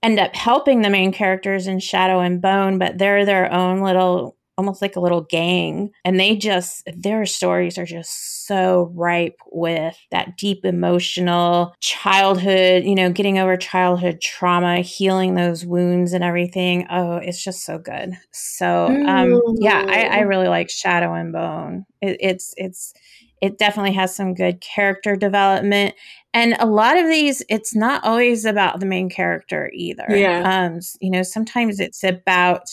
end 0.02 0.20
up 0.20 0.36
helping 0.36 0.82
the 0.82 0.90
main 0.90 1.12
characters 1.12 1.68
in 1.68 1.80
Shadow 1.80 2.20
and 2.20 2.42
Bone, 2.42 2.78
but 2.78 2.98
they're 2.98 3.26
their 3.26 3.52
own 3.52 3.82
little 3.82 4.36
almost 4.58 4.82
like 4.82 4.96
a 4.96 5.00
little 5.00 5.22
gang. 5.22 5.92
And 6.06 6.20
they 6.20 6.36
just, 6.36 6.88
their 6.96 7.26
stories 7.26 7.78
are 7.78 7.86
just 7.86 8.46
so 8.46 8.92
ripe 8.94 9.38
with 9.52 9.98
that 10.12 10.38
deep 10.38 10.66
emotional 10.66 11.74
childhood, 11.80 12.84
you 12.84 12.96
know, 12.96 13.12
getting 13.12 13.40
over 13.40 13.58
childhood 13.58 14.22
trauma, 14.22 14.82
healing 14.82 15.36
those 15.36 15.66
wounds 15.66 16.14
and 16.14 16.24
everything. 16.24 16.86
Oh, 16.90 17.16
it's 17.16 17.44
just 17.44 17.66
so 17.66 17.78
good. 17.78 18.18
So, 18.32 18.86
um, 19.08 19.42
yeah, 19.56 19.86
I, 19.88 20.04
I 20.04 20.20
really 20.22 20.48
like 20.48 20.70
Shadow 20.70 21.14
and 21.14 21.34
Bone. 21.34 21.86
It, 22.02 22.18
it's, 22.20 22.54
it's, 22.58 22.94
it 23.42 23.58
definitely 23.58 23.94
has 23.94 24.16
some 24.16 24.36
good 24.36 24.62
character 24.62 25.16
development 25.16 25.96
and 26.34 26.56
a 26.60 26.66
lot 26.66 26.96
of 26.96 27.08
these 27.08 27.42
it's 27.50 27.76
not 27.76 28.04
always 28.04 28.46
about 28.46 28.80
the 28.80 28.86
main 28.86 29.10
character 29.10 29.72
either 29.74 30.06
yeah 30.10 30.68
um 30.68 30.80
you 31.00 31.10
know 31.10 31.24
sometimes 31.24 31.80
it's 31.80 32.04
about 32.04 32.68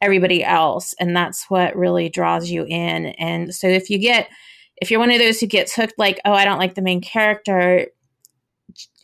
everybody 0.00 0.44
else 0.44 0.94
and 1.00 1.16
that's 1.16 1.46
what 1.48 1.76
really 1.76 2.08
draws 2.08 2.50
you 2.50 2.64
in 2.64 3.06
and 3.06 3.54
so 3.54 3.66
if 3.66 3.90
you 3.90 3.98
get 3.98 4.28
if 4.80 4.90
you're 4.90 5.00
one 5.00 5.10
of 5.10 5.18
those 5.18 5.40
who 5.40 5.46
gets 5.46 5.74
hooked, 5.74 5.94
like, 5.98 6.20
oh, 6.24 6.32
I 6.32 6.44
don't 6.44 6.58
like 6.58 6.74
the 6.74 6.82
main 6.82 7.00
character, 7.00 7.86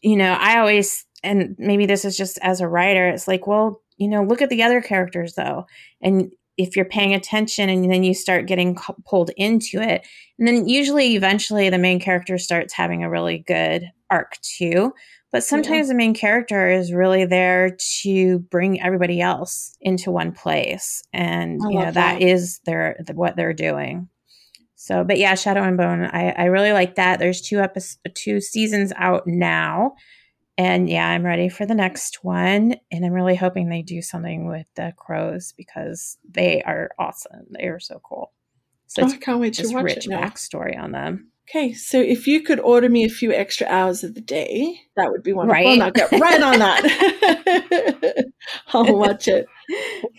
you 0.02 0.16
know, 0.16 0.32
I 0.32 0.58
always, 0.58 1.04
and 1.22 1.56
maybe 1.58 1.86
this 1.86 2.04
is 2.04 2.16
just 2.16 2.38
as 2.42 2.60
a 2.60 2.68
writer, 2.68 3.08
it's 3.08 3.26
like, 3.28 3.46
well, 3.46 3.82
you 3.96 4.08
know, 4.08 4.22
look 4.22 4.42
at 4.42 4.50
the 4.50 4.62
other 4.62 4.80
characters 4.80 5.34
though. 5.34 5.66
And 6.00 6.32
if 6.56 6.76
you're 6.76 6.84
paying 6.84 7.14
attention 7.14 7.68
and 7.68 7.90
then 7.90 8.04
you 8.04 8.14
start 8.14 8.46
getting 8.46 8.76
pulled 9.06 9.30
into 9.36 9.80
it, 9.80 10.06
and 10.38 10.46
then 10.46 10.68
usually 10.68 11.16
eventually 11.16 11.68
the 11.70 11.78
main 11.78 11.98
character 11.98 12.38
starts 12.38 12.72
having 12.72 13.02
a 13.02 13.10
really 13.10 13.38
good 13.38 13.90
arc 14.10 14.36
too. 14.42 14.92
But 15.34 15.42
sometimes 15.42 15.88
yeah. 15.88 15.94
the 15.94 15.96
main 15.96 16.14
character 16.14 16.70
is 16.70 16.92
really 16.92 17.24
there 17.24 17.76
to 18.02 18.38
bring 18.38 18.80
everybody 18.80 19.20
else 19.20 19.76
into 19.80 20.12
one 20.12 20.30
place. 20.30 21.02
And, 21.12 21.60
you 21.60 21.80
know, 21.80 21.86
that, 21.86 21.94
that 21.94 22.22
is 22.22 22.60
their, 22.66 23.02
what 23.14 23.34
they're 23.34 23.52
doing. 23.52 24.08
So, 24.76 25.02
but 25.02 25.18
yeah, 25.18 25.34
Shadow 25.34 25.64
and 25.64 25.76
Bone, 25.76 26.04
I, 26.04 26.30
I 26.38 26.44
really 26.44 26.70
like 26.70 26.94
that. 26.94 27.18
There's 27.18 27.40
two 27.40 27.58
episodes, 27.58 27.98
two 28.14 28.40
seasons 28.40 28.92
out 28.94 29.24
now. 29.26 29.96
And 30.56 30.88
yeah, 30.88 31.08
I'm 31.08 31.24
ready 31.24 31.48
for 31.48 31.66
the 31.66 31.74
next 31.74 32.20
one. 32.22 32.76
And 32.92 33.04
I'm 33.04 33.12
really 33.12 33.34
hoping 33.34 33.68
they 33.68 33.82
do 33.82 34.02
something 34.02 34.46
with 34.46 34.66
the 34.76 34.92
crows 34.96 35.52
because 35.56 36.16
they 36.30 36.62
are 36.62 36.90
awesome. 36.96 37.46
They 37.50 37.66
are 37.66 37.80
so 37.80 38.00
cool. 38.04 38.30
So 38.86 39.02
oh, 39.02 39.08
I 39.08 39.16
can't 39.16 39.40
wait 39.40 39.54
to 39.54 39.66
watch 39.74 39.82
rich 39.82 40.06
it 40.06 40.10
now. 40.10 40.20
backstory 40.20 40.78
on 40.78 40.92
them. 40.92 41.32
Okay, 41.48 41.74
so 41.74 42.00
if 42.00 42.26
you 42.26 42.40
could 42.40 42.58
order 42.60 42.88
me 42.88 43.04
a 43.04 43.08
few 43.08 43.32
extra 43.32 43.66
hours 43.66 44.02
of 44.02 44.14
the 44.14 44.20
day, 44.20 44.80
that 44.96 45.10
would 45.10 45.22
be 45.22 45.32
wonderful. 45.32 45.62
Right. 45.62 45.80
I'll 45.80 45.90
get 45.90 46.10
right 46.12 46.42
on 46.42 46.58
that. 46.58 48.24
I'll 48.72 48.96
watch 48.96 49.28
it. 49.28 49.46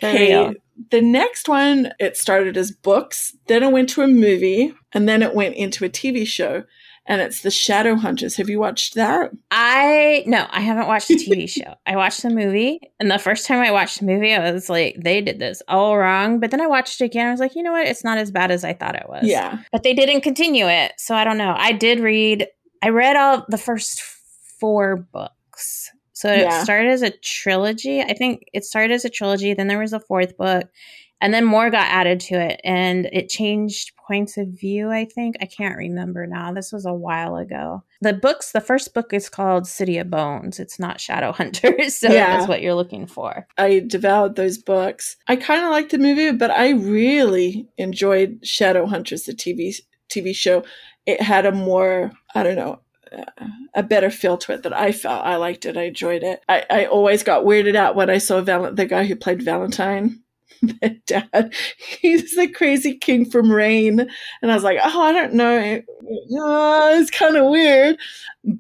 Okay. 0.04 0.54
The 0.92 1.02
next 1.02 1.50
one, 1.50 1.94
it 2.00 2.16
started 2.18 2.58
as 2.58 2.72
books, 2.72 3.36
then 3.48 3.64
it 3.64 3.72
went 3.72 3.90
to 3.90 4.02
a 4.02 4.08
movie, 4.08 4.74
and 4.94 5.10
then 5.10 5.24
it 5.24 5.34
went 5.34 5.56
into 5.56 5.84
a 5.84 5.90
TV 5.90 6.28
show 6.28 6.64
and 7.08 7.22
it's 7.22 7.42
the 7.42 7.52
Shadow 7.52 7.96
Hunters. 7.96 8.36
Have 8.38 8.50
you 8.50 8.60
watched 8.60 8.96
that? 8.96 9.32
I 9.52 10.24
no, 10.26 10.48
I 10.50 10.62
haven't 10.62 10.88
watched 10.88 11.08
the 11.08 11.16
TV 11.16 11.48
show. 11.48 11.76
I 11.86 11.96
watched 11.96 12.24
the 12.24 12.30
movie, 12.30 12.80
and 13.00 13.12
the 13.12 13.20
first 13.20 13.46
time 13.46 13.60
I 13.60 13.72
watched 13.72 14.00
the 14.00 14.06
movie, 14.06 14.34
I 14.34 14.52
was 14.52 14.70
like, 14.70 14.98
they 15.00 15.22
did 15.22 15.40
this 15.40 15.62
all 15.68 15.98
wrong. 15.98 16.40
But 16.40 16.52
then 16.52 16.62
I 16.62 16.68
watched 16.68 17.02
it 17.02 17.06
again. 17.06 17.28
I 17.28 17.32
was 17.32 17.40
like, 17.40 17.56
you 17.56 17.64
know 17.64 17.74
what? 17.74 17.88
It's 17.88 18.04
not 18.04 18.18
as 18.18 18.32
bad 18.32 18.52
as 18.52 18.64
I 18.64 18.74
thought 18.74 18.96
it 18.96 19.08
was. 19.08 19.26
Yeah. 19.26 19.60
But 19.72 19.84
they 19.84 19.94
didn't 19.94 20.22
continue 20.22 20.68
it, 20.68 20.94
so 20.98 21.16
I 21.16 21.24
don't 21.24 21.38
know. 21.38 21.56
I 21.58 21.72
did 21.72 22.00
read. 22.00 22.48
I 22.82 22.90
read 22.90 23.16
all 23.16 23.46
the 23.50 23.58
first 23.58 24.02
four 24.60 24.98
books. 24.98 25.92
So 26.14 26.32
it 26.32 26.42
yeah. 26.42 26.64
started 26.64 26.90
as 26.90 27.02
a 27.02 27.12
trilogy. 27.12 28.02
I 28.02 28.14
think 28.14 28.46
it 28.54 28.64
started 28.64 28.94
as 28.94 29.04
a 29.04 29.10
trilogy. 29.10 29.54
Then 29.54 29.68
there 29.68 29.80
was 29.80 29.92
a 29.92 30.00
fourth 30.00 30.38
book, 30.38 30.64
and 31.26 31.34
then 31.34 31.44
more 31.44 31.72
got 31.72 31.88
added 31.88 32.20
to 32.20 32.36
it 32.36 32.62
and 32.64 33.08
it 33.12 33.30
changed 33.30 33.94
points 33.98 34.38
of 34.38 34.48
view 34.50 34.92
i 34.92 35.04
think 35.04 35.36
i 35.42 35.46
can't 35.46 35.76
remember 35.76 36.28
now 36.28 36.54
this 36.54 36.72
was 36.72 36.86
a 36.86 36.94
while 36.94 37.36
ago 37.36 37.84
the 38.02 38.14
books 38.14 38.52
the 38.52 38.62
first 38.62 38.94
book 38.94 39.12
is 39.12 39.28
called 39.28 39.66
city 39.66 39.98
of 39.98 40.08
bones 40.12 40.60
it's 40.60 40.78
not 40.78 41.02
shadow 41.02 41.32
hunters 41.40 41.96
so 41.96 42.12
yeah. 42.12 42.38
that's 42.38 42.48
what 42.48 42.62
you're 42.62 42.76
looking 42.76 43.08
for 43.08 43.48
i 43.58 43.84
devoured 43.88 44.36
those 44.36 44.60
books 44.60 45.18
i 45.28 45.36
kind 45.36 45.66
of 45.66 45.72
liked 45.72 45.90
the 45.90 45.98
movie 45.98 46.32
but 46.32 46.52
i 46.52 46.70
really 46.70 47.68
enjoyed 47.78 48.40
shadow 48.44 48.86
hunters 48.86 49.24
the 49.24 49.34
tv 49.34 49.76
tv 50.10 50.36
show 50.36 50.64
it 51.08 51.20
had 51.20 51.48
a 51.48 51.52
more 51.52 52.12
i 52.36 52.44
don't 52.44 52.56
know 52.56 52.80
a 53.74 53.82
better 53.82 54.10
feel 54.10 54.38
to 54.38 54.52
it 54.52 54.64
that 54.64 54.74
I 54.74 54.92
felt. 54.92 55.24
I 55.24 55.38
liked 55.38 55.66
it. 55.66 55.78
I 55.78 55.84
enjoyed 55.84 56.22
it. 56.22 56.42
I, 56.50 56.66
I 56.70 56.86
always 56.86 57.24
got 57.24 57.46
weirded 57.46 57.76
out 57.76 57.96
when 57.96 58.10
I 58.10 58.18
saw 58.18 58.42
Val- 58.42 58.74
the 58.74 58.86
guy 58.86 59.06
who 59.06 59.16
played 59.16 59.42
Valentine 59.42 60.22
the 60.62 61.00
dad, 61.06 61.54
he's 61.78 62.36
the 62.36 62.48
crazy 62.48 62.98
king 62.98 63.30
from 63.30 63.52
Reign. 63.52 64.00
And 64.42 64.52
I 64.52 64.56
was 64.56 64.64
like, 64.64 64.80
oh, 64.84 65.02
I 65.02 65.12
don't 65.12 65.34
know. 65.34 65.82
Oh, 66.34 67.00
it's 67.00 67.12
kind 67.12 67.36
of 67.36 67.50
weird. 67.50 67.98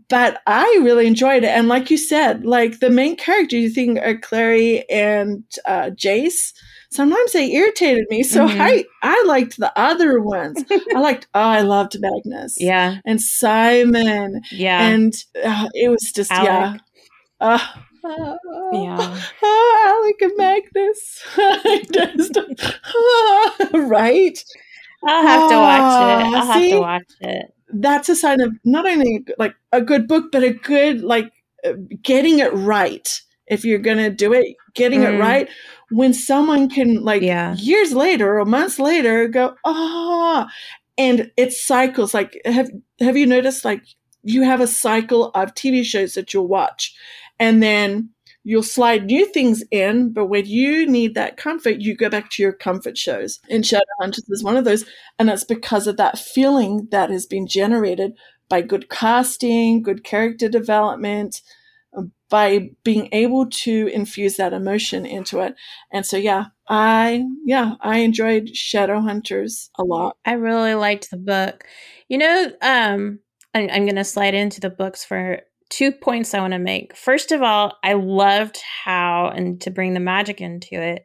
But 0.10 0.42
I 0.48 0.80
really 0.82 1.08
enjoyed 1.08 1.44
it. 1.44 1.50
And 1.50 1.68
like 1.68 1.92
you 1.92 1.98
said, 1.98 2.46
like 2.46 2.80
the 2.80 2.90
main 2.90 3.16
character, 3.16 3.58
you 3.58 3.70
think 3.70 4.00
are 4.00 4.18
Clary 4.18 4.88
and 4.90 5.44
uh, 5.66 5.92
Jace. 5.92 6.54
Sometimes 6.90 7.34
they 7.34 7.52
irritated 7.52 8.06
me. 8.10 8.24
So 8.24 8.48
mm-hmm. 8.48 8.62
I, 8.62 8.86
I 9.04 9.24
liked 9.28 9.58
the 9.58 9.72
other 9.78 10.22
ones. 10.22 10.64
I 10.96 11.00
liked, 11.00 11.28
oh, 11.36 11.40
I 11.40 11.62
loved 11.62 11.98
Magnus. 12.00 12.56
Yeah. 12.60 13.00
And 13.06 13.22
Simon. 13.22 14.42
Yeah. 14.52 14.88
And 14.88 15.14
uh, 15.44 15.70
it 15.74 15.90
was 15.90 16.12
just, 16.16 16.32
Alec. 16.32 16.48
yeah. 16.48 16.78
Uh, 17.40 17.60
yeah. 18.74 19.20
Oh, 19.43 20.03
Alec 20.03 20.22
and 20.22 20.38
Magnus. 20.38 21.24
right? 23.89 24.43
I'll 25.06 25.28
have 25.28 25.49
to 25.49 25.56
watch 25.56 25.80
it. 25.82 26.36
I'll 26.36 26.53
see, 26.53 26.70
have 26.70 26.72
to 26.72 26.80
watch 26.80 27.12
it. 27.22 27.53
That's 27.70 28.10
a 28.10 28.16
sign 28.16 28.41
of 28.41 28.53
not 28.64 28.86
only 28.86 29.26
like 29.38 29.56
a 29.72 29.82
good 29.82 30.08
book, 30.08 30.32
but 30.32 30.43
a 30.43 30.53
good 30.53 31.01
like 31.01 31.32
uh, 31.66 31.74
getting 32.01 32.39
it 32.39 32.53
right. 32.53 33.08
If 33.47 33.64
you're 33.64 33.80
gonna 33.80 34.10
do 34.10 34.34
it, 34.34 34.56
getting 34.74 35.01
mm. 35.01 35.14
it 35.14 35.20
right. 35.20 35.47
When 35.91 36.14
someone 36.14 36.70
can 36.70 37.03
like 37.03 37.22
yeah. 37.22 37.56
years 37.56 37.93
later 37.93 38.39
or 38.39 38.45
months 38.45 38.80
later 38.80 39.28
go, 39.28 39.56
ah, 39.66 40.47
oh, 40.47 40.49
and 40.97 41.32
it 41.38 41.53
cycles. 41.53 42.14
Like 42.14 42.41
have 42.45 42.72
have 42.99 43.18
you 43.18 43.28
noticed 43.28 43.66
like 43.66 43.84
you 44.24 44.41
have 44.41 44.62
a 44.62 44.68
cycle 44.68 45.30
of 45.36 45.53
TV 45.53 45.84
shows 45.84 46.16
that 46.16 46.34
you'll 46.34 46.47
watch 46.47 46.95
and 47.40 47.62
then 47.62 48.10
you'll 48.44 48.64
slide 48.64 49.06
new 49.06 49.26
things 49.26 49.64
in, 49.72 50.14
but 50.14 50.28
when 50.28 50.46
you 50.46 50.86
need 50.86 51.16
that 51.16 51.38
comfort, 51.38 51.82
you 51.82 51.96
go 51.96 52.10
back 52.10 52.30
to 52.30 52.44
your 52.44 52.54
comfort 52.54 52.98
shows. 52.98 53.40
And 53.50 53.64
Shadowhunters 53.64 54.24
is 54.30 54.44
one 54.44 54.56
of 54.56 54.66
those, 54.66 54.86
and 55.18 55.30
it's 55.30 55.44
because 55.44 55.88
of 55.88 55.98
that 55.98 56.20
feeling 56.20 56.88
that 56.92 57.10
has 57.10 57.26
been 57.26 57.48
generated 57.48 58.14
by 58.48 58.62
good 58.62 58.90
casting, 58.90 59.82
good 59.82 60.04
character 60.04 60.48
development, 60.48 61.42
by 62.30 62.70
being 62.84 63.08
able 63.12 63.48
to 63.50 63.88
infuse 63.88 64.38
that 64.38 64.54
emotion 64.54 65.06
into 65.06 65.40
it. 65.40 65.56
And 65.92 66.06
so, 66.06 66.18
yeah, 66.18 66.46
I, 66.68 67.24
yeah, 67.46 67.76
I 67.82 68.00
enjoyed 68.00 68.48
Shadowhunters 68.48 69.70
a 69.78 69.84
lot. 69.84 70.18
I 70.26 70.34
really 70.34 70.74
liked 70.74 71.12
the 71.12 71.18
book. 71.18 71.64
You 72.10 72.18
know, 72.18 72.52
um, 72.62 73.20
I'm, 73.54 73.70
I'm 73.70 73.86
going 73.86 73.96
to 73.96 74.04
slide 74.04 74.34
into 74.34 74.60
the 74.60 74.70
books 74.70 75.06
for 75.06 75.42
two 75.70 75.91
points 75.91 76.34
I 76.34 76.39
want 76.39 76.53
to 76.53 76.59
make. 76.59 76.95
First 76.95 77.32
of 77.32 77.41
all, 77.41 77.78
I 77.84 77.93
loved 77.93 78.57
how, 78.84 79.28
and 79.28 79.59
to 79.61 79.72
bring 79.72 79.93
the 79.93 79.99
magic 79.99 80.41
into 80.41 80.82
it, 80.82 81.03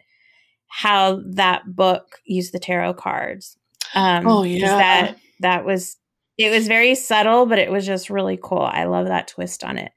how 0.69 1.23
that 1.33 1.75
book 1.75 2.19
used 2.25 2.53
the 2.53 2.59
tarot 2.59 2.95
cards. 2.95 3.57
Um, 3.95 4.27
oh 4.27 4.43
yeah, 4.45 4.77
that 4.77 5.17
that 5.41 5.65
was 5.65 5.97
it 6.39 6.51
was 6.51 6.69
very 6.69 6.95
subtle, 6.95 7.47
but 7.47 7.59
it 7.59 7.71
was 7.71 7.85
just 7.85 8.09
really 8.09 8.39
cool. 8.41 8.63
I 8.63 8.85
love 8.85 9.07
that 9.09 9.29
twist 9.29 9.65
on 9.65 9.79
it. 9.79 9.93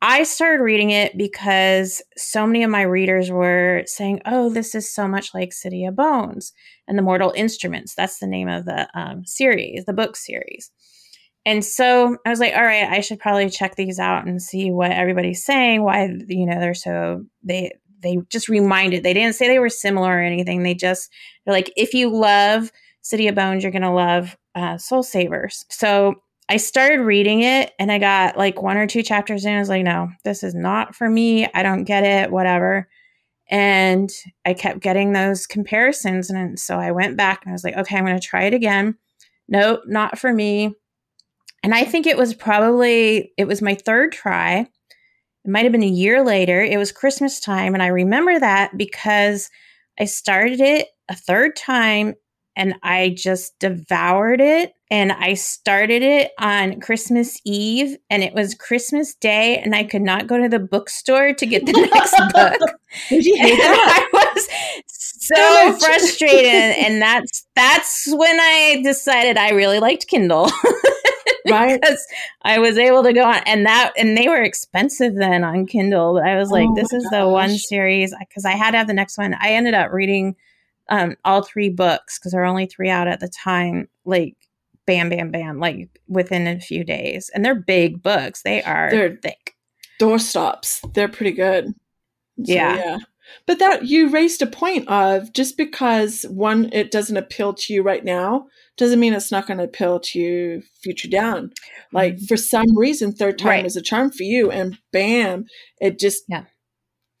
I 0.00 0.24
started 0.24 0.62
reading 0.62 0.90
it 0.90 1.16
because 1.16 2.02
so 2.16 2.46
many 2.46 2.62
of 2.62 2.70
my 2.70 2.82
readers 2.82 3.30
were 3.30 3.82
saying, 3.86 4.20
"Oh, 4.26 4.50
this 4.50 4.74
is 4.74 4.94
so 4.94 5.08
much 5.08 5.34
like 5.34 5.52
City 5.52 5.84
of 5.86 5.96
Bones 5.96 6.52
and 6.86 6.96
the 6.98 7.02
Mortal 7.02 7.32
Instruments." 7.34 7.94
That's 7.94 8.18
the 8.18 8.26
name 8.26 8.48
of 8.48 8.66
the 8.66 8.86
um, 8.94 9.24
series, 9.24 9.86
the 9.86 9.92
book 9.92 10.14
series. 10.14 10.70
And 11.46 11.64
so 11.64 12.16
I 12.24 12.30
was 12.30 12.40
like, 12.40 12.54
all 12.54 12.62
right, 12.62 12.88
I 12.88 13.00
should 13.00 13.18
probably 13.18 13.50
check 13.50 13.76
these 13.76 13.98
out 13.98 14.26
and 14.26 14.40
see 14.40 14.70
what 14.70 14.92
everybody's 14.92 15.44
saying. 15.44 15.82
Why, 15.82 16.10
you 16.26 16.46
know, 16.46 16.58
they're 16.58 16.74
so 16.74 17.24
they 17.42 17.72
they 18.02 18.18
just 18.30 18.48
reminded. 18.48 19.02
They 19.02 19.14
didn't 19.14 19.34
say 19.34 19.48
they 19.48 19.58
were 19.58 19.68
similar 19.68 20.18
or 20.18 20.22
anything. 20.22 20.62
They 20.62 20.74
just 20.74 21.10
they're 21.44 21.54
like, 21.54 21.72
if 21.76 21.92
you 21.92 22.08
love 22.08 22.72
City 23.02 23.28
of 23.28 23.34
Bones, 23.34 23.62
you're 23.62 23.72
gonna 23.72 23.94
love 23.94 24.36
uh, 24.54 24.78
Soul 24.78 25.02
Savers. 25.02 25.64
So 25.70 26.14
I 26.48 26.56
started 26.56 27.00
reading 27.00 27.42
it, 27.42 27.72
and 27.78 27.92
I 27.92 27.98
got 27.98 28.38
like 28.38 28.62
one 28.62 28.78
or 28.78 28.86
two 28.86 29.02
chapters 29.02 29.44
in. 29.44 29.54
I 29.54 29.58
was 29.58 29.68
like, 29.68 29.84
no, 29.84 30.08
this 30.24 30.42
is 30.42 30.54
not 30.54 30.94
for 30.94 31.10
me. 31.10 31.46
I 31.52 31.62
don't 31.62 31.84
get 31.84 32.04
it. 32.04 32.30
Whatever. 32.30 32.88
And 33.50 34.10
I 34.46 34.54
kept 34.54 34.80
getting 34.80 35.12
those 35.12 35.46
comparisons, 35.46 36.30
and 36.30 36.58
so 36.58 36.78
I 36.78 36.92
went 36.92 37.18
back 37.18 37.42
and 37.44 37.50
I 37.50 37.52
was 37.52 37.64
like, 37.64 37.76
okay, 37.76 37.98
I'm 37.98 38.06
gonna 38.06 38.18
try 38.18 38.44
it 38.44 38.54
again. 38.54 38.96
Nope, 39.46 39.82
not 39.86 40.18
for 40.18 40.32
me 40.32 40.74
and 41.64 41.74
I 41.74 41.84
think 41.84 42.06
it 42.06 42.18
was 42.18 42.34
probably 42.34 43.32
it 43.38 43.46
was 43.46 43.62
my 43.62 43.74
third 43.74 44.12
try. 44.12 44.68
It 45.44 45.50
might 45.50 45.64
have 45.64 45.72
been 45.72 45.82
a 45.82 45.88
year 45.88 46.22
later. 46.22 46.60
It 46.60 46.76
was 46.76 46.92
Christmas 46.92 47.40
time 47.40 47.74
and 47.74 47.82
I 47.82 47.88
remember 47.88 48.38
that 48.38 48.76
because 48.76 49.50
I 49.98 50.04
started 50.04 50.60
it 50.60 50.88
a 51.08 51.16
third 51.16 51.56
time 51.56 52.14
and 52.56 52.74
I 52.82 53.14
just 53.16 53.58
devoured 53.58 54.40
it. 54.40 54.72
And 54.90 55.12
I 55.12 55.34
started 55.34 56.02
it 56.02 56.30
on 56.38 56.78
Christmas 56.78 57.40
Eve, 57.44 57.96
and 58.10 58.22
it 58.22 58.32
was 58.32 58.54
Christmas 58.54 59.16
Day, 59.16 59.58
and 59.58 59.74
I 59.74 59.82
could 59.82 60.02
not 60.02 60.28
go 60.28 60.38
to 60.38 60.48
the 60.48 60.60
bookstore 60.60 61.32
to 61.34 61.46
get 61.46 61.66
the 61.66 61.72
next 61.92 62.14
book. 62.32 62.78
Did 63.08 63.24
you 63.24 63.36
hate 63.36 63.56
that? 63.56 64.08
I 64.12 64.34
was 64.34 64.48
so 64.86 65.72
frustrated, 65.78 66.76
and 66.78 67.02
that's 67.02 67.44
that's 67.56 68.06
when 68.06 68.38
I 68.38 68.82
decided 68.84 69.36
I 69.36 69.50
really 69.50 69.80
liked 69.80 70.06
Kindle. 70.06 70.48
right 71.50 71.80
because 71.80 72.06
i 72.42 72.58
was 72.58 72.78
able 72.78 73.02
to 73.02 73.12
go 73.12 73.22
on 73.24 73.42
and 73.46 73.66
that 73.66 73.92
and 73.98 74.16
they 74.16 74.28
were 74.28 74.42
expensive 74.42 75.14
then 75.16 75.44
on 75.44 75.66
kindle 75.66 76.14
but 76.14 76.22
i 76.22 76.38
was 76.38 76.50
like 76.50 76.68
oh 76.68 76.74
this 76.74 76.92
is 76.92 77.02
gosh. 77.04 77.20
the 77.20 77.28
one 77.28 77.50
series 77.50 78.14
because 78.18 78.44
i 78.44 78.52
had 78.52 78.70
to 78.70 78.78
have 78.78 78.86
the 78.86 78.94
next 78.94 79.18
one 79.18 79.34
i 79.40 79.50
ended 79.50 79.74
up 79.74 79.92
reading 79.92 80.34
um, 80.88 81.16
all 81.24 81.42
three 81.42 81.70
books 81.70 82.18
because 82.18 82.32
there 82.32 82.42
were 82.42 82.46
only 82.46 82.66
three 82.66 82.90
out 82.90 83.08
at 83.08 83.20
the 83.20 83.28
time 83.28 83.88
like 84.04 84.36
bam, 84.86 85.08
bam, 85.08 85.30
bam, 85.30 85.58
like 85.58 86.00
within 86.08 86.46
a 86.46 86.60
few 86.60 86.84
days. 86.84 87.30
And 87.34 87.44
they're 87.44 87.54
big 87.54 88.02
books. 88.02 88.42
They 88.42 88.62
are 88.62 88.90
they're 88.90 89.16
thick. 89.16 89.54
Doorstops. 90.00 90.92
They're 90.94 91.08
pretty 91.08 91.32
good. 91.32 91.66
So, 91.66 91.72
yeah. 92.52 92.76
yeah. 92.76 92.98
But 93.46 93.58
that 93.58 93.86
you 93.86 94.10
raised 94.10 94.42
a 94.42 94.46
point 94.46 94.88
of 94.88 95.32
just 95.32 95.56
because 95.56 96.24
one 96.28 96.70
it 96.72 96.90
doesn't 96.90 97.16
appeal 97.16 97.54
to 97.54 97.72
you 97.72 97.82
right 97.82 98.04
now 98.04 98.46
doesn't 98.76 99.00
mean 99.00 99.12
it's 99.12 99.30
not 99.30 99.46
going 99.46 99.58
to 99.58 99.64
appeal 99.64 100.00
to 100.00 100.18
you 100.18 100.62
future 100.82 101.08
down. 101.08 101.52
Like 101.92 102.14
mm-hmm. 102.14 102.24
for 102.26 102.36
some 102.36 102.76
reason, 102.76 103.12
third 103.12 103.38
time 103.38 103.48
right. 103.48 103.66
is 103.66 103.76
a 103.76 103.82
charm 103.82 104.10
for 104.10 104.24
you, 104.24 104.50
and 104.50 104.78
bam, 104.92 105.44
it 105.80 105.98
just 105.98 106.24
yeah. 106.28 106.44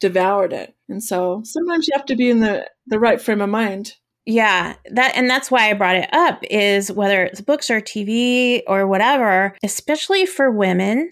devoured 0.00 0.52
it. 0.52 0.74
And 0.88 1.02
so 1.02 1.42
sometimes 1.44 1.86
you 1.86 1.92
have 1.96 2.06
to 2.06 2.16
be 2.16 2.30
in 2.30 2.40
the 2.40 2.68
the 2.86 2.98
right 2.98 3.20
frame 3.20 3.40
of 3.40 3.50
mind. 3.50 3.94
Yeah, 4.26 4.76
that 4.90 5.16
and 5.16 5.28
that's 5.28 5.50
why 5.50 5.68
I 5.68 5.74
brought 5.74 5.96
it 5.96 6.08
up 6.12 6.42
is 6.50 6.90
whether 6.90 7.24
it's 7.24 7.42
books 7.42 7.70
or 7.70 7.80
TV 7.80 8.62
or 8.66 8.86
whatever, 8.86 9.56
especially 9.62 10.24
for 10.24 10.50
women 10.50 11.10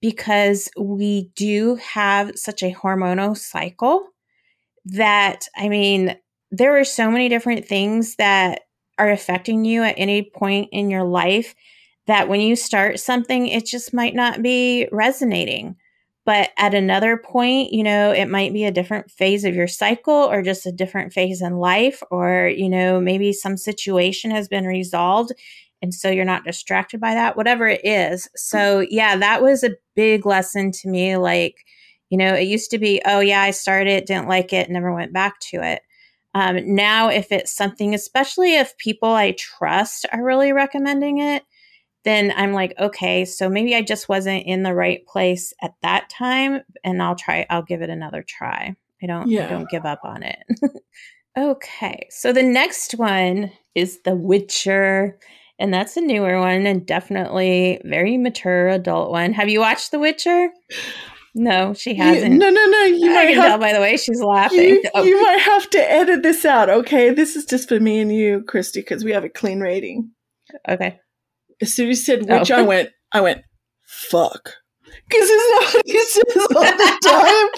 because 0.00 0.68
we 0.78 1.30
do 1.34 1.76
have 1.76 2.32
such 2.36 2.62
a 2.62 2.72
hormonal 2.72 3.36
cycle 3.36 4.08
that 4.84 5.46
I 5.56 5.68
mean, 5.68 6.16
there 6.50 6.78
are 6.78 6.84
so 6.84 7.10
many 7.10 7.28
different 7.28 7.66
things 7.66 8.16
that 8.16 8.62
are 8.98 9.10
affecting 9.10 9.64
you 9.64 9.82
at 9.82 9.94
any 9.96 10.22
point 10.22 10.68
in 10.72 10.90
your 10.90 11.04
life 11.04 11.54
that 12.06 12.28
when 12.28 12.40
you 12.40 12.56
start 12.56 13.00
something, 13.00 13.46
it 13.46 13.66
just 13.66 13.92
might 13.92 14.14
not 14.14 14.42
be 14.42 14.88
resonating. 14.92 15.76
But 16.24 16.50
at 16.58 16.74
another 16.74 17.16
point, 17.16 17.72
you 17.72 17.82
know, 17.82 18.12
it 18.12 18.26
might 18.26 18.52
be 18.52 18.64
a 18.64 18.70
different 18.70 19.10
phase 19.10 19.44
of 19.44 19.54
your 19.54 19.66
cycle 19.66 20.12
or 20.12 20.42
just 20.42 20.66
a 20.66 20.72
different 20.72 21.12
phase 21.12 21.40
in 21.40 21.56
life, 21.56 22.02
or, 22.10 22.52
you 22.54 22.68
know, 22.68 23.00
maybe 23.00 23.32
some 23.32 23.56
situation 23.56 24.30
has 24.30 24.46
been 24.46 24.66
resolved. 24.66 25.32
And 25.80 25.94
so 25.94 26.10
you're 26.10 26.26
not 26.26 26.44
distracted 26.44 27.00
by 27.00 27.14
that, 27.14 27.36
whatever 27.36 27.66
it 27.66 27.80
is. 27.82 28.28
So, 28.36 28.80
yeah, 28.90 29.16
that 29.16 29.42
was 29.42 29.64
a 29.64 29.76
big 29.94 30.26
lesson 30.26 30.70
to 30.72 30.88
me. 30.88 31.16
Like, 31.16 31.64
you 32.10 32.18
know, 32.18 32.34
it 32.34 32.48
used 32.48 32.70
to 32.72 32.78
be, 32.78 33.00
oh, 33.06 33.20
yeah, 33.20 33.40
I 33.42 33.52
started, 33.52 34.04
didn't 34.04 34.28
like 34.28 34.52
it, 34.52 34.68
never 34.68 34.92
went 34.92 35.12
back 35.12 35.40
to 35.50 35.62
it. 35.62 35.82
Um, 36.34 36.74
now, 36.74 37.08
if 37.08 37.32
it's 37.32 37.50
something, 37.50 37.94
especially 37.94 38.54
if 38.54 38.76
people 38.78 39.08
I 39.08 39.32
trust 39.32 40.06
are 40.12 40.22
really 40.22 40.52
recommending 40.52 41.18
it, 41.18 41.42
then 42.04 42.32
I'm 42.36 42.52
like, 42.52 42.74
okay, 42.78 43.24
so 43.24 43.48
maybe 43.48 43.74
I 43.74 43.82
just 43.82 44.08
wasn't 44.08 44.46
in 44.46 44.62
the 44.62 44.74
right 44.74 45.04
place 45.06 45.52
at 45.62 45.74
that 45.82 46.08
time, 46.08 46.60
and 46.84 47.02
I'll 47.02 47.16
try. 47.16 47.46
I'll 47.50 47.62
give 47.62 47.82
it 47.82 47.90
another 47.90 48.22
try. 48.22 48.76
I 49.02 49.06
don't. 49.06 49.28
Yeah. 49.28 49.46
I 49.46 49.50
don't 49.50 49.68
give 49.68 49.84
up 49.84 50.00
on 50.04 50.22
it. 50.22 50.38
okay, 51.38 52.06
so 52.10 52.32
the 52.32 52.42
next 52.42 52.92
one 52.92 53.52
is 53.74 54.00
The 54.02 54.14
Witcher, 54.14 55.18
and 55.58 55.74
that's 55.74 55.96
a 55.96 56.00
newer 56.00 56.38
one 56.38 56.66
and 56.66 56.86
definitely 56.86 57.80
very 57.84 58.16
mature 58.16 58.68
adult 58.68 59.10
one. 59.10 59.32
Have 59.32 59.48
you 59.48 59.60
watched 59.60 59.90
The 59.90 59.98
Witcher? 59.98 60.50
No, 61.34 61.74
she 61.74 61.94
hasn't. 61.94 62.34
no, 62.34 62.50
no, 62.50 62.66
no. 62.66 62.82
You 62.84 63.10
I 63.10 63.14
might 63.14 63.26
can 63.26 63.34
have, 63.34 63.44
tell 63.44 63.58
by 63.58 63.72
the 63.72 63.80
way 63.80 63.96
she's 63.96 64.22
laughing. 64.22 64.58
You, 64.60 64.82
oh. 64.94 65.04
you 65.04 65.22
might 65.22 65.40
have 65.40 65.68
to 65.70 65.90
edit 65.90 66.22
this 66.22 66.44
out. 66.44 66.68
Okay, 66.68 67.10
this 67.10 67.36
is 67.36 67.44
just 67.44 67.68
for 67.68 67.78
me 67.78 68.00
and 68.00 68.12
you, 68.12 68.42
Kristie, 68.46 68.74
because 68.74 69.04
we 69.04 69.12
have 69.12 69.24
a 69.24 69.28
clean 69.28 69.60
rating. 69.60 70.10
Okay. 70.68 70.98
As 71.60 71.74
soon 71.74 71.90
as 71.90 71.98
you 71.98 72.04
said 72.04 72.28
which, 72.28 72.50
oh. 72.50 72.56
I 72.56 72.62
went. 72.62 72.90
I 73.12 73.20
went. 73.20 73.42
Fuck. 73.86 74.54
Because 74.84 75.28
it's 75.30 75.74
not 75.74 75.82
he 75.86 76.04
says 76.04 76.46
all 76.54 76.62
the 76.62 76.98
time. 77.04 77.48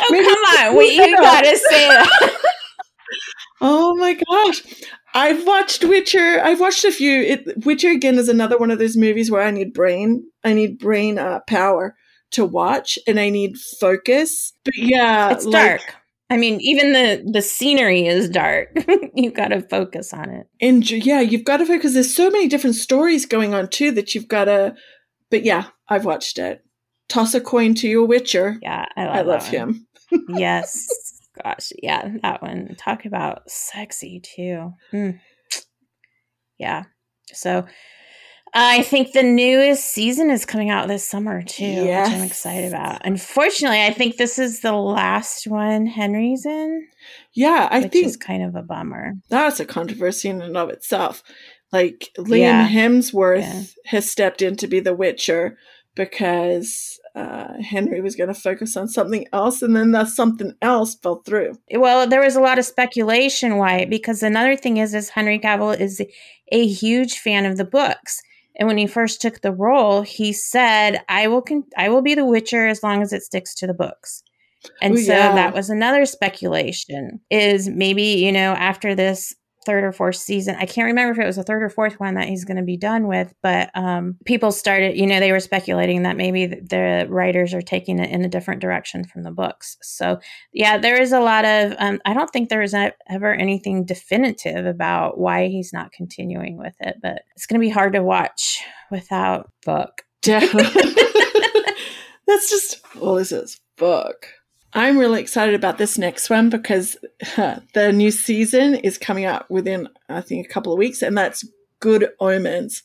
oh 0.00 0.06
Maybe 0.10 0.24
come 0.24 0.68
on, 0.68 0.76
wait! 0.76 0.94
You 0.94 1.16
gotta 1.16 1.56
say 1.56 1.88
that. 1.88 2.36
oh 3.60 3.94
my 3.96 4.14
gosh. 4.14 4.62
I've 5.14 5.46
watched 5.46 5.82
Witcher. 5.82 6.40
I've 6.42 6.60
watched 6.60 6.84
a 6.84 6.92
few. 6.92 7.22
It, 7.22 7.64
Witcher 7.64 7.90
again 7.90 8.16
is 8.16 8.28
another 8.28 8.58
one 8.58 8.70
of 8.70 8.78
those 8.78 8.98
movies 8.98 9.30
where 9.30 9.42
I 9.42 9.50
need 9.50 9.72
brain. 9.72 10.24
I 10.44 10.52
need 10.52 10.78
brain 10.78 11.18
uh, 11.18 11.40
power 11.46 11.96
to 12.32 12.44
watch 12.44 12.98
and 13.06 13.18
I 13.18 13.30
need 13.30 13.56
focus. 13.56 14.52
But 14.64 14.76
yeah, 14.76 15.30
it's 15.30 15.44
like, 15.44 15.80
dark. 15.80 15.96
I 16.28 16.36
mean, 16.36 16.60
even 16.60 16.92
the 16.92 17.24
the 17.30 17.42
scenery 17.42 18.06
is 18.06 18.28
dark. 18.28 18.76
you've 19.14 19.34
got 19.34 19.48
to 19.48 19.60
focus 19.62 20.12
on 20.12 20.30
it. 20.30 20.48
And 20.60 20.88
yeah, 20.90 21.20
you've 21.20 21.44
got 21.44 21.58
to 21.58 21.66
focus. 21.66 21.94
There's 21.94 22.14
so 22.14 22.30
many 22.30 22.48
different 22.48 22.76
stories 22.76 23.26
going 23.26 23.54
on 23.54 23.68
too 23.68 23.92
that 23.92 24.14
you've 24.14 24.28
got 24.28 24.46
to. 24.46 24.74
But 25.30 25.44
yeah, 25.44 25.66
I've 25.88 26.04
watched 26.04 26.38
it. 26.38 26.64
Toss 27.08 27.34
a 27.34 27.40
coin 27.40 27.74
to 27.76 27.88
your 27.88 28.06
Witcher. 28.06 28.58
Yeah, 28.60 28.86
I 28.96 29.04
love, 29.04 29.16
I 29.16 29.20
love 29.22 29.46
him. 29.46 29.86
yes, 30.28 30.86
gosh, 31.42 31.70
yeah, 31.80 32.08
that 32.22 32.42
one. 32.42 32.74
Talk 32.76 33.04
about 33.04 33.48
sexy 33.48 34.20
too. 34.20 34.72
Mm. 34.92 35.20
Yeah. 36.58 36.84
So 37.32 37.66
I 38.58 38.82
think 38.82 39.12
the 39.12 39.22
newest 39.22 39.84
season 39.84 40.30
is 40.30 40.46
coming 40.46 40.70
out 40.70 40.88
this 40.88 41.06
summer 41.06 41.42
too, 41.42 41.64
yes. 41.66 42.08
which 42.08 42.16
I'm 42.16 42.24
excited 42.24 42.68
about. 42.68 43.02
Unfortunately, 43.04 43.82
I 43.82 43.92
think 43.92 44.16
this 44.16 44.38
is 44.38 44.60
the 44.60 44.72
last 44.72 45.46
one 45.46 45.84
Henry's 45.84 46.46
in. 46.46 46.88
Yeah, 47.34 47.68
I 47.70 47.80
which 47.80 47.92
think 47.92 48.06
is 48.06 48.16
kind 48.16 48.42
of 48.42 48.54
a 48.54 48.62
bummer. 48.62 49.12
That's 49.28 49.60
a 49.60 49.66
controversy 49.66 50.30
in 50.30 50.40
and 50.40 50.56
of 50.56 50.70
itself. 50.70 51.22
Like 51.70 52.10
Liam 52.16 52.38
yeah. 52.38 52.66
Hemsworth 52.66 53.40
yeah. 53.40 53.62
has 53.86 54.10
stepped 54.10 54.40
in 54.40 54.56
to 54.56 54.66
be 54.66 54.80
the 54.80 54.94
Witcher 54.94 55.58
because 55.94 56.98
uh, 57.14 57.60
Henry 57.60 58.00
was 58.00 58.16
going 58.16 58.28
to 58.28 58.40
focus 58.40 58.74
on 58.76 58.88
something 58.88 59.26
else, 59.32 59.62
and 59.62 59.76
then 59.76 59.92
that 59.92 60.08
something 60.08 60.52
else 60.62 60.94
fell 60.94 61.22
through. 61.26 61.58
Well, 61.72 62.06
there 62.06 62.20
was 62.20 62.36
a 62.36 62.40
lot 62.40 62.58
of 62.58 62.64
speculation 62.64 63.56
why, 63.56 63.84
because 63.86 64.22
another 64.22 64.56
thing 64.56 64.76
is, 64.76 64.94
is 64.94 65.10
Henry 65.10 65.38
Cavill 65.38 65.78
is 65.78 66.02
a 66.52 66.66
huge 66.66 67.18
fan 67.18 67.44
of 67.44 67.56
the 67.56 67.64
books. 67.64 68.22
And 68.58 68.66
when 68.66 68.78
he 68.78 68.86
first 68.86 69.20
took 69.20 69.40
the 69.40 69.52
role, 69.52 70.02
he 70.02 70.32
said, 70.32 71.02
"I 71.08 71.28
will 71.28 71.42
con- 71.42 71.64
I 71.76 71.88
will 71.88 72.02
be 72.02 72.14
the 72.14 72.24
Witcher 72.24 72.66
as 72.66 72.82
long 72.82 73.02
as 73.02 73.12
it 73.12 73.22
sticks 73.22 73.54
to 73.56 73.66
the 73.66 73.74
books." 73.74 74.22
And 74.80 74.94
Ooh, 74.94 75.02
so 75.02 75.12
yeah. 75.12 75.34
that 75.34 75.54
was 75.54 75.70
another 75.70 76.06
speculation 76.06 77.20
is 77.30 77.68
maybe, 77.68 78.02
you 78.02 78.32
know, 78.32 78.52
after 78.54 78.94
this 78.94 79.34
third 79.66 79.84
or 79.84 79.92
fourth 79.92 80.16
season. 80.16 80.56
I 80.58 80.64
can't 80.64 80.86
remember 80.86 81.12
if 81.12 81.18
it 81.18 81.26
was 81.26 81.36
the 81.36 81.42
third 81.42 81.62
or 81.62 81.68
fourth 81.68 82.00
one 82.00 82.14
that 82.14 82.28
he's 82.28 82.44
going 82.44 82.56
to 82.56 82.62
be 82.62 82.76
done 82.76 83.08
with, 83.08 83.34
but 83.42 83.70
um, 83.74 84.16
people 84.24 84.52
started, 84.52 84.96
you 84.96 85.06
know, 85.06 85.20
they 85.20 85.32
were 85.32 85.40
speculating 85.40 86.04
that 86.04 86.16
maybe 86.16 86.46
the 86.46 87.06
writers 87.10 87.52
are 87.52 87.60
taking 87.60 87.98
it 87.98 88.10
in 88.10 88.24
a 88.24 88.28
different 88.28 88.62
direction 88.62 89.04
from 89.04 89.24
the 89.24 89.32
books. 89.32 89.76
So, 89.82 90.20
yeah, 90.52 90.78
there 90.78 91.00
is 91.00 91.12
a 91.12 91.20
lot 91.20 91.44
of, 91.44 91.74
um, 91.78 92.00
I 92.06 92.14
don't 92.14 92.30
think 92.30 92.48
there 92.48 92.62
is 92.62 92.74
ever 93.10 93.34
anything 93.34 93.84
definitive 93.84 94.64
about 94.64 95.18
why 95.18 95.48
he's 95.48 95.72
not 95.72 95.92
continuing 95.92 96.56
with 96.56 96.74
it, 96.80 96.96
but 97.02 97.22
it's 97.34 97.46
going 97.46 97.60
to 97.60 97.66
be 97.66 97.70
hard 97.70 97.92
to 97.94 98.02
watch 98.02 98.62
without 98.90 99.50
book. 99.64 100.02
That's 100.24 100.52
just, 102.50 102.80
well, 102.94 103.16
this 103.16 103.32
is 103.32 103.60
book. 103.76 104.28
I'm 104.76 104.98
really 104.98 105.22
excited 105.22 105.54
about 105.54 105.78
this 105.78 105.96
next 105.96 106.28
one 106.28 106.50
because 106.50 106.98
the 107.72 107.92
new 107.94 108.10
season 108.10 108.74
is 108.74 108.98
coming 108.98 109.24
out 109.24 109.50
within, 109.50 109.88
I 110.10 110.20
think, 110.20 110.44
a 110.44 110.50
couple 110.50 110.70
of 110.70 110.78
weeks, 110.78 111.00
and 111.00 111.16
that's 111.16 111.48
Good 111.80 112.10
Omens. 112.20 112.82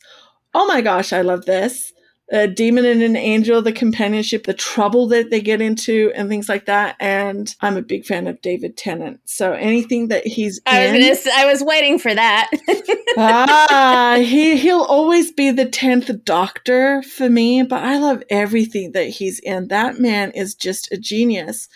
Oh 0.54 0.66
my 0.66 0.80
gosh, 0.80 1.12
I 1.12 1.20
love 1.20 1.44
this 1.44 1.92
a 2.32 2.48
demon 2.48 2.86
and 2.86 3.02
an 3.02 3.14
angel, 3.14 3.60
the 3.60 3.72
companionship, 3.72 4.44
the 4.44 4.54
trouble 4.54 5.06
that 5.08 5.30
they 5.30 5.40
get 5.40 5.60
into, 5.60 6.10
and 6.14 6.30
things 6.30 6.48
like 6.48 6.64
that. 6.64 6.96
And 6.98 7.54
I'm 7.60 7.76
a 7.76 7.82
big 7.82 8.06
fan 8.06 8.26
of 8.26 8.40
David 8.40 8.78
Tennant. 8.78 9.20
So 9.26 9.52
anything 9.52 10.08
that 10.08 10.26
he's 10.26 10.58
I 10.66 10.86
in, 10.86 11.08
was, 11.08 11.26
I 11.26 11.44
was 11.44 11.62
waiting 11.62 11.98
for 11.98 12.14
that. 12.14 12.50
ah, 13.18 14.16
he 14.18 14.56
he'll 14.56 14.82
always 14.82 15.30
be 15.30 15.50
the 15.50 15.66
tenth 15.66 16.10
Doctor 16.24 17.02
for 17.02 17.28
me. 17.28 17.62
But 17.62 17.84
I 17.84 17.98
love 17.98 18.22
everything 18.30 18.92
that 18.92 19.08
he's 19.08 19.38
in. 19.40 19.68
That 19.68 19.98
man 19.98 20.30
is 20.30 20.54
just 20.54 20.90
a 20.90 20.96
genius. 20.96 21.68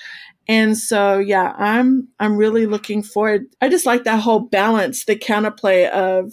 And 0.49 0.79
so, 0.79 1.19
yeah, 1.19 1.55
I'm 1.59 2.09
I'm 2.19 2.37
really 2.37 2.67
looking 2.67 3.03
forward. 3.03 3.47
I 3.61 3.69
just 3.69 3.85
like 3.85 4.05
that 4.05 4.21
whole 4.21 4.41
balance, 4.41 5.05
the 5.05 5.17
counterplay 5.17 5.91
of 5.91 6.33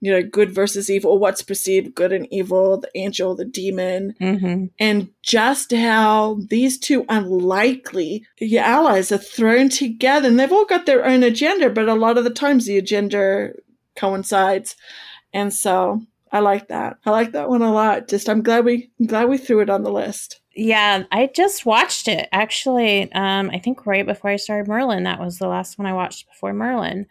you 0.00 0.10
know, 0.10 0.22
good 0.22 0.52
versus 0.52 0.90
evil, 0.90 1.18
what's 1.18 1.42
perceived 1.42 1.94
good 1.94 2.12
and 2.12 2.26
evil, 2.32 2.78
the 2.80 2.90
angel, 2.94 3.34
the 3.34 3.44
demon, 3.44 4.14
mm-hmm. 4.20 4.66
and 4.78 5.10
just 5.22 5.72
how 5.72 6.38
these 6.48 6.78
two 6.78 7.04
unlikely 7.08 8.24
allies 8.58 9.12
are 9.12 9.18
thrown 9.18 9.68
together. 9.68 10.28
And 10.28 10.40
they've 10.40 10.52
all 10.52 10.64
got 10.64 10.86
their 10.86 11.04
own 11.04 11.22
agenda, 11.22 11.68
but 11.68 11.88
a 11.88 11.94
lot 11.94 12.16
of 12.16 12.24
the 12.24 12.30
times 12.30 12.66
the 12.66 12.78
agenda 12.78 13.52
coincides. 13.96 14.74
And 15.32 15.52
so 15.52 16.02
I 16.32 16.40
like 16.40 16.68
that. 16.68 16.98
I 17.04 17.10
like 17.10 17.32
that 17.32 17.48
one 17.48 17.62
a 17.62 17.72
lot. 17.72 18.08
Just 18.08 18.28
I'm 18.28 18.42
glad 18.42 18.64
we 18.64 18.90
I'm 18.98 19.06
glad 19.06 19.28
we 19.28 19.38
threw 19.38 19.60
it 19.60 19.70
on 19.70 19.82
the 19.82 19.92
list. 19.92 20.40
Yeah, 20.54 21.04
I 21.12 21.30
just 21.34 21.66
watched 21.66 22.08
it 22.08 22.28
actually. 22.32 23.12
Um, 23.12 23.50
I 23.50 23.58
think 23.58 23.86
right 23.86 24.06
before 24.06 24.30
I 24.30 24.36
started 24.36 24.68
Merlin. 24.68 25.04
That 25.04 25.20
was 25.20 25.38
the 25.38 25.48
last 25.48 25.78
one 25.78 25.86
I 25.86 25.92
watched 25.92 26.28
before 26.28 26.52
Merlin. 26.52 27.06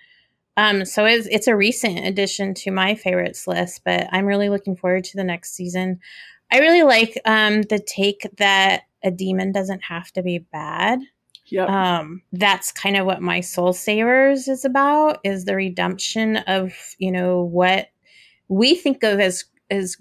Um, 0.60 0.84
so 0.84 1.06
it's 1.06 1.26
it's 1.32 1.48
a 1.48 1.56
recent 1.56 2.06
addition 2.06 2.54
to 2.56 2.72
my 2.72 2.94
favorites 2.94 3.48
list, 3.48 3.82
but 3.86 4.08
I'm 4.12 4.26
really 4.26 4.50
looking 4.50 4.76
forward 4.76 5.06
to 5.06 5.16
the 5.16 5.24
next 5.24 5.56
season. 5.56 6.02
I 6.52 6.60
really 6.60 6.84
like 6.84 7.18
um, 7.24 7.62
the 7.62 7.80
take 7.80 8.28
that 8.40 8.82
a 9.02 9.10
demon 9.10 9.54
doesn't 9.54 9.84
have 9.86 10.12
to 10.12 10.22
be 10.22 10.40
bad. 10.40 11.00
Yeah. 11.46 12.00
Um, 12.00 12.24
that's 12.34 12.74
kind 12.74 12.98
of 12.98 13.06
what 13.06 13.22
my 13.22 13.40
Soul 13.40 13.72
Savers 13.72 14.50
is 14.50 14.66
about 14.66 15.20
is 15.24 15.46
the 15.46 15.56
redemption 15.56 16.38
of, 16.38 16.74
you 16.98 17.14
know, 17.14 17.42
what 17.42 17.88
we 18.50 18.76
think 18.76 19.02
of 19.04 19.22
as 19.22 19.46
as 19.72 19.96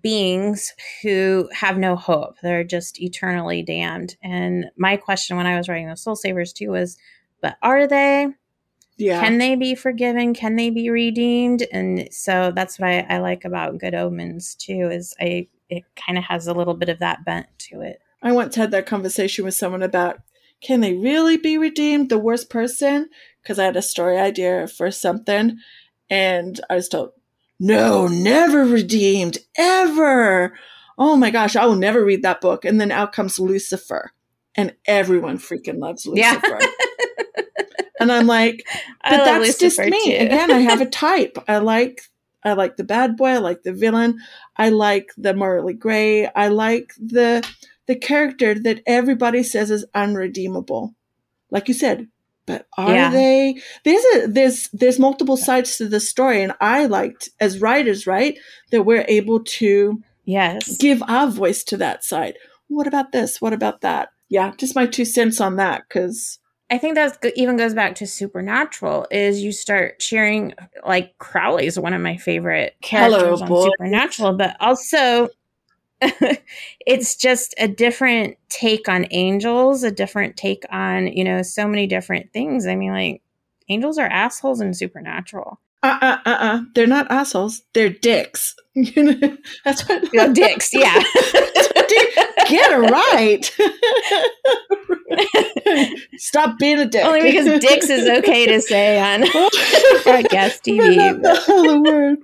beings 0.00 0.72
who 1.02 1.50
have 1.52 1.76
no 1.76 1.96
hope. 1.96 2.36
They're 2.42 2.64
just 2.64 2.98
eternally 2.98 3.62
damned. 3.62 4.16
And 4.22 4.66
my 4.78 4.96
question 4.96 5.36
when 5.36 5.46
I 5.46 5.58
was 5.58 5.68
writing 5.68 5.88
the 5.88 5.96
Soul 5.98 6.16
Savers 6.16 6.54
too 6.54 6.70
was, 6.70 6.96
but 7.42 7.58
are 7.62 7.86
they? 7.86 8.28
Yeah. 8.98 9.20
Can 9.20 9.38
they 9.38 9.54
be 9.54 9.74
forgiven? 9.74 10.34
Can 10.34 10.56
they 10.56 10.70
be 10.70 10.90
redeemed? 10.90 11.64
And 11.72 12.08
so 12.12 12.52
that's 12.54 12.78
what 12.78 12.90
I, 12.90 13.06
I 13.08 13.18
like 13.18 13.44
about 13.44 13.78
Good 13.78 13.94
Omens 13.94 14.56
too, 14.56 14.90
is 14.90 15.14
I 15.20 15.46
it 15.70 15.84
kind 15.96 16.18
of 16.18 16.24
has 16.24 16.46
a 16.46 16.54
little 16.54 16.74
bit 16.74 16.88
of 16.88 16.98
that 16.98 17.24
bent 17.24 17.46
to 17.58 17.80
it. 17.80 18.00
I 18.22 18.32
once 18.32 18.56
had 18.56 18.70
that 18.72 18.86
conversation 18.86 19.44
with 19.44 19.54
someone 19.54 19.82
about 19.82 20.20
can 20.60 20.80
they 20.80 20.94
really 20.94 21.36
be 21.36 21.56
redeemed? 21.56 22.08
The 22.08 22.18
worst 22.18 22.50
person? 22.50 23.10
Because 23.40 23.60
I 23.60 23.64
had 23.64 23.76
a 23.76 23.82
story 23.82 24.18
idea 24.18 24.66
for 24.66 24.90
something, 24.90 25.58
and 26.10 26.60
I 26.68 26.74
was 26.74 26.88
told, 26.88 27.10
no, 27.60 28.08
never 28.08 28.64
redeemed, 28.64 29.38
ever. 29.56 30.54
Oh 30.98 31.16
my 31.16 31.30
gosh, 31.30 31.54
I 31.54 31.66
will 31.66 31.76
never 31.76 32.04
read 32.04 32.22
that 32.22 32.40
book. 32.40 32.64
And 32.64 32.80
then 32.80 32.90
out 32.90 33.12
comes 33.12 33.38
Lucifer, 33.38 34.12
and 34.56 34.74
everyone 34.84 35.38
freaking 35.38 35.78
loves 35.78 36.06
Lucifer. 36.06 36.58
Yeah. 36.60 36.66
and 38.00 38.12
I'm 38.12 38.26
like, 38.26 38.66
but 39.04 39.24
that's 39.24 39.58
just 39.58 39.78
me. 39.78 40.16
Again, 40.16 40.50
I 40.50 40.60
have 40.60 40.80
a 40.80 40.86
type. 40.90 41.38
I 41.48 41.58
like 41.58 42.02
I 42.44 42.52
like 42.52 42.76
the 42.76 42.84
bad 42.84 43.16
boy, 43.16 43.28
I 43.28 43.38
like 43.38 43.62
the 43.62 43.72
villain, 43.72 44.20
I 44.56 44.70
like 44.70 45.10
the 45.16 45.34
morally 45.34 45.74
gray, 45.74 46.26
I 46.26 46.48
like 46.48 46.92
the 46.98 47.46
the 47.86 47.96
character 47.96 48.54
that 48.54 48.82
everybody 48.86 49.42
says 49.42 49.70
is 49.70 49.84
unredeemable. 49.94 50.94
Like 51.50 51.68
you 51.68 51.74
said, 51.74 52.08
but 52.46 52.66
are 52.76 52.94
yeah. 52.94 53.10
they 53.10 53.60
there's 53.84 54.04
a 54.14 54.26
there's 54.26 54.68
there's 54.72 54.98
multiple 54.98 55.36
sides 55.36 55.76
to 55.78 55.88
the 55.88 56.00
story 56.00 56.42
and 56.42 56.52
I 56.60 56.86
liked 56.86 57.28
as 57.40 57.60
writers, 57.60 58.06
right, 58.06 58.38
that 58.70 58.84
we're 58.84 59.04
able 59.08 59.40
to 59.44 60.02
yes 60.24 60.76
give 60.76 61.02
our 61.08 61.28
voice 61.28 61.64
to 61.64 61.76
that 61.78 62.04
side. 62.04 62.36
What 62.68 62.86
about 62.86 63.12
this? 63.12 63.40
What 63.40 63.52
about 63.52 63.80
that? 63.80 64.10
Yeah, 64.28 64.52
just 64.56 64.76
my 64.76 64.86
two 64.86 65.04
cents 65.04 65.40
on 65.40 65.56
that 65.56 65.88
cuz 65.88 66.38
I 66.70 66.78
think 66.78 66.96
that 66.96 67.18
even 67.34 67.56
goes 67.56 67.72
back 67.74 67.94
to 67.96 68.06
Supernatural. 68.06 69.06
Is 69.10 69.42
you 69.42 69.52
start 69.52 69.98
cheering 70.00 70.54
like 70.86 71.16
Crowley's 71.18 71.78
one 71.78 71.94
of 71.94 72.02
my 72.02 72.16
favorite 72.16 72.76
characters 72.82 73.40
Hello, 73.40 73.64
on 73.64 73.70
Supernatural, 73.70 74.32
but 74.34 74.56
also 74.60 75.30
it's 76.86 77.16
just 77.16 77.54
a 77.58 77.66
different 77.66 78.36
take 78.48 78.88
on 78.88 79.06
angels, 79.10 79.82
a 79.82 79.90
different 79.90 80.36
take 80.36 80.64
on, 80.70 81.08
you 81.08 81.24
know, 81.24 81.42
so 81.42 81.66
many 81.66 81.86
different 81.86 82.32
things. 82.32 82.66
I 82.66 82.76
mean, 82.76 82.92
like, 82.92 83.22
angels 83.68 83.98
are 83.98 84.06
assholes 84.06 84.60
in 84.60 84.74
Supernatural. 84.74 85.60
Uh 85.82 85.98
uh 86.00 86.18
uh 86.26 86.36
uh. 86.40 86.60
They're 86.74 86.86
not 86.86 87.10
assholes. 87.10 87.62
They're 87.72 87.90
dicks. 87.90 88.56
That's 88.74 89.88
what. 89.88 90.34
Dicks, 90.34 90.72
yeah. 90.72 91.02
Get 92.48 92.72
it 92.72 92.90
right. 92.90 93.44
Stop 96.16 96.58
being 96.58 96.78
a 96.78 96.86
dick. 96.86 97.04
Only 97.04 97.22
because 97.22 97.60
dicks 97.60 97.90
is 97.90 98.08
okay 98.18 98.46
to 98.46 98.60
say 98.60 99.00
on 99.00 99.22
podcast 100.02 100.62
TV. 100.62 101.20
But 101.20 101.22
not 101.22 101.46
the 101.46 101.82
word. 101.84 102.18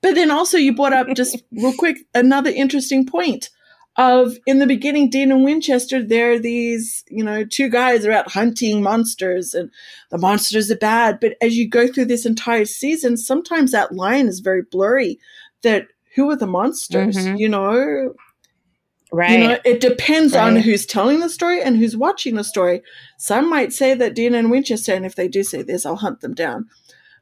But 0.00 0.14
then 0.14 0.30
also 0.30 0.58
you 0.58 0.74
brought 0.74 0.92
up 0.92 1.08
just 1.14 1.42
real 1.52 1.72
quick 1.72 1.98
another 2.14 2.50
interesting 2.50 3.06
point 3.06 3.50
of 3.98 4.36
in 4.46 4.60
the 4.60 4.66
beginning, 4.66 5.10
Dean 5.10 5.32
and 5.32 5.44
Winchester, 5.44 6.02
they're 6.02 6.38
these, 6.38 7.04
you 7.08 7.24
know, 7.24 7.44
two 7.44 7.68
guys 7.68 8.06
are 8.06 8.12
out 8.12 8.30
hunting 8.30 8.80
monsters 8.80 9.54
and 9.54 9.70
the 10.10 10.18
monsters 10.18 10.70
are 10.70 10.76
bad. 10.76 11.18
But 11.20 11.34
as 11.42 11.56
you 11.56 11.68
go 11.68 11.88
through 11.88 12.04
this 12.04 12.24
entire 12.24 12.64
season, 12.64 13.16
sometimes 13.16 13.72
that 13.72 13.92
line 13.92 14.28
is 14.28 14.38
very 14.38 14.62
blurry 14.62 15.18
that 15.64 15.88
who 16.14 16.30
are 16.30 16.36
the 16.36 16.46
monsters, 16.46 17.16
mm-hmm. 17.16 17.36
you 17.36 17.48
know? 17.48 18.14
Right. 19.12 19.30
You 19.30 19.38
know, 19.38 19.58
it 19.64 19.80
depends 19.80 20.34
right. 20.34 20.46
on 20.46 20.56
who's 20.56 20.84
telling 20.84 21.20
the 21.20 21.30
story 21.30 21.62
and 21.62 21.76
who's 21.76 21.96
watching 21.96 22.34
the 22.34 22.44
story. 22.44 22.82
Some 23.16 23.48
might 23.48 23.72
say 23.72 23.94
that 23.94 24.14
Dean 24.14 24.34
and 24.34 24.50
Winchester, 24.50 24.94
and 24.94 25.06
if 25.06 25.14
they 25.14 25.28
do 25.28 25.42
say 25.42 25.62
this, 25.62 25.86
I'll 25.86 25.96
hunt 25.96 26.20
them 26.20 26.34
down. 26.34 26.66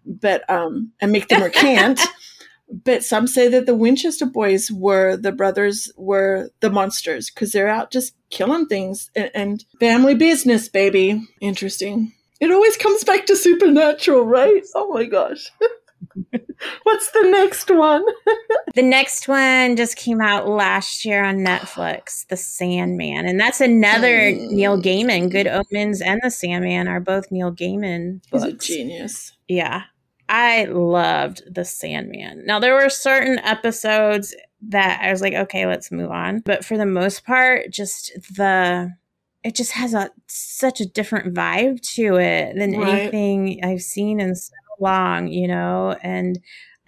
But 0.04 0.48
um 0.50 0.92
and 1.00 1.12
make 1.12 1.28
them 1.28 1.42
recant. 1.42 2.00
but 2.84 3.04
some 3.04 3.26
say 3.26 3.48
that 3.48 3.66
the 3.66 3.74
Winchester 3.74 4.26
boys 4.26 4.70
were 4.70 5.16
the 5.16 5.32
brothers 5.32 5.90
were 5.96 6.50
the 6.60 6.70
monsters 6.70 7.30
because 7.30 7.52
they're 7.52 7.68
out 7.68 7.90
just 7.90 8.14
killing 8.30 8.66
things 8.66 9.10
and, 9.14 9.30
and, 9.34 9.64
family 9.78 10.14
business, 10.14 10.68
baby. 10.68 11.22
Interesting. 11.40 12.12
It 12.40 12.50
always 12.50 12.76
comes 12.76 13.04
back 13.04 13.26
to 13.26 13.36
supernatural, 13.36 14.26
right? 14.26 14.62
Oh 14.74 14.92
my 14.92 15.04
gosh. 15.04 15.50
What's 16.82 17.10
the 17.10 17.28
next 17.30 17.70
one? 17.70 18.04
the 18.74 18.82
next 18.82 19.28
one 19.28 19.76
just 19.76 19.96
came 19.96 20.20
out 20.20 20.48
last 20.48 21.04
year 21.04 21.24
on 21.24 21.38
Netflix, 21.38 22.26
The 22.28 22.36
Sandman. 22.36 23.26
And 23.26 23.38
that's 23.38 23.60
another. 23.60 24.32
Neil 24.32 24.80
Gaiman. 24.80 25.30
Good 25.30 25.46
Omens 25.46 26.00
and 26.00 26.20
The 26.22 26.30
Sandman 26.30 26.88
are 26.88 27.00
both 27.00 27.30
Neil 27.30 27.52
Gaiman 27.52 28.20
books. 28.30 28.44
He's 28.44 28.54
a 28.54 28.56
genius. 28.56 29.32
Yeah. 29.48 29.82
I 30.28 30.64
loved 30.64 31.42
The 31.52 31.64
Sandman. 31.64 32.44
Now, 32.46 32.58
there 32.58 32.74
were 32.74 32.88
certain 32.88 33.38
episodes 33.40 34.34
that 34.68 35.00
I 35.02 35.10
was 35.10 35.20
like, 35.20 35.34
okay, 35.34 35.66
let's 35.66 35.92
move 35.92 36.10
on. 36.10 36.40
But 36.40 36.64
for 36.64 36.76
the 36.76 36.86
most 36.86 37.24
part, 37.24 37.70
just 37.70 38.12
the 38.34 38.92
it 39.44 39.54
just 39.54 39.72
has 39.72 39.94
a 39.94 40.10
such 40.26 40.80
a 40.80 40.86
different 40.86 41.32
vibe 41.32 41.80
to 41.94 42.16
it 42.16 42.56
than 42.56 42.76
right. 42.76 42.88
anything 42.88 43.60
I've 43.64 43.82
seen 43.82 44.18
in 44.18 44.34
so 44.34 44.52
long, 44.80 45.28
you 45.28 45.48
know, 45.48 45.96
and 46.02 46.38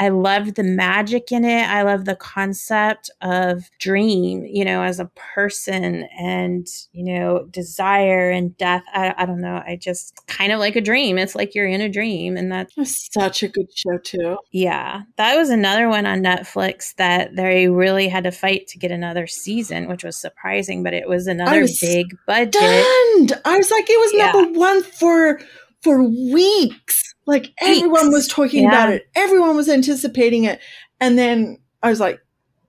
I 0.00 0.10
love 0.10 0.54
the 0.54 0.62
magic 0.62 1.32
in 1.32 1.44
it. 1.44 1.68
I 1.68 1.82
love 1.82 2.04
the 2.04 2.14
concept 2.14 3.10
of 3.20 3.68
dream, 3.80 4.44
you 4.46 4.64
know, 4.64 4.82
as 4.82 5.00
a 5.00 5.10
person 5.16 6.06
and, 6.16 6.68
you 6.92 7.12
know, 7.12 7.48
desire 7.50 8.30
and 8.30 8.56
death. 8.56 8.84
I, 8.92 9.12
I 9.18 9.26
don't 9.26 9.40
know. 9.40 9.56
I 9.66 9.76
just 9.80 10.14
kind 10.28 10.52
of 10.52 10.60
like 10.60 10.76
a 10.76 10.80
dream. 10.80 11.18
It's 11.18 11.34
like 11.34 11.52
you're 11.52 11.66
in 11.66 11.80
a 11.80 11.88
dream. 11.88 12.36
And 12.36 12.52
that's 12.52 12.72
such 13.12 13.42
a 13.42 13.48
good 13.48 13.66
show, 13.74 13.98
too. 13.98 14.38
Yeah. 14.52 15.02
That 15.16 15.34
was 15.36 15.50
another 15.50 15.88
one 15.88 16.06
on 16.06 16.22
Netflix 16.22 16.94
that 16.94 17.34
they 17.34 17.66
really 17.68 18.06
had 18.06 18.22
to 18.22 18.30
fight 18.30 18.68
to 18.68 18.78
get 18.78 18.92
another 18.92 19.26
season, 19.26 19.88
which 19.88 20.04
was 20.04 20.16
surprising, 20.16 20.84
but 20.84 20.94
it 20.94 21.08
was 21.08 21.26
another 21.26 21.62
was 21.62 21.76
big 21.80 22.06
budget. 22.24 22.54
Stunned. 22.54 23.40
I 23.44 23.56
was 23.56 23.72
like, 23.72 23.90
it 23.90 23.98
was 23.98 24.12
yeah. 24.14 24.30
number 24.30 24.60
one 24.60 24.84
for 24.84 25.40
for 25.82 26.02
weeks. 26.02 27.14
Like 27.26 27.52
everyone 27.60 28.10
was 28.10 28.26
talking 28.26 28.64
yeah. 28.64 28.68
about 28.68 28.88
it. 28.90 29.08
Everyone 29.14 29.56
was 29.56 29.68
anticipating 29.68 30.44
it. 30.44 30.60
And 31.00 31.18
then 31.18 31.58
I 31.82 31.90
was 31.90 32.00
like, 32.00 32.20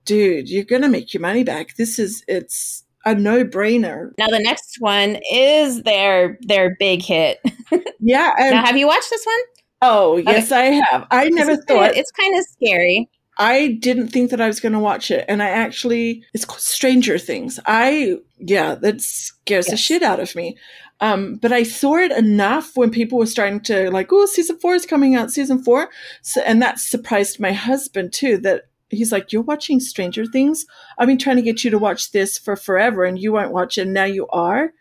dude, 0.04 0.48
you're 0.48 0.64
going 0.64 0.82
to 0.82 0.88
make 0.88 1.14
your 1.14 1.20
money 1.20 1.44
back. 1.44 1.76
This 1.76 1.98
is, 1.98 2.22
it's 2.28 2.84
a 3.04 3.14
no 3.14 3.44
brainer. 3.44 4.10
Now 4.18 4.28
the 4.28 4.38
next 4.38 4.76
one 4.80 5.18
is 5.32 5.82
their, 5.82 6.38
their 6.42 6.76
big 6.78 7.02
hit. 7.02 7.38
yeah. 8.00 8.34
now, 8.38 8.64
have 8.64 8.76
you 8.76 8.86
watched 8.86 9.10
this 9.10 9.24
one? 9.24 9.40
Oh, 9.82 10.18
yes, 10.18 10.52
okay. 10.52 10.68
I 10.68 10.84
have. 10.90 11.06
I 11.10 11.28
never 11.30 11.56
thought. 11.56 11.96
It's 11.96 12.10
kind 12.10 12.38
of 12.38 12.44
scary. 12.44 13.08
I 13.38 13.78
didn't 13.80 14.08
think 14.08 14.30
that 14.30 14.40
I 14.40 14.46
was 14.46 14.60
going 14.60 14.74
to 14.74 14.78
watch 14.78 15.10
it. 15.10 15.24
And 15.26 15.42
I 15.42 15.48
actually, 15.48 16.22
it's 16.34 16.44
called 16.44 16.60
Stranger 16.60 17.18
Things. 17.18 17.58
I, 17.64 18.18
yeah, 18.38 18.74
that 18.74 19.00
scares 19.00 19.66
yes. 19.66 19.70
the 19.70 19.76
shit 19.78 20.02
out 20.02 20.20
of 20.20 20.34
me. 20.36 20.58
Um, 21.00 21.36
but 21.36 21.52
I 21.52 21.62
saw 21.62 21.96
it 21.96 22.12
enough 22.12 22.76
when 22.76 22.90
people 22.90 23.18
were 23.18 23.26
starting 23.26 23.60
to 23.62 23.90
like, 23.90 24.12
oh, 24.12 24.26
season 24.26 24.58
four 24.58 24.74
is 24.74 24.86
coming 24.86 25.14
out, 25.14 25.30
season 25.30 25.62
four. 25.62 25.88
So, 26.22 26.42
and 26.42 26.60
that 26.62 26.78
surprised 26.78 27.40
my 27.40 27.52
husband 27.52 28.12
too, 28.12 28.36
that 28.38 28.64
he's 28.90 29.12
like, 29.12 29.32
you're 29.32 29.42
watching 29.42 29.80
Stranger 29.80 30.26
Things. 30.26 30.66
I've 30.98 31.08
been 31.08 31.18
trying 31.18 31.36
to 31.36 31.42
get 31.42 31.64
you 31.64 31.70
to 31.70 31.78
watch 31.78 32.12
this 32.12 32.36
for 32.36 32.56
forever 32.56 33.04
and 33.04 33.18
you 33.18 33.32
won't 33.32 33.52
watch 33.52 33.78
it. 33.78 33.82
And 33.82 33.94
now 33.94 34.04
you 34.04 34.26
are. 34.28 34.72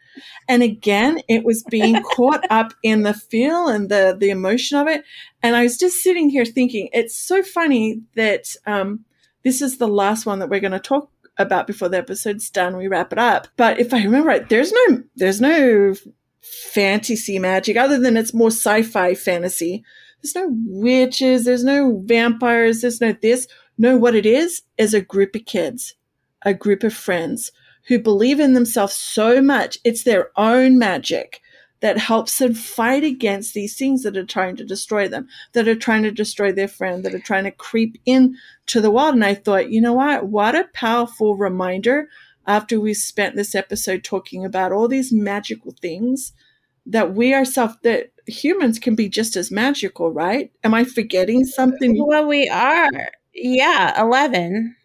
And 0.49 0.61
again, 0.63 1.21
it 1.29 1.45
was 1.45 1.63
being 1.63 2.01
caught 2.15 2.45
up 2.49 2.73
in 2.83 3.03
the 3.03 3.13
feel 3.13 3.67
and 3.67 3.87
the, 3.87 4.15
the 4.19 4.29
emotion 4.29 4.77
of 4.77 4.87
it. 4.87 5.03
And 5.41 5.55
I 5.55 5.63
was 5.63 5.77
just 5.77 6.03
sitting 6.03 6.29
here 6.29 6.45
thinking, 6.45 6.89
it's 6.91 7.15
so 7.15 7.43
funny 7.43 8.01
that, 8.15 8.55
um, 8.65 9.05
this 9.43 9.61
is 9.61 9.77
the 9.77 9.87
last 9.87 10.25
one 10.25 10.39
that 10.39 10.49
we're 10.49 10.59
going 10.59 10.73
to 10.73 10.79
talk 10.79 11.09
about 11.39 11.65
before 11.65 11.89
the 11.89 11.97
episode's 11.97 12.49
done. 12.49 12.77
We 12.77 12.87
wrap 12.87 13.11
it 13.11 13.17
up. 13.17 13.47
But 13.57 13.79
if 13.79 13.93
I 13.93 14.03
remember 14.03 14.27
right, 14.27 14.47
there's 14.47 14.71
no 14.71 15.03
there's 15.15 15.41
no 15.41 15.95
fantasy 16.41 17.39
magic 17.39 17.77
other 17.77 17.97
than 17.97 18.17
it's 18.17 18.33
more 18.33 18.51
sci-fi 18.51 19.15
fantasy. 19.15 19.83
There's 20.21 20.35
no 20.35 20.49
witches, 20.65 21.45
there's 21.45 21.63
no 21.63 22.01
vampires, 22.05 22.81
there's 22.81 23.01
no 23.01 23.13
this. 23.13 23.47
No, 23.77 23.95
what 23.95 24.15
it 24.15 24.25
is 24.25 24.61
is 24.77 24.93
a 24.93 25.01
group 25.01 25.35
of 25.35 25.45
kids, 25.45 25.95
a 26.43 26.53
group 26.53 26.83
of 26.83 26.93
friends 26.93 27.51
who 27.87 27.97
believe 27.97 28.39
in 28.39 28.53
themselves 28.53 28.93
so 28.93 29.41
much. 29.41 29.79
It's 29.85 30.03
their 30.03 30.31
own 30.37 30.77
magic 30.77 31.41
that 31.81 31.97
helps 31.97 32.37
them 32.37 32.53
fight 32.53 33.03
against 33.03 33.53
these 33.53 33.77
things 33.77 34.03
that 34.03 34.17
are 34.17 34.25
trying 34.25 34.55
to 34.57 34.65
destroy 34.65 35.07
them, 35.07 35.27
that 35.53 35.67
are 35.67 35.75
trying 35.75 36.03
to 36.03 36.11
destroy 36.11 36.51
their 36.51 36.67
friend, 36.67 37.03
that 37.05 37.15
are 37.15 37.19
trying 37.19 37.45
to 37.45 37.51
creep 37.51 37.97
in 38.05 38.35
to 38.65 38.81
the 38.81 38.91
world. 38.91 39.15
And 39.15 39.23
I 39.23 39.33
thought, 39.33 39.71
you 39.71 39.79
know 39.81 39.93
what? 39.93 40.27
What 40.27 40.55
a 40.55 40.69
powerful 40.73 41.37
reminder 41.37 42.09
after 42.45 42.79
we 42.79 42.93
spent 42.93 43.35
this 43.35 43.55
episode 43.55 44.03
talking 44.03 44.43
about 44.43 44.71
all 44.71 44.87
these 44.87 45.13
magical 45.13 45.73
things 45.81 46.33
that 46.85 47.13
we 47.13 47.33
ourselves 47.33 47.75
that 47.83 48.11
humans 48.25 48.79
can 48.79 48.95
be 48.95 49.07
just 49.07 49.35
as 49.35 49.51
magical, 49.51 50.11
right? 50.11 50.51
Am 50.63 50.73
I 50.73 50.83
forgetting 50.83 51.45
something? 51.45 51.95
Well, 51.97 52.27
we 52.27 52.49
are. 52.49 52.89
Yeah, 53.33 54.01
11. 54.01 54.75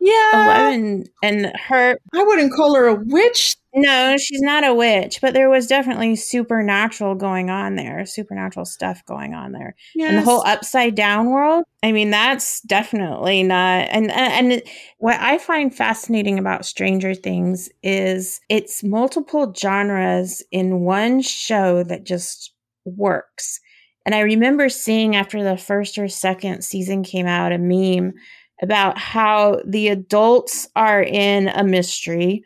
Yeah. 0.00 0.66
11 0.66 1.04
and 1.22 1.52
her 1.68 1.96
I 2.12 2.22
wouldn't 2.22 2.52
call 2.52 2.74
her 2.74 2.86
a 2.86 2.94
witch. 2.94 3.56
No, 3.72 4.16
she's 4.18 4.40
not 4.40 4.64
a 4.64 4.74
witch, 4.74 5.20
but 5.20 5.32
there 5.32 5.48
was 5.48 5.68
definitely 5.68 6.16
supernatural 6.16 7.14
going 7.14 7.50
on 7.50 7.76
there, 7.76 8.04
supernatural 8.04 8.64
stuff 8.64 9.04
going 9.06 9.32
on 9.32 9.52
there. 9.52 9.76
Yes. 9.94 10.08
And 10.10 10.18
the 10.18 10.22
whole 10.22 10.42
upside 10.44 10.96
down 10.96 11.30
world, 11.30 11.64
I 11.84 11.92
mean, 11.92 12.10
that's 12.10 12.60
definitely 12.62 13.44
not 13.44 13.86
and 13.90 14.10
and 14.10 14.60
what 14.98 15.20
I 15.20 15.38
find 15.38 15.72
fascinating 15.74 16.36
about 16.38 16.64
Stranger 16.66 17.14
Things 17.14 17.68
is 17.82 18.40
it's 18.48 18.82
multiple 18.82 19.54
genres 19.56 20.42
in 20.50 20.80
one 20.80 21.20
show 21.22 21.84
that 21.84 22.04
just 22.04 22.52
works. 22.84 23.60
And 24.04 24.16
I 24.16 24.20
remember 24.20 24.68
seeing 24.68 25.14
after 25.14 25.44
the 25.44 25.56
first 25.56 25.96
or 25.96 26.08
second 26.08 26.64
season 26.64 27.04
came 27.04 27.26
out 27.26 27.52
a 27.52 27.58
meme 27.58 28.14
about 28.62 28.98
how 28.98 29.60
the 29.66 29.88
adults 29.88 30.66
are 30.74 31.02
in 31.02 31.48
a 31.48 31.62
mystery, 31.64 32.42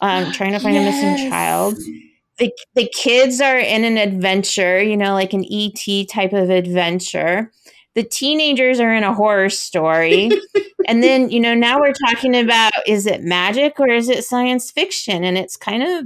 um, 0.00 0.32
trying 0.32 0.52
to 0.52 0.60
find 0.60 0.74
yes. 0.74 1.02
a 1.02 1.06
missing 1.06 1.30
child. 1.30 1.76
The, 2.38 2.50
the 2.74 2.88
kids 2.94 3.40
are 3.40 3.58
in 3.58 3.84
an 3.84 3.98
adventure, 3.98 4.82
you 4.82 4.96
know, 4.96 5.12
like 5.12 5.32
an 5.32 5.44
ET 5.50 6.08
type 6.08 6.32
of 6.32 6.48
adventure. 6.48 7.52
The 7.94 8.04
teenagers 8.04 8.80
are 8.80 8.94
in 8.94 9.02
a 9.02 9.14
horror 9.14 9.50
story. 9.50 10.30
and 10.86 11.02
then, 11.02 11.30
you 11.30 11.40
know, 11.40 11.54
now 11.54 11.78
we're 11.80 11.92
talking 11.92 12.34
about 12.34 12.72
is 12.86 13.06
it 13.06 13.22
magic 13.22 13.78
or 13.78 13.88
is 13.88 14.08
it 14.08 14.24
science 14.24 14.70
fiction? 14.70 15.24
And 15.24 15.36
it's 15.36 15.56
kind 15.56 15.82
of 15.82 16.04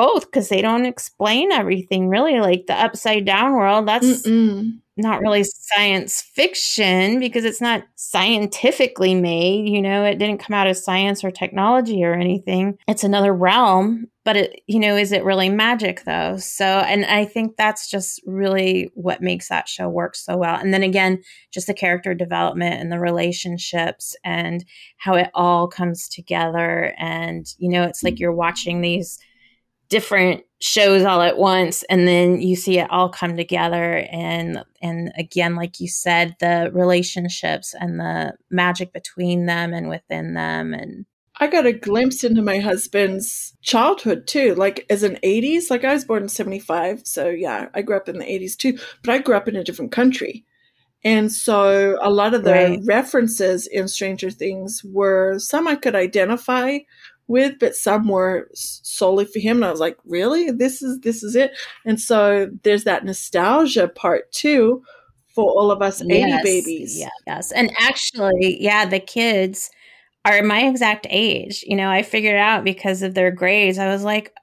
both 0.00 0.24
because 0.24 0.48
they 0.48 0.62
don't 0.62 0.86
explain 0.86 1.52
everything 1.52 2.08
really. 2.08 2.40
Like 2.40 2.66
the 2.66 2.74
upside 2.74 3.26
down 3.26 3.52
world, 3.52 3.86
that's 3.86 4.26
Mm-mm 4.26 4.80
not 5.00 5.20
really 5.20 5.44
science 5.44 6.20
fiction 6.20 7.18
because 7.20 7.44
it's 7.44 7.60
not 7.60 7.84
scientifically 7.96 9.14
made. 9.14 9.68
You 9.68 9.82
know, 9.82 10.04
it 10.04 10.18
didn't 10.18 10.38
come 10.40 10.54
out 10.54 10.66
of 10.66 10.76
science 10.76 11.24
or 11.24 11.30
technology 11.30 12.04
or 12.04 12.14
anything. 12.14 12.78
It's 12.86 13.04
another 13.04 13.32
realm, 13.32 14.08
but 14.24 14.36
it, 14.36 14.60
you 14.66 14.78
know, 14.78 14.96
is 14.96 15.12
it 15.12 15.24
really 15.24 15.48
magic 15.48 16.04
though? 16.04 16.36
So, 16.38 16.64
and 16.64 17.04
I 17.06 17.24
think 17.24 17.56
that's 17.56 17.90
just 17.90 18.20
really 18.26 18.90
what 18.94 19.22
makes 19.22 19.48
that 19.48 19.68
show 19.68 19.88
work 19.88 20.14
so 20.14 20.36
well. 20.36 20.56
And 20.56 20.72
then 20.72 20.82
again, 20.82 21.22
just 21.50 21.66
the 21.66 21.74
character 21.74 22.14
development 22.14 22.80
and 22.80 22.92
the 22.92 23.00
relationships 23.00 24.16
and 24.24 24.64
how 24.98 25.14
it 25.14 25.30
all 25.34 25.66
comes 25.66 26.08
together. 26.08 26.94
And, 26.98 27.46
you 27.58 27.70
know, 27.70 27.84
it's 27.84 28.02
like 28.02 28.14
mm. 28.14 28.20
you're 28.20 28.32
watching 28.32 28.80
these 28.80 29.18
different 29.90 30.44
shows 30.60 31.04
all 31.04 31.20
at 31.20 31.36
once 31.36 31.82
and 31.84 32.06
then 32.06 32.40
you 32.40 32.54
see 32.54 32.78
it 32.78 32.90
all 32.90 33.08
come 33.08 33.36
together 33.36 34.06
and 34.10 34.62
and 34.82 35.10
again 35.16 35.56
like 35.56 35.80
you 35.80 35.88
said 35.88 36.36
the 36.38 36.70
relationships 36.72 37.74
and 37.78 37.98
the 37.98 38.32
magic 38.50 38.92
between 38.92 39.46
them 39.46 39.72
and 39.72 39.88
within 39.88 40.34
them 40.34 40.72
and 40.72 41.06
I 41.42 41.46
got 41.46 41.64
a 41.64 41.72
glimpse 41.72 42.22
into 42.22 42.42
my 42.42 42.58
husband's 42.58 43.56
childhood 43.62 44.26
too. 44.26 44.54
Like 44.56 44.84
as 44.90 45.02
an 45.02 45.18
80s, 45.24 45.70
like 45.70 45.84
I 45.84 45.94
was 45.94 46.04
born 46.04 46.24
in 46.24 46.28
75. 46.28 47.06
So 47.06 47.30
yeah, 47.30 47.70
I 47.72 47.80
grew 47.80 47.96
up 47.96 48.10
in 48.10 48.18
the 48.18 48.26
80s 48.26 48.58
too, 48.58 48.78
but 49.02 49.14
I 49.14 49.18
grew 49.20 49.34
up 49.34 49.48
in 49.48 49.56
a 49.56 49.64
different 49.64 49.90
country. 49.90 50.44
And 51.02 51.32
so 51.32 51.98
a 52.02 52.10
lot 52.10 52.34
of 52.34 52.44
the 52.44 52.52
right. 52.52 52.80
references 52.84 53.66
in 53.66 53.88
Stranger 53.88 54.30
Things 54.30 54.82
were 54.84 55.38
some 55.38 55.66
I 55.66 55.76
could 55.76 55.94
identify 55.94 56.80
with, 57.30 57.58
but 57.60 57.76
some 57.76 58.08
were 58.08 58.48
solely 58.54 59.24
for 59.24 59.38
him. 59.38 59.58
And 59.58 59.64
I 59.64 59.70
was 59.70 59.80
like, 59.80 59.96
really? 60.04 60.50
This 60.50 60.82
is 60.82 60.98
this 61.00 61.22
is 61.22 61.36
it. 61.36 61.52
And 61.86 62.00
so 62.00 62.50
there's 62.64 62.84
that 62.84 63.04
nostalgia 63.04 63.88
part 63.88 64.30
too 64.32 64.82
for 65.28 65.48
all 65.48 65.70
of 65.70 65.80
us 65.80 66.02
yes, 66.04 66.42
80 66.42 66.42
babies. 66.42 66.98
Yeah, 66.98 67.08
yes. 67.26 67.52
And 67.52 67.72
actually, 67.78 68.60
yeah, 68.60 68.84
the 68.84 68.98
kids 68.98 69.70
are 70.24 70.42
my 70.42 70.62
exact 70.66 71.06
age. 71.08 71.64
You 71.66 71.76
know, 71.76 71.88
I 71.88 72.02
figured 72.02 72.36
out 72.36 72.64
because 72.64 73.00
of 73.02 73.14
their 73.14 73.30
grades. 73.30 73.78
I 73.78 73.86
was 73.86 74.02
like, 74.02 74.34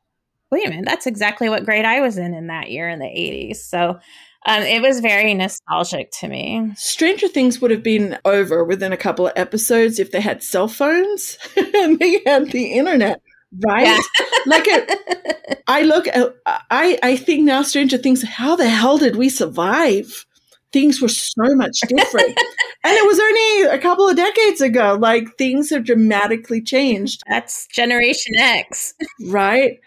wait 0.50 0.66
a 0.66 0.70
minute, 0.70 0.86
that's 0.86 1.08
exactly 1.08 1.50
what 1.50 1.66
grade 1.66 1.86
I 1.86 2.00
was 2.00 2.18
in 2.18 2.34
in 2.34 2.48
that 2.48 2.72
year 2.72 2.88
in 2.88 3.00
the 3.00 3.06
80s. 3.06 3.58
So 3.58 4.00
um, 4.48 4.64
it 4.64 4.82
was 4.82 5.02
very 5.02 5.34
nostalgic 5.34 6.10
to 6.20 6.28
me. 6.30 6.72
Stranger 6.78 7.28
Things 7.28 7.60
would 7.60 7.70
have 7.70 7.84
been 7.84 8.18
over 8.24 8.64
within 8.64 8.94
a 8.94 8.98
couple 8.98 9.28
of 9.28 9.34
episodes 9.36 10.00
if 10.00 10.12
they 10.12 10.22
had 10.22 10.42
cell 10.42 10.70
phones 10.70 11.38
and 11.58 12.00
they 12.00 12.22
had 12.26 12.52
the 12.52 12.72
internet, 12.72 13.22
right? 13.66 13.86
Yeah. 13.86 14.00
like, 14.46 14.64
it, 14.66 15.62
I 15.68 15.82
look 15.82 16.08
at, 16.08 16.34
I, 16.46 16.98
I 17.04 17.18
think 17.18 17.44
now 17.44 17.62
Stranger 17.62 17.98
Things, 17.98 18.24
how 18.24 18.56
the 18.56 18.70
hell 18.70 18.98
did 18.98 19.18
we 19.18 19.28
survive? 19.28 20.26
Things 20.72 21.02
were 21.02 21.10
so 21.10 21.44
much 21.56 21.80
different. 21.82 22.28
and 22.84 22.96
it 22.96 23.06
was 23.06 23.20
only 23.20 23.76
a 23.76 23.82
couple 23.82 24.08
of 24.08 24.16
decades 24.16 24.62
ago. 24.62 24.98
Like, 24.98 25.28
things 25.38 25.70
have 25.72 25.84
dramatically 25.84 26.62
changed. 26.62 27.22
That's 27.28 27.68
Generation 27.68 28.36
X. 28.38 28.94
right? 29.26 29.80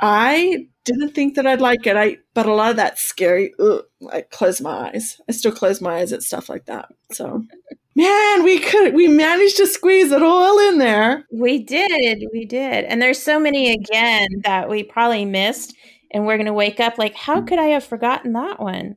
I 0.00 0.66
didn't 0.84 1.14
think 1.14 1.34
that 1.34 1.46
I'd 1.46 1.60
like 1.60 1.86
it. 1.86 1.96
I 1.96 2.18
but 2.34 2.46
a 2.46 2.54
lot 2.54 2.70
of 2.70 2.76
that 2.76 2.98
scary. 2.98 3.52
Ugh, 3.58 3.82
I 4.12 4.22
close 4.22 4.60
my 4.60 4.90
eyes. 4.90 5.20
I 5.28 5.32
still 5.32 5.52
close 5.52 5.80
my 5.80 5.96
eyes 5.98 6.12
at 6.12 6.22
stuff 6.22 6.48
like 6.48 6.66
that. 6.66 6.88
So, 7.12 7.44
man, 7.96 8.42
we 8.42 8.58
could 8.58 8.94
we 8.94 9.08
managed 9.08 9.56
to 9.58 9.66
squeeze 9.66 10.12
it 10.12 10.22
all 10.22 10.58
in 10.68 10.78
there. 10.78 11.26
We 11.32 11.62
did, 11.62 12.24
we 12.32 12.44
did, 12.44 12.84
and 12.84 13.02
there's 13.02 13.22
so 13.22 13.38
many 13.38 13.72
again 13.72 14.28
that 14.44 14.68
we 14.68 14.82
probably 14.82 15.24
missed, 15.24 15.74
and 16.12 16.26
we're 16.26 16.38
gonna 16.38 16.52
wake 16.52 16.80
up 16.80 16.98
like, 16.98 17.14
how 17.14 17.42
could 17.42 17.58
I 17.58 17.66
have 17.66 17.84
forgotten 17.84 18.32
that 18.34 18.60
one? 18.60 18.96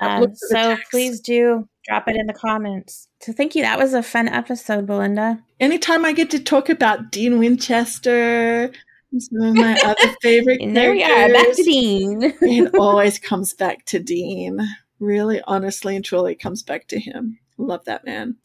um, 0.00 0.34
so 0.34 0.76
please 0.90 1.20
do 1.20 1.68
drop 1.84 2.08
it 2.08 2.16
in 2.16 2.26
the 2.26 2.32
comments. 2.32 3.08
So 3.20 3.32
thank 3.32 3.54
you. 3.54 3.62
That 3.62 3.78
was 3.78 3.94
a 3.94 4.02
fun 4.02 4.28
episode, 4.28 4.86
Belinda. 4.86 5.42
Anytime 5.58 6.04
I 6.04 6.12
get 6.12 6.30
to 6.30 6.38
talk 6.38 6.68
about 6.68 7.10
Dean 7.10 7.38
Winchester, 7.38 8.70
some 9.18 9.42
of 9.42 9.54
my 9.54 9.78
other 9.84 10.14
favorite 10.22 10.60
and 10.62 10.76
there 10.76 10.92
we 10.92 11.02
are, 11.02 11.32
back 11.32 11.52
to 11.56 11.62
Dean. 11.62 12.22
it 12.22 12.74
always 12.78 13.18
comes 13.18 13.54
back 13.54 13.84
to 13.86 13.98
Dean. 13.98 14.60
Really, 15.00 15.40
honestly, 15.46 15.96
and 15.96 16.04
truly 16.04 16.34
comes 16.34 16.62
back 16.62 16.86
to 16.88 17.00
him. 17.00 17.38
Love 17.58 17.84
that 17.86 18.04
man. 18.04 18.36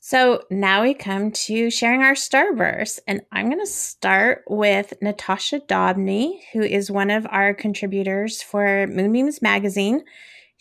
So 0.00 0.42
now 0.50 0.82
we 0.82 0.92
come 0.92 1.30
to 1.32 1.70
sharing 1.70 2.02
our 2.02 2.12
Starburst, 2.12 3.00
and 3.08 3.22
I'm 3.32 3.46
going 3.46 3.58
to 3.58 3.66
start 3.66 4.44
with 4.46 4.92
Natasha 5.00 5.60
Dobney, 5.60 6.40
who 6.52 6.60
is 6.60 6.90
one 6.90 7.10
of 7.10 7.26
our 7.30 7.54
contributors 7.54 8.42
for 8.42 8.86
Moonbeams 8.86 9.40
Magazine. 9.40 10.04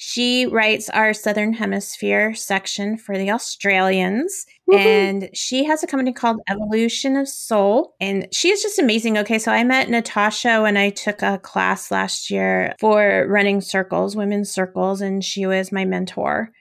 She 0.05 0.45
writes 0.47 0.89
our 0.89 1.13
Southern 1.13 1.53
Hemisphere 1.53 2.35
section 2.35 2.97
for 2.97 3.17
the 3.17 3.31
Australians. 3.31 4.45
And 4.71 5.29
she 5.33 5.63
has 5.63 5.81
a 5.81 5.87
company 5.87 6.11
called 6.11 6.41
Evolution 6.49 7.15
of 7.15 7.29
Soul. 7.29 7.95
And 8.01 8.27
she 8.33 8.49
is 8.49 8.61
just 8.61 8.79
amazing. 8.79 9.17
Okay, 9.19 9.39
so 9.39 9.49
I 9.49 9.63
met 9.63 9.89
Natasha 9.89 10.61
when 10.61 10.75
I 10.75 10.89
took 10.89 11.21
a 11.21 11.37
class 11.37 11.89
last 11.89 12.29
year 12.29 12.75
for 12.81 13.25
running 13.29 13.61
circles, 13.61 14.13
women's 14.13 14.51
circles, 14.51 14.99
and 14.99 15.23
she 15.23 15.45
was 15.45 15.71
my 15.71 15.85
mentor. 15.85 16.51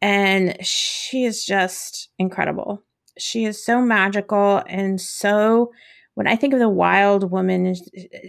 And 0.00 0.56
she 0.64 1.24
is 1.24 1.44
just 1.44 2.08
incredible. 2.18 2.82
She 3.18 3.44
is 3.44 3.62
so 3.62 3.82
magical 3.82 4.62
and 4.66 4.98
so 4.98 5.70
when 6.16 6.26
I 6.26 6.34
think 6.34 6.54
of 6.54 6.60
the 6.60 6.68
wild 6.68 7.30
woman, 7.30 7.74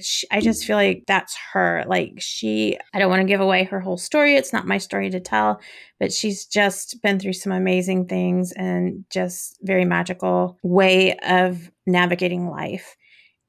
she, 0.01 0.27
I 0.29 0.41
just 0.41 0.65
feel 0.65 0.75
like 0.75 1.05
that's 1.07 1.37
her. 1.53 1.85
Like 1.87 2.15
she, 2.17 2.77
I 2.93 2.99
don't 2.99 3.09
want 3.09 3.21
to 3.21 3.27
give 3.27 3.39
away 3.39 3.63
her 3.63 3.79
whole 3.79 3.95
story. 3.95 4.35
It's 4.35 4.51
not 4.51 4.67
my 4.67 4.77
story 4.77 5.09
to 5.09 5.21
tell, 5.21 5.61
but 5.97 6.11
she's 6.11 6.45
just 6.45 7.01
been 7.01 7.17
through 7.17 7.31
some 7.31 7.53
amazing 7.53 8.07
things 8.07 8.51
and 8.51 9.05
just 9.09 9.57
very 9.61 9.85
magical 9.85 10.59
way 10.63 11.17
of 11.19 11.71
navigating 11.85 12.49
life. 12.49 12.97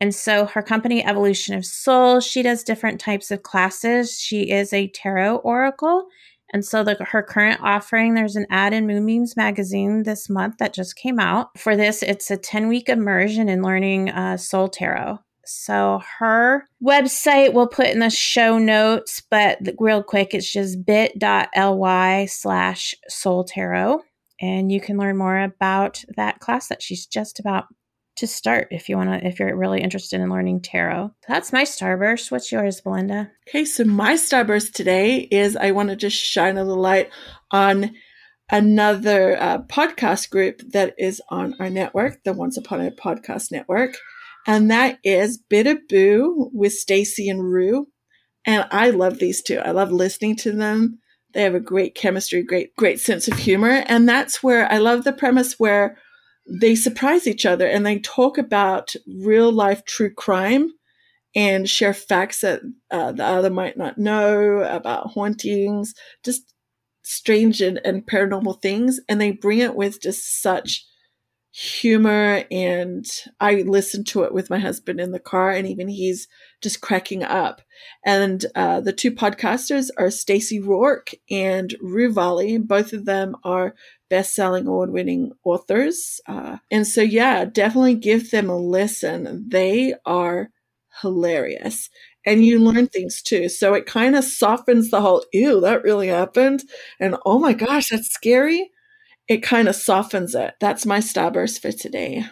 And 0.00 0.14
so 0.14 0.46
her 0.46 0.62
company, 0.62 1.04
Evolution 1.04 1.56
of 1.56 1.66
Soul, 1.66 2.20
she 2.20 2.42
does 2.42 2.62
different 2.62 3.00
types 3.00 3.32
of 3.32 3.42
classes. 3.42 4.20
She 4.20 4.52
is 4.52 4.72
a 4.72 4.86
tarot 4.86 5.38
oracle 5.38 6.06
and 6.52 6.64
so 6.64 6.82
the, 6.82 6.94
her 7.04 7.22
current 7.22 7.60
offering, 7.62 8.14
there's 8.14 8.36
an 8.36 8.46
ad 8.50 8.72
in 8.72 8.86
Moonbeams 8.86 9.36
magazine 9.36 10.04
this 10.04 10.30
month 10.30 10.58
that 10.58 10.72
just 10.72 10.96
came 10.96 11.20
out. 11.20 11.56
For 11.58 11.76
this, 11.76 12.02
it's 12.02 12.30
a 12.30 12.36
10 12.36 12.68
week 12.68 12.88
immersion 12.88 13.48
in 13.48 13.62
learning 13.62 14.10
uh, 14.10 14.36
Soul 14.36 14.68
Tarot. 14.68 15.18
So 15.50 16.02
her 16.18 16.66
website 16.84 17.54
we'll 17.54 17.68
put 17.68 17.86
in 17.86 18.00
the 18.00 18.10
show 18.10 18.58
notes, 18.58 19.22
but 19.30 19.58
real 19.78 20.02
quick, 20.02 20.34
it's 20.34 20.52
just 20.52 20.84
bit.ly 20.84 22.26
slash 22.26 22.94
soul 23.08 23.44
tarot. 23.44 24.02
And 24.40 24.70
you 24.70 24.80
can 24.80 24.98
learn 24.98 25.16
more 25.16 25.40
about 25.40 26.04
that 26.16 26.40
class 26.40 26.68
that 26.68 26.82
she's 26.82 27.06
just 27.06 27.40
about 27.40 27.64
to 28.18 28.26
start 28.26 28.68
if 28.70 28.88
you 28.88 28.96
want 28.96 29.10
to 29.10 29.26
if 29.26 29.38
you're 29.38 29.56
really 29.56 29.80
interested 29.80 30.20
in 30.20 30.30
learning 30.30 30.60
tarot 30.60 31.10
that's 31.26 31.52
my 31.52 31.62
starburst 31.62 32.30
what's 32.30 32.52
yours 32.52 32.80
belinda 32.80 33.30
okay 33.48 33.64
so 33.64 33.84
my 33.84 34.14
starburst 34.14 34.72
today 34.72 35.20
is 35.30 35.56
i 35.56 35.70
want 35.70 35.88
to 35.88 35.96
just 35.96 36.16
shine 36.16 36.56
a 36.56 36.64
little 36.64 36.82
light 36.82 37.10
on 37.50 37.90
another 38.50 39.40
uh, 39.40 39.58
podcast 39.62 40.30
group 40.30 40.62
that 40.72 40.94
is 40.98 41.20
on 41.28 41.54
our 41.60 41.70
network, 41.70 42.22
the 42.24 42.32
Once 42.32 42.56
Upon 42.56 42.80
a 42.80 42.90
Podcast 42.90 43.52
Network, 43.52 43.96
and 44.46 44.70
that 44.70 44.98
is 45.04 45.38
Bitter 45.38 45.78
Boo 45.88 46.50
with 46.52 46.72
Stacey 46.72 47.28
and 47.28 47.44
Roo. 47.44 47.88
And 48.44 48.66
I 48.70 48.90
love 48.90 49.18
these 49.18 49.42
two. 49.42 49.58
I 49.58 49.72
love 49.72 49.92
listening 49.92 50.36
to 50.36 50.52
them. 50.52 51.00
They 51.34 51.42
have 51.42 51.54
a 51.54 51.60
great 51.60 51.94
chemistry, 51.94 52.42
great, 52.42 52.74
great 52.76 53.00
sense 53.00 53.28
of 53.28 53.36
humor. 53.36 53.84
And 53.86 54.08
that's 54.08 54.42
where 54.42 54.70
I 54.72 54.78
love 54.78 55.04
the 55.04 55.12
premise 55.12 55.58
where 55.58 55.98
they 56.48 56.74
surprise 56.74 57.26
each 57.26 57.44
other 57.44 57.66
and 57.66 57.84
they 57.84 57.98
talk 57.98 58.38
about 58.38 58.94
real 59.06 59.52
life 59.52 59.84
true 59.84 60.12
crime 60.12 60.70
and 61.34 61.68
share 61.68 61.94
facts 61.94 62.40
that 62.40 62.60
uh, 62.90 63.12
the 63.12 63.24
other 63.24 63.50
might 63.50 63.76
not 63.76 63.98
know 63.98 64.60
about 64.62 65.08
hauntings, 65.08 65.94
just 66.24 66.54
strange 67.02 67.60
and, 67.60 67.80
and 67.84 68.06
paranormal 68.06 68.60
things. 68.62 68.98
And 69.08 69.20
they 69.20 69.32
bring 69.32 69.58
it 69.58 69.74
with 69.76 70.00
just 70.00 70.40
such 70.40 70.84
humor. 71.60 72.44
And 72.52 73.04
I 73.40 73.62
listen 73.62 74.04
to 74.04 74.22
it 74.22 74.32
with 74.32 74.48
my 74.48 74.58
husband 74.60 75.00
in 75.00 75.10
the 75.10 75.18
car, 75.18 75.50
and 75.50 75.66
even 75.66 75.88
he's 75.88 76.28
just 76.62 76.80
cracking 76.80 77.24
up. 77.24 77.62
And 78.04 78.46
uh, 78.54 78.80
the 78.80 78.92
two 78.92 79.10
podcasters 79.10 79.88
are 79.98 80.10
Stacey 80.10 80.60
Rourke 80.60 81.10
and 81.30 81.74
Volley. 81.82 82.58
Both 82.58 82.92
of 82.92 83.06
them 83.06 83.34
are 83.42 83.74
best-selling 84.08 84.66
award-winning 84.68 85.32
authors. 85.44 86.20
Uh, 86.28 86.58
and 86.70 86.86
so, 86.86 87.02
yeah, 87.02 87.44
definitely 87.44 87.96
give 87.96 88.30
them 88.30 88.48
a 88.48 88.56
listen. 88.56 89.46
They 89.48 89.94
are 90.06 90.50
hilarious. 91.02 91.90
And 92.24 92.44
you 92.44 92.60
learn 92.60 92.86
things 92.86 93.22
too. 93.22 93.48
So 93.48 93.74
it 93.74 93.86
kind 93.86 94.14
of 94.14 94.24
softens 94.24 94.90
the 94.90 95.00
whole, 95.00 95.24
ew, 95.32 95.60
that 95.60 95.82
really 95.82 96.08
happened. 96.08 96.62
And 97.00 97.16
oh 97.24 97.38
my 97.38 97.52
gosh, 97.52 97.88
that's 97.88 98.08
scary. 98.08 98.70
It 99.28 99.42
kind 99.42 99.68
of 99.68 99.76
softens 99.76 100.34
it. 100.34 100.54
That's 100.58 100.86
my 100.86 101.00
starburst 101.00 101.60
for 101.60 101.70
today. 101.70 102.24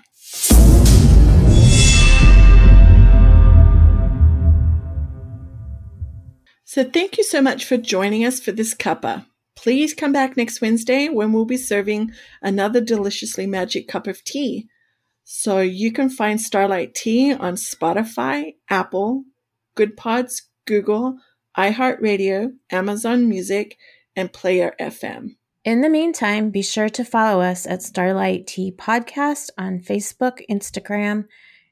So 6.65 6.85
thank 6.85 7.19
you 7.19 7.25
so 7.25 7.43
much 7.43 7.67
for 7.67 7.77
joining 7.77 8.25
us 8.25 8.41
for 8.41 8.53
this 8.53 8.75
cuppa. 8.75 9.27
Please 9.57 9.93
come 9.95 10.13
back 10.13 10.37
next 10.37 10.61
Wednesday 10.61 11.09
when 11.09 11.33
we'll 11.33 11.45
be 11.45 11.57
serving 11.57 12.13
another 12.43 12.81
deliciously 12.81 13.47
magic 13.47 13.89
cup 13.89 14.07
of 14.07 14.25
tea. 14.25 14.67
So 15.25 15.61
you 15.61 15.93
can 15.93 16.09
find 16.09 16.41
Starlight 16.41 16.95
Tea 16.95 17.33
on 17.35 17.55
Spotify, 17.55 18.55
Apple, 18.71 19.25
Goodpods, 19.77 20.43
Google, 20.67 21.19
iHeartRadio, 21.59 22.53
Amazon 22.71 23.29
Music, 23.29 23.77
and 24.15 24.33
Player 24.33 24.75
FM. 24.81 25.36
In 25.67 25.81
the 25.81 25.91
meantime, 25.91 26.51
be 26.51 26.63
sure 26.63 26.89
to 26.91 27.05
follow 27.05 27.41
us 27.41 27.67
at 27.67 27.83
Starlight 27.83 28.47
Tea 28.47 28.71
Podcast 28.71 29.51
on 29.59 29.81
Facebook, 29.81 30.39
Instagram, 30.49 31.25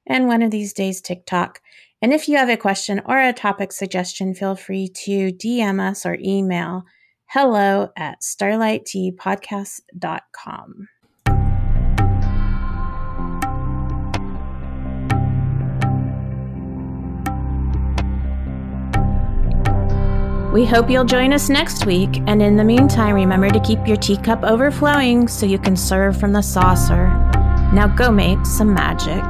and 0.05 0.26
one 0.26 0.42
of 0.42 0.51
these 0.51 0.72
days 0.72 1.01
TikTok. 1.01 1.61
And 2.03 2.12
if 2.12 2.28
you 2.28 2.36
have 2.36 2.49
a 2.49 2.57
question 2.57 3.01
or 3.07 3.20
a 3.20 3.32
topic 3.32 3.70
suggestion, 3.70 4.34
feel 4.34 4.57
free 4.57 4.88
to 5.05 5.30
DM 5.30 5.80
us 5.80 6.05
or 6.05 6.18
email 6.20 6.86
hello 7.26 7.90
at 7.97 8.20
starlightteapodcast.com. 8.20 10.88
We 20.55 20.64
hope 20.64 20.88
you'll 20.88 21.05
join 21.05 21.32
us 21.32 21.48
next 21.48 21.84
week, 21.84 22.22
and 22.28 22.40
in 22.40 22.57
the 22.57 22.62
meantime, 22.62 23.16
remember 23.16 23.50
to 23.50 23.59
keep 23.59 23.88
your 23.88 23.96
teacup 23.96 24.44
overflowing 24.44 25.26
so 25.26 25.46
you 25.46 25.59
can 25.59 25.76
serve 25.76 26.16
from 26.16 26.30
the 26.30 26.42
saucer. 26.42 27.09
Now 27.72 27.88
go 27.88 28.12
make 28.12 28.46
some 28.46 28.72
magic. 28.72 29.20